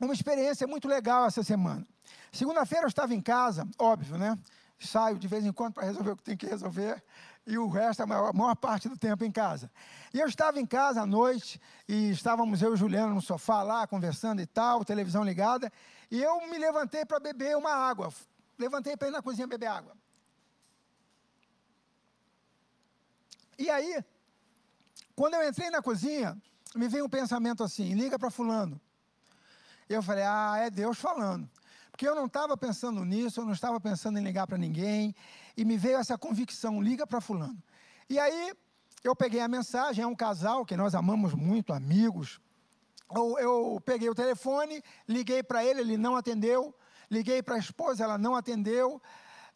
uma 0.00 0.12
experiência 0.12 0.66
muito 0.66 0.88
legal 0.88 1.26
essa 1.26 1.42
semana. 1.42 1.86
Segunda-feira 2.32 2.84
eu 2.84 2.88
estava 2.88 3.14
em 3.14 3.20
casa, 3.20 3.66
óbvio, 3.78 4.18
né? 4.18 4.36
Saio 4.78 5.18
de 5.18 5.28
vez 5.28 5.46
em 5.46 5.52
quando 5.52 5.74
para 5.74 5.84
resolver 5.84 6.10
o 6.10 6.16
que 6.16 6.22
tem 6.22 6.36
que 6.36 6.46
resolver 6.46 7.02
e 7.46 7.58
o 7.58 7.68
resto, 7.68 8.02
a 8.02 8.06
maior, 8.06 8.30
a 8.30 8.32
maior, 8.32 8.54
parte 8.54 8.88
do 8.88 8.96
tempo 8.96 9.24
em 9.24 9.30
casa. 9.30 9.70
E 10.12 10.18
eu 10.18 10.26
estava 10.26 10.58
em 10.58 10.66
casa 10.66 11.02
à 11.02 11.06
noite, 11.06 11.60
e 11.86 12.10
estávamos 12.10 12.62
eu 12.62 12.74
e 12.74 12.76
Juliano 12.76 13.14
no 13.14 13.20
sofá 13.20 13.62
lá, 13.62 13.86
conversando 13.86 14.40
e 14.40 14.46
tal, 14.46 14.84
televisão 14.84 15.22
ligada, 15.22 15.70
e 16.10 16.22
eu 16.22 16.40
me 16.48 16.58
levantei 16.58 17.04
para 17.04 17.20
beber 17.20 17.56
uma 17.56 17.72
água. 17.72 18.12
Levantei 18.58 18.96
para 18.96 19.08
ir 19.08 19.10
na 19.10 19.22
cozinha 19.22 19.46
beber 19.46 19.66
água. 19.66 19.94
E 23.58 23.68
aí, 23.68 24.02
quando 25.14 25.34
eu 25.34 25.48
entrei 25.48 25.70
na 25.70 25.82
cozinha, 25.82 26.40
me 26.74 26.88
veio 26.88 27.04
um 27.04 27.08
pensamento 27.08 27.62
assim: 27.62 27.94
liga 27.94 28.18
para 28.18 28.30
Fulano. 28.30 28.80
Eu 29.88 30.02
falei: 30.02 30.24
ah, 30.24 30.56
é 30.58 30.70
Deus 30.70 30.98
falando. 30.98 31.48
Porque 31.94 32.08
eu 32.08 32.14
não 32.16 32.26
estava 32.26 32.56
pensando 32.56 33.04
nisso, 33.04 33.40
eu 33.40 33.44
não 33.44 33.52
estava 33.52 33.78
pensando 33.78 34.18
em 34.18 34.24
ligar 34.24 34.48
para 34.48 34.58
ninguém, 34.58 35.14
e 35.56 35.64
me 35.64 35.76
veio 35.76 35.98
essa 35.98 36.18
convicção: 36.18 36.82
liga 36.82 37.06
para 37.06 37.20
Fulano. 37.20 37.56
E 38.10 38.18
aí 38.18 38.52
eu 39.04 39.14
peguei 39.14 39.38
a 39.38 39.46
mensagem, 39.46 40.02
é 40.02 40.06
um 40.06 40.14
casal 40.14 40.66
que 40.66 40.76
nós 40.76 40.96
amamos 40.96 41.34
muito, 41.34 41.72
amigos. 41.72 42.40
Eu, 43.14 43.38
eu 43.38 43.82
peguei 43.86 44.10
o 44.10 44.14
telefone, 44.14 44.82
liguei 45.06 45.40
para 45.40 45.64
ele, 45.64 45.82
ele 45.82 45.96
não 45.96 46.16
atendeu. 46.16 46.74
Liguei 47.08 47.40
para 47.40 47.54
a 47.54 47.58
esposa, 47.58 48.02
ela 48.02 48.18
não 48.18 48.34
atendeu. 48.34 49.00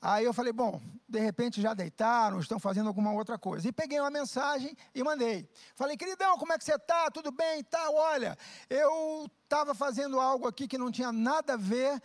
Aí 0.01 0.24
eu 0.24 0.32
falei, 0.32 0.53
bom, 0.53 0.80
de 1.09 1.18
repente 1.18 1.61
já 1.61 1.74
deitaram, 1.74 2.39
estão 2.39 2.61
fazendo 2.61 2.86
alguma 2.86 3.12
outra 3.12 3.36
coisa. 3.36 3.66
E 3.66 3.72
peguei 3.72 3.99
uma 3.99 4.11
mensagem 4.11 4.76
e 4.95 5.03
mandei. 5.03 5.51
Falei, 5.74 5.97
queridão, 5.97 6.39
como 6.39 6.53
é 6.53 6.59
que 6.59 6.62
você 6.62 6.76
está? 6.76 7.11
Tudo 7.11 7.32
bem 7.32 7.64
tal? 7.64 7.97
Olha, 7.97 8.39
eu 8.70 9.28
estava 9.43 9.74
fazendo 9.74 10.20
algo 10.20 10.47
aqui 10.47 10.68
que 10.68 10.78
não 10.78 10.93
tinha 10.93 11.11
nada 11.11 11.55
a 11.55 11.57
ver 11.57 12.01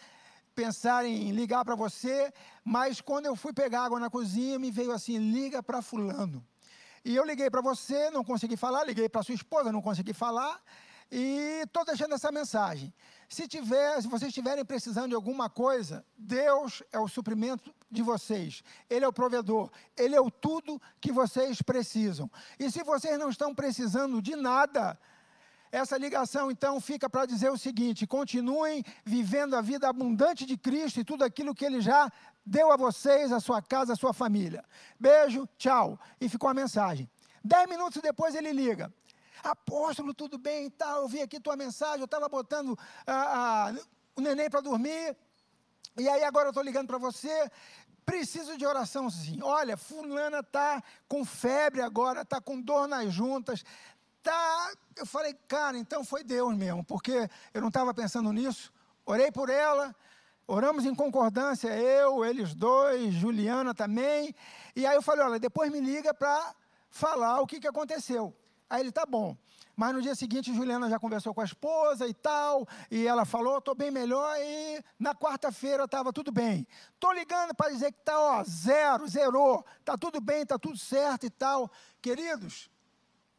pensar 0.54 1.06
em 1.06 1.32
ligar 1.32 1.66
para 1.66 1.76
você, 1.76 2.32
mas 2.64 3.02
quando 3.02 3.26
eu 3.26 3.36
fui 3.36 3.54
pegar 3.54 3.84
água 3.86 4.00
na 4.00 4.10
cozinha, 4.10 4.60
me 4.60 4.72
veio 4.72 4.92
assim: 4.92 5.18
liga 5.18 5.62
para 5.62 5.82
Fulano. 5.82 6.46
E 7.06 7.16
eu 7.16 7.26
liguei 7.26 7.50
para 7.50 7.62
você, 7.62 8.10
não 8.10 8.24
consegui 8.24 8.56
falar, 8.56 8.86
liguei 8.86 9.10
para 9.10 9.24
sua 9.24 9.36
esposa, 9.36 9.72
não 9.72 9.82
consegui 9.82 10.14
falar, 10.14 10.62
e 11.12 11.62
estou 11.64 11.84
deixando 11.86 12.16
essa 12.16 12.32
mensagem. 12.32 12.94
Se, 13.28 13.48
tiver, 13.48 14.02
se 14.02 14.08
vocês 14.08 14.30
estiverem 14.30 14.64
precisando 14.64 15.10
de 15.10 15.16
alguma 15.16 15.50
coisa, 15.50 16.06
Deus 16.18 16.82
é 16.92 17.00
o 17.00 17.08
suprimento 17.08 17.74
de 17.92 18.02
vocês. 18.02 18.64
Ele 18.90 19.06
é 19.06 19.08
o 19.08 19.14
provedor. 19.14 19.70
Ele 19.98 20.16
é 20.16 20.22
o 20.22 20.32
tudo 20.32 20.82
que 21.02 21.12
vocês 21.12 21.62
precisam. 21.62 22.30
E 22.58 22.72
se 22.72 22.84
vocês 22.84 23.20
não 23.20 23.30
estão 23.30 23.54
precisando 23.54 24.22
de 24.22 24.36
nada, 24.36 24.98
essa 25.74 25.98
ligação, 25.98 26.52
então, 26.52 26.80
fica 26.80 27.10
para 27.10 27.26
dizer 27.26 27.50
o 27.50 27.58
seguinte: 27.58 28.06
continuem 28.06 28.84
vivendo 29.04 29.56
a 29.56 29.62
vida 29.62 29.90
abundante 29.90 30.46
de 30.46 30.56
Cristo 30.56 31.00
e 31.00 31.04
tudo 31.04 31.24
aquilo 31.24 31.56
que 31.56 31.66
Ele 31.66 31.82
já 31.82 32.12
deu 32.46 32.72
a 32.72 32.78
vocês, 32.78 33.32
a 33.32 33.40
sua 33.40 33.60
casa, 33.60 33.94
a 33.94 33.96
sua 33.96 34.14
família. 34.14 34.64
Beijo, 35.00 35.50
tchau. 35.58 36.00
E 36.22 36.30
ficou 36.30 36.48
a 36.48 36.54
mensagem. 36.54 37.10
Dez 37.44 37.68
minutos 37.68 38.04
depois 38.04 38.36
ele 38.36 38.52
liga. 38.52 38.94
Apóstolo, 39.44 40.14
tudo 40.14 40.38
bem 40.38 40.68
e 40.68 40.70
tal? 40.70 41.02
Eu 41.02 41.08
vi 41.08 41.22
aqui 41.22 41.40
tua 41.40 41.56
mensagem, 41.56 42.02
eu 42.02 42.06
estava 42.06 42.30
botando 42.30 42.78
ah, 43.08 43.72
ah, 43.72 43.76
o 44.16 44.22
neném 44.22 44.52
para 44.52 44.62
dormir. 44.62 45.18
E 45.98 46.08
aí 46.08 46.24
agora 46.24 46.46
eu 46.46 46.52
estou 46.52 46.64
ligando 46.64 46.88
para 46.88 47.00
você. 47.00 47.50
Preciso 48.06 48.58
de 48.58 48.66
oração 48.66 49.10
sim. 49.10 49.40
Olha, 49.42 49.78
fulana 49.78 50.40
está 50.40 50.84
com 51.08 51.24
febre 51.24 51.82
agora, 51.82 52.22
está 52.22 52.42
com 52.42 52.60
dor 52.60 52.88
nas 52.88 53.14
juntas, 53.14 53.64
tá. 54.24 54.72
Eu 54.96 55.06
falei, 55.06 55.34
cara, 55.48 55.78
então 55.78 56.04
foi 56.04 56.24
Deus 56.24 56.56
mesmo, 56.56 56.84
porque 56.84 57.30
eu 57.54 57.62
não 57.62 57.68
estava 57.68 57.94
pensando 57.94 58.32
nisso. 58.32 58.72
Orei 59.06 59.32
por 59.32 59.50
ela, 59.50 59.94
oramos 60.48 60.86
em 60.86 60.96
concordância, 60.96 61.70
eu, 61.70 62.24
eles 62.24 62.56
dois, 62.56 63.14
Juliana 63.14 63.74
também. 63.74 64.34
E 64.76 64.86
aí 64.86 64.96
eu 64.96 65.02
falei, 65.02 65.26
olha, 65.26 65.40
depois 65.40 65.72
me 65.72 65.82
liga 65.82 66.14
para 66.14 66.56
falar 66.90 67.42
o 67.42 67.48
que, 67.48 67.60
que 67.60 67.68
aconteceu. 67.68 68.34
Aí 68.70 68.82
ele, 68.82 68.92
tá 68.92 69.06
bom. 69.06 69.36
Mas 69.76 69.94
no 69.94 70.02
dia 70.02 70.14
seguinte, 70.14 70.54
Juliana 70.54 70.90
já 70.90 71.00
conversou 71.00 71.34
com 71.34 71.42
a 71.42 71.46
esposa 71.46 72.08
e 72.08 72.14
tal, 72.14 72.68
e 72.92 73.08
ela 73.08 73.26
falou: 73.26 73.58
estou 73.58 73.74
bem 73.74 73.90
melhor, 73.90 74.36
e 74.40 74.84
na 75.00 75.16
quarta-feira 75.16 75.86
estava 75.86 76.14
tudo 76.14 76.32
bem. 76.32 76.68
Estou 76.94 77.12
ligando 77.12 77.56
para 77.56 77.72
dizer 77.72 77.92
que 77.92 78.00
está, 78.00 78.20
ó, 78.20 78.44
zero, 78.44 79.08
zerou, 79.08 79.66
está 79.80 79.98
tudo 79.98 80.22
bem, 80.22 80.44
está 80.44 80.60
tudo 80.60 80.78
certo 80.78 81.26
e 81.26 81.30
tal. 81.30 81.72
Queridos, 82.02 82.70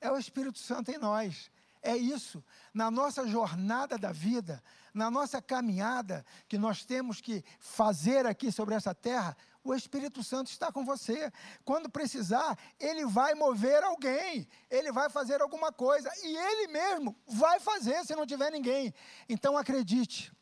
é 0.05 0.13
o 0.13 0.19
Espírito 0.19 0.59
Santo 0.59 0.91
em 0.91 0.99
nós. 0.99 1.51
É 1.83 1.97
isso. 1.97 2.45
Na 2.75 2.91
nossa 2.91 3.27
jornada 3.27 3.97
da 3.97 4.13
vida, 4.13 4.63
na 4.93 5.11
nossa 5.11 5.41
caminhada 5.41 6.25
que 6.47 6.59
nós 6.59 6.85
temos 6.85 7.23
que 7.23 7.43
fazer 7.59 8.27
aqui 8.27 8.53
sobre 8.53 8.75
essa 8.75 8.95
terra, 8.95 9.35
o 9.63 9.75
Espírito 9.75 10.23
Santo 10.23 10.51
está 10.51 10.71
com 10.71 10.85
você. 10.85 11.33
Quando 11.65 11.89
precisar, 11.89 12.59
ele 12.79 13.07
vai 13.07 13.35
mover 13.35 13.83
alguém, 13.83 14.47
ele 14.71 14.93
vai 14.93 15.09
fazer 15.09 15.41
alguma 15.41 15.73
coisa, 15.73 16.11
e 16.23 16.37
ele 16.37 16.69
mesmo 16.69 17.17
vai 17.27 17.59
fazer 17.59 18.05
se 18.05 18.15
não 18.15 18.27
tiver 18.27 18.51
ninguém. 18.51 18.93
Então 19.27 19.57
acredite. 19.57 20.34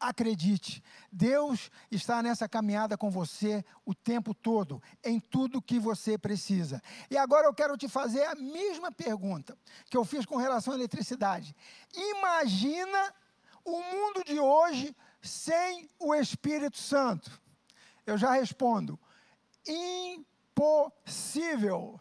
Acredite, 0.00 0.82
Deus 1.12 1.70
está 1.90 2.22
nessa 2.22 2.48
caminhada 2.48 2.96
com 2.96 3.10
você 3.10 3.62
o 3.84 3.94
tempo 3.94 4.32
todo, 4.32 4.82
em 5.04 5.20
tudo 5.20 5.60
que 5.60 5.78
você 5.78 6.16
precisa. 6.16 6.82
E 7.10 7.18
agora 7.18 7.46
eu 7.46 7.52
quero 7.52 7.76
te 7.76 7.86
fazer 7.86 8.24
a 8.24 8.34
mesma 8.34 8.90
pergunta 8.90 9.58
que 9.90 9.96
eu 9.98 10.04
fiz 10.04 10.24
com 10.24 10.36
relação 10.36 10.72
à 10.72 10.76
eletricidade. 10.76 11.54
Imagina 11.94 13.14
o 13.62 13.82
mundo 13.82 14.24
de 14.24 14.40
hoje 14.40 14.96
sem 15.20 15.90
o 15.98 16.14
Espírito 16.14 16.78
Santo. 16.78 17.30
Eu 18.06 18.16
já 18.16 18.32
respondo: 18.32 18.98
impossível. 20.56 22.00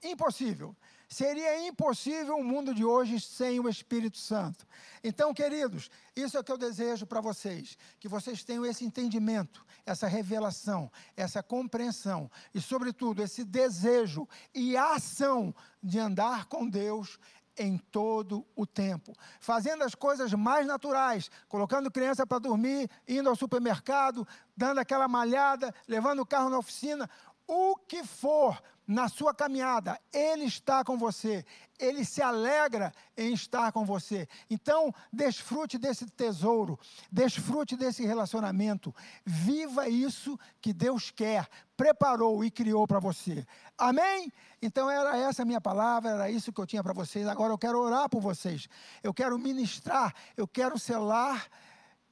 Impossível. 0.00 0.76
Seria 1.16 1.66
impossível 1.66 2.36
o 2.36 2.44
mundo 2.44 2.74
de 2.74 2.84
hoje 2.84 3.18
sem 3.18 3.58
o 3.58 3.70
Espírito 3.70 4.18
Santo. 4.18 4.66
Então, 5.02 5.32
queridos, 5.32 5.90
isso 6.14 6.36
é 6.36 6.40
o 6.40 6.44
que 6.44 6.52
eu 6.52 6.58
desejo 6.58 7.06
para 7.06 7.22
vocês: 7.22 7.78
que 7.98 8.06
vocês 8.06 8.44
tenham 8.44 8.66
esse 8.66 8.84
entendimento, 8.84 9.64
essa 9.86 10.06
revelação, 10.06 10.92
essa 11.16 11.42
compreensão 11.42 12.30
e, 12.52 12.60
sobretudo, 12.60 13.22
esse 13.22 13.44
desejo 13.44 14.28
e 14.54 14.76
ação 14.76 15.54
de 15.82 15.98
andar 15.98 16.44
com 16.44 16.68
Deus 16.68 17.18
em 17.56 17.78
todo 17.78 18.46
o 18.54 18.66
tempo, 18.66 19.14
fazendo 19.40 19.84
as 19.84 19.94
coisas 19.94 20.34
mais 20.34 20.66
naturais, 20.66 21.30
colocando 21.48 21.90
criança 21.90 22.26
para 22.26 22.40
dormir, 22.40 22.90
indo 23.08 23.30
ao 23.30 23.36
supermercado, 23.36 24.28
dando 24.54 24.80
aquela 24.80 25.08
malhada, 25.08 25.74
levando 25.88 26.20
o 26.20 26.26
carro 26.26 26.50
na 26.50 26.58
oficina, 26.58 27.08
o 27.46 27.74
que 27.74 28.04
for 28.04 28.60
na 28.86 29.08
sua 29.08 29.34
caminhada, 29.34 30.00
Ele 30.12 30.44
está 30.44 30.84
com 30.84 30.96
você, 30.96 31.44
Ele 31.78 32.04
se 32.04 32.22
alegra 32.22 32.92
em 33.16 33.32
estar 33.32 33.72
com 33.72 33.84
você. 33.84 34.28
Então, 34.48 34.94
desfrute 35.12 35.76
desse 35.76 36.06
tesouro, 36.06 36.78
desfrute 37.10 37.76
desse 37.76 38.06
relacionamento, 38.06 38.94
viva 39.24 39.88
isso 39.88 40.38
que 40.60 40.72
Deus 40.72 41.10
quer, 41.10 41.48
preparou 41.76 42.44
e 42.44 42.50
criou 42.50 42.86
para 42.86 43.00
você. 43.00 43.44
Amém? 43.76 44.32
Então, 44.62 44.88
era 44.88 45.16
essa 45.16 45.42
a 45.42 45.46
minha 45.46 45.60
palavra, 45.60 46.10
era 46.10 46.30
isso 46.30 46.52
que 46.52 46.60
eu 46.60 46.66
tinha 46.66 46.82
para 46.82 46.92
vocês. 46.92 47.26
Agora 47.26 47.52
eu 47.52 47.58
quero 47.58 47.80
orar 47.80 48.08
por 48.08 48.20
vocês, 48.20 48.68
eu 49.02 49.12
quero 49.12 49.38
ministrar, 49.38 50.14
eu 50.36 50.46
quero 50.46 50.78
selar 50.78 51.48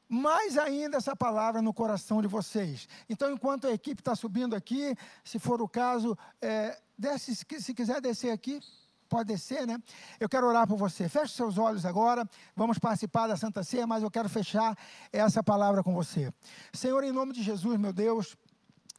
mais 0.08 0.56
ainda 0.58 0.96
essa 0.96 1.16
palavra 1.16 1.62
no 1.62 1.72
coração 1.72 2.20
de 2.20 2.28
vocês. 2.28 2.88
Então, 3.08 3.32
enquanto 3.32 3.66
a 3.66 3.72
equipe 3.72 4.00
está 4.00 4.14
subindo 4.14 4.54
aqui, 4.54 4.94
se 5.24 5.38
for 5.38 5.60
o 5.60 5.68
caso, 5.68 6.16
é, 6.40 6.78
desce, 6.96 7.34
se 7.34 7.74
quiser 7.74 8.00
descer 8.00 8.30
aqui, 8.30 8.60
pode 9.08 9.28
descer, 9.28 9.66
né? 9.66 9.80
Eu 10.18 10.28
quero 10.28 10.46
orar 10.46 10.66
por 10.66 10.76
você. 10.76 11.08
Feche 11.08 11.34
seus 11.34 11.58
olhos 11.58 11.86
agora. 11.86 12.28
Vamos 12.56 12.78
participar 12.78 13.28
da 13.28 13.36
Santa 13.36 13.62
Ceia, 13.62 13.86
mas 13.86 14.02
eu 14.02 14.10
quero 14.10 14.28
fechar 14.28 14.76
essa 15.12 15.42
palavra 15.42 15.82
com 15.82 15.94
você. 15.94 16.32
Senhor, 16.72 17.04
em 17.04 17.12
nome 17.12 17.32
de 17.32 17.42
Jesus, 17.42 17.78
meu 17.78 17.92
Deus. 17.92 18.36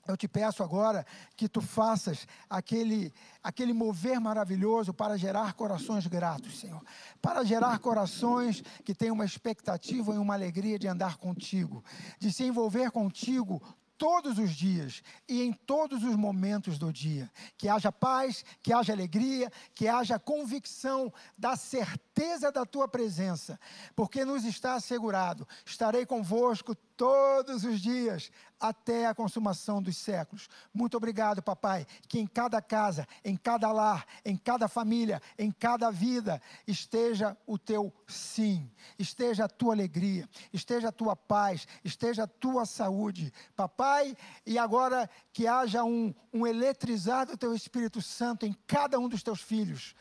Eu 0.07 0.15
te 0.15 0.27
peço 0.27 0.61
agora 0.61 1.05
que 1.35 1.49
tu 1.49 1.61
faças 1.61 2.27
aquele, 2.49 3.11
aquele 3.41 3.73
mover 3.73 4.19
maravilhoso 4.19 4.93
para 4.93 5.17
gerar 5.17 5.53
corações 5.53 6.05
gratos, 6.05 6.59
Senhor. 6.59 6.83
Para 7.21 7.43
gerar 7.43 7.79
corações 7.79 8.61
que 8.83 8.93
têm 8.93 9.09
uma 9.09 9.25
expectativa 9.25 10.13
e 10.13 10.17
uma 10.17 10.35
alegria 10.35 10.77
de 10.77 10.87
andar 10.87 11.17
contigo, 11.17 11.83
de 12.19 12.31
se 12.31 12.43
envolver 12.43 12.91
contigo 12.91 13.61
todos 13.97 14.37
os 14.37 14.51
dias 14.51 15.01
e 15.27 15.41
em 15.41 15.51
todos 15.51 16.03
os 16.03 16.15
momentos 16.15 16.77
do 16.77 16.91
dia. 16.91 17.31
Que 17.57 17.67
haja 17.67 17.91
paz, 17.91 18.43
que 18.61 18.73
haja 18.73 18.93
alegria, 18.93 19.51
que 19.73 19.87
haja 19.87 20.19
convicção 20.19 21.11
da 21.37 21.55
certeza 21.55 22.51
da 22.51 22.65
tua 22.65 22.87
presença, 22.87 23.59
porque 23.95 24.25
nos 24.25 24.43
está 24.45 24.75
assegurado: 24.75 25.47
estarei 25.65 26.05
convosco 26.05 26.75
todos 26.95 27.63
os 27.63 27.79
dias 27.81 28.31
até 28.59 29.05
a 29.05 29.15
consumação 29.15 29.81
dos 29.81 29.97
séculos. 29.97 30.49
Muito 30.73 30.97
obrigado, 30.97 31.41
papai, 31.41 31.85
que 32.07 32.19
em 32.19 32.27
cada 32.27 32.61
casa, 32.61 33.07
em 33.23 33.35
cada 33.35 33.71
lar, 33.71 34.05
em 34.23 34.37
cada 34.37 34.67
família, 34.67 35.21
em 35.37 35.51
cada 35.51 35.91
vida 35.91 36.41
esteja 36.67 37.37
o 37.45 37.57
teu 37.57 37.93
sim, 38.07 38.69
esteja 38.97 39.45
a 39.45 39.49
tua 39.49 39.73
alegria, 39.73 40.27
esteja 40.53 40.89
a 40.89 40.91
tua 40.91 41.15
paz, 41.15 41.67
esteja 41.83 42.23
a 42.23 42.27
tua 42.27 42.65
saúde, 42.65 43.31
papai, 43.55 44.15
e 44.45 44.57
agora 44.57 45.09
que 45.33 45.47
haja 45.47 45.83
um, 45.83 46.13
um 46.33 46.47
eletrizar 46.47 47.25
do 47.25 47.37
teu 47.37 47.53
Espírito 47.53 48.01
Santo 48.01 48.45
em 48.45 48.55
cada 48.65 48.99
um 48.99 49.09
dos 49.09 49.23
teus 49.23 49.41
filhos, 49.41 49.95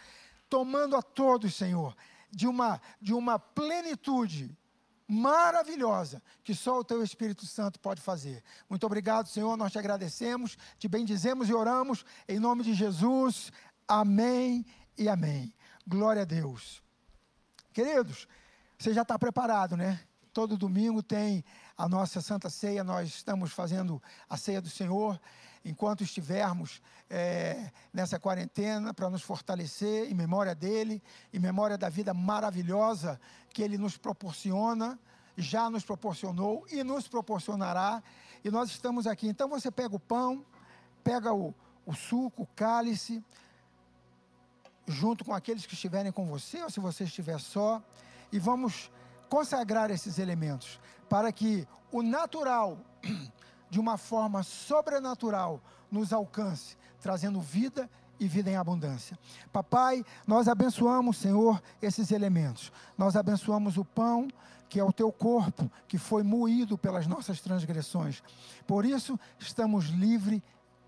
tomando 0.48 0.96
a 0.96 1.02
todos, 1.02 1.54
Senhor, 1.54 1.96
de 2.30 2.46
uma, 2.46 2.80
de 3.00 3.12
uma 3.12 3.38
plenitude 3.38 4.56
maravilhosa 5.06 6.22
que 6.42 6.54
só 6.54 6.78
o 6.78 6.84
teu 6.84 7.02
Espírito 7.02 7.46
Santo 7.46 7.78
pode 7.78 8.00
fazer. 8.00 8.42
Muito 8.68 8.84
obrigado, 8.84 9.28
Senhor, 9.28 9.56
nós 9.56 9.72
te 9.72 9.78
agradecemos, 9.78 10.56
te 10.78 10.88
bendizemos 10.88 11.48
e 11.48 11.54
oramos 11.54 12.04
em 12.28 12.38
nome 12.38 12.62
de 12.62 12.74
Jesus. 12.74 13.52
Amém 13.86 14.64
e 14.96 15.08
amém. 15.08 15.54
Glória 15.86 16.22
a 16.22 16.24
Deus. 16.24 16.82
Queridos, 17.72 18.26
você 18.78 18.94
já 18.94 19.02
está 19.02 19.18
preparado, 19.18 19.76
né? 19.76 20.00
Todo 20.32 20.56
domingo 20.56 21.02
tem 21.02 21.44
a 21.76 21.88
nossa 21.88 22.20
Santa 22.20 22.48
Ceia, 22.48 22.82
nós 22.82 23.08
estamos 23.08 23.52
fazendo 23.52 24.02
a 24.28 24.36
ceia 24.36 24.60
do 24.60 24.70
Senhor 24.70 25.20
enquanto 25.64 26.04
estivermos 26.04 26.82
é, 27.08 27.70
nessa 27.92 28.18
quarentena, 28.18 28.92
para 28.92 29.08
nos 29.08 29.22
fortalecer 29.22 30.10
em 30.10 30.14
memória 30.14 30.54
dele, 30.54 31.02
em 31.32 31.38
memória 31.38 31.78
da 31.78 31.88
vida 31.88 32.12
maravilhosa 32.12 33.20
que 33.50 33.62
ele 33.62 33.78
nos 33.78 33.96
proporciona, 33.96 34.98
já 35.36 35.70
nos 35.70 35.84
proporcionou 35.84 36.66
e 36.70 36.84
nos 36.84 37.08
proporcionará. 37.08 38.02
E 38.44 38.50
nós 38.50 38.70
estamos 38.70 39.06
aqui. 39.06 39.26
Então 39.26 39.48
você 39.48 39.70
pega 39.70 39.96
o 39.96 40.00
pão, 40.00 40.44
pega 41.02 41.32
o, 41.32 41.54
o 41.86 41.94
suco, 41.94 42.42
o 42.42 42.48
cálice, 42.54 43.24
junto 44.86 45.24
com 45.24 45.32
aqueles 45.32 45.64
que 45.64 45.74
estiverem 45.74 46.12
com 46.12 46.26
você, 46.26 46.62
ou 46.62 46.70
se 46.70 46.78
você 46.78 47.04
estiver 47.04 47.40
só, 47.40 47.82
e 48.30 48.38
vamos 48.38 48.90
consagrar 49.30 49.90
esses 49.90 50.18
elementos 50.18 50.78
para 51.08 51.32
que 51.32 51.66
o 51.90 52.02
natural 52.02 52.78
de 53.74 53.80
uma 53.80 53.98
forma 53.98 54.44
sobrenatural, 54.44 55.60
nos 55.90 56.12
alcance, 56.12 56.76
trazendo 57.00 57.40
vida 57.40 57.90
e 58.20 58.28
vida 58.28 58.48
em 58.48 58.54
abundância. 58.54 59.18
Papai, 59.52 60.04
nós 60.24 60.46
abençoamos, 60.46 61.16
Senhor, 61.16 61.60
esses 61.82 62.12
elementos. 62.12 62.70
Nós 62.96 63.16
abençoamos 63.16 63.76
o 63.76 63.84
pão, 63.84 64.28
que 64.68 64.78
é 64.78 64.84
o 64.84 64.92
teu 64.92 65.10
corpo, 65.10 65.68
que 65.88 65.98
foi 65.98 66.22
moído 66.22 66.78
pelas 66.78 67.08
nossas 67.08 67.40
transgressões. 67.40 68.22
Por 68.64 68.84
isso, 68.84 69.18
estamos 69.40 69.86
livres 69.86 70.40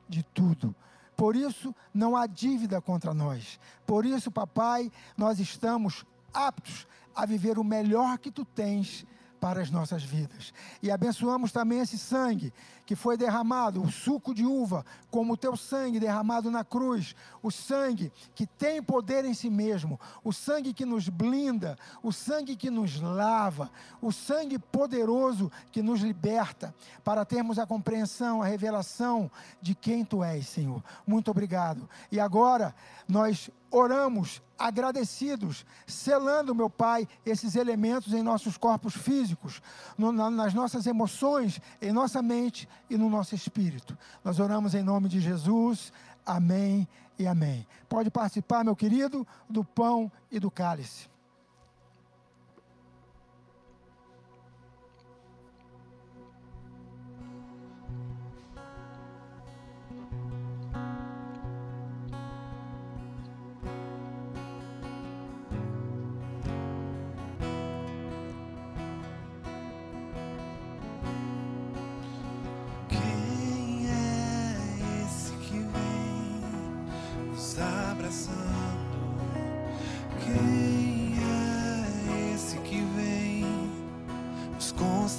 de 0.08 0.22
tudo. 0.22 0.72
Por 1.16 1.34
isso, 1.34 1.74
não 1.92 2.16
há 2.16 2.24
dívida 2.24 2.80
contra 2.80 3.12
nós. 3.12 3.58
Por 3.84 4.06
isso, 4.06 4.30
papai, 4.30 4.92
nós 5.16 5.40
estamos 5.40 6.06
aptos 6.32 6.86
a 7.16 7.26
viver 7.26 7.58
o 7.58 7.64
melhor 7.64 8.16
que 8.16 8.30
tu 8.30 8.44
tens 8.44 9.04
para 9.40 9.60
as 9.60 9.70
nossas 9.70 10.02
vidas. 10.02 10.52
E 10.82 10.90
abençoamos 10.90 11.52
também 11.52 11.80
esse 11.80 11.98
sangue 11.98 12.52
que 12.84 12.94
foi 12.94 13.16
derramado, 13.16 13.82
o 13.82 13.90
suco 13.90 14.32
de 14.32 14.44
uva, 14.44 14.84
como 15.10 15.32
o 15.32 15.36
teu 15.36 15.56
sangue 15.56 15.98
derramado 15.98 16.50
na 16.50 16.64
cruz, 16.64 17.16
o 17.42 17.50
sangue 17.50 18.12
que 18.34 18.46
tem 18.46 18.82
poder 18.82 19.24
em 19.24 19.34
si 19.34 19.50
mesmo, 19.50 19.98
o 20.22 20.32
sangue 20.32 20.72
que 20.72 20.84
nos 20.84 21.08
blinda, 21.08 21.76
o 22.02 22.12
sangue 22.12 22.54
que 22.54 22.70
nos 22.70 23.00
lava, 23.00 23.70
o 24.00 24.12
sangue 24.12 24.58
poderoso 24.58 25.50
que 25.72 25.82
nos 25.82 26.00
liberta, 26.00 26.74
para 27.02 27.24
termos 27.24 27.58
a 27.58 27.66
compreensão, 27.66 28.40
a 28.40 28.46
revelação 28.46 29.30
de 29.60 29.74
quem 29.74 30.04
tu 30.04 30.22
és, 30.22 30.46
Senhor. 30.46 30.82
Muito 31.06 31.30
obrigado. 31.30 31.88
E 32.10 32.20
agora 32.20 32.74
nós 33.08 33.50
oramos 33.70 34.40
agradecidos, 34.58 35.64
selando, 35.86 36.54
meu 36.54 36.70
Pai, 36.70 37.06
esses 37.24 37.56
elementos 37.56 38.12
em 38.12 38.22
nossos 38.22 38.56
corpos 38.56 38.94
físicos, 38.94 39.60
no, 39.96 40.12
na, 40.12 40.30
nas 40.30 40.54
nossas 40.54 40.86
emoções, 40.86 41.60
em 41.80 41.92
nossa 41.92 42.22
mente 42.22 42.68
e 42.88 42.96
no 42.96 43.10
nosso 43.10 43.34
espírito. 43.34 43.96
Nós 44.24 44.40
oramos 44.40 44.74
em 44.74 44.82
nome 44.82 45.08
de 45.08 45.20
Jesus. 45.20 45.92
Amém 46.24 46.88
e 47.18 47.26
amém. 47.26 47.66
Pode 47.88 48.10
participar, 48.10 48.64
meu 48.64 48.76
querido, 48.76 49.26
do 49.48 49.64
pão 49.64 50.10
e 50.30 50.38
do 50.38 50.50
cálice. 50.50 51.08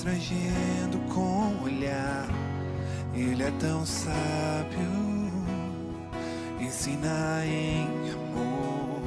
Constrangendo 0.08 0.98
com 1.14 1.54
o 1.60 1.64
olhar? 1.66 2.28
Ele 3.14 3.44
é 3.44 3.52
tão 3.60 3.86
sábio, 3.86 5.32
ensina 6.60 7.46
em 7.46 7.88
amor. 8.12 9.02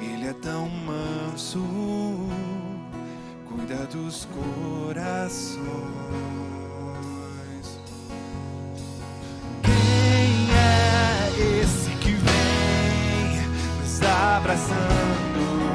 Ele 0.00 0.28
é 0.28 0.32
tão 0.34 0.68
manso, 0.68 1.60
cuida 3.48 3.86
dos 3.86 4.26
corações. 4.26 5.66
Quem 9.62 10.50
é 10.54 11.62
esse 11.62 11.90
que 11.96 12.12
vem 12.12 13.48
nos 13.80 14.02
abraçando? 14.02 15.65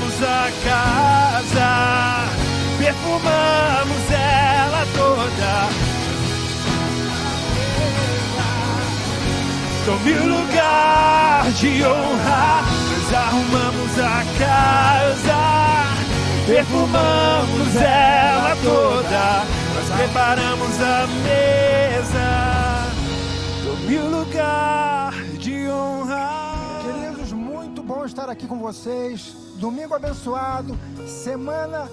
Arrumamos 0.00 0.22
a 0.22 0.50
casa, 0.64 1.70
perfumamos 2.78 4.10
ela 4.10 4.86
toda. 4.96 5.68
Tome 9.84 10.12
o 10.12 10.26
lugar 10.26 11.50
de 11.52 11.84
honra. 11.84 12.62
Nós 12.90 13.14
arrumamos 13.14 13.98
a 13.98 14.24
casa, 14.38 15.40
perfumamos 16.46 17.76
ela 17.76 18.56
toda. 18.62 19.44
Nós 19.74 19.96
preparamos 19.96 20.80
a 20.80 21.06
mesa. 21.24 22.28
Tome 23.64 23.98
o 23.98 24.18
lugar 24.18 25.12
de 25.38 25.68
honra. 25.68 26.82
Queridos, 26.84 27.32
muito 27.32 27.82
bom 27.82 28.04
estar 28.04 28.30
aqui 28.30 28.46
com 28.46 28.58
vocês. 28.58 29.49
Domingo 29.60 29.94
abençoado, 29.94 30.74
semana 31.06 31.86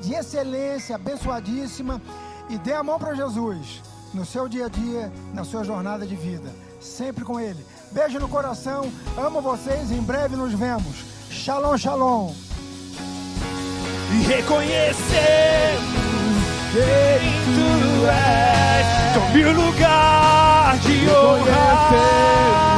de 0.00 0.12
excelência, 0.12 0.96
abençoadíssima. 0.96 2.02
E 2.50 2.58
dê 2.58 2.72
a 2.72 2.82
mão 2.82 2.98
para 2.98 3.14
Jesus 3.14 3.80
no 4.12 4.26
seu 4.26 4.48
dia 4.48 4.66
a 4.66 4.68
dia, 4.68 5.10
na 5.32 5.44
sua 5.44 5.62
jornada 5.62 6.04
de 6.04 6.16
vida. 6.16 6.50
Sempre 6.80 7.24
com 7.24 7.38
Ele. 7.38 7.64
Beijo 7.92 8.18
no 8.18 8.28
coração, 8.28 8.90
amo 9.16 9.40
vocês. 9.40 9.92
Em 9.92 10.02
breve 10.02 10.34
nos 10.34 10.52
vemos. 10.52 10.96
Shalom, 11.30 11.78
shalom. 11.78 12.34
e 14.12 14.22
reconhecemos 14.24 14.96
quem 16.72 17.22
tu 17.54 18.06
és. 18.08 19.14
Tome 19.14 19.44
o 19.44 19.52
lugar 19.52 20.76
de 20.78 21.08
honra. 21.08 22.71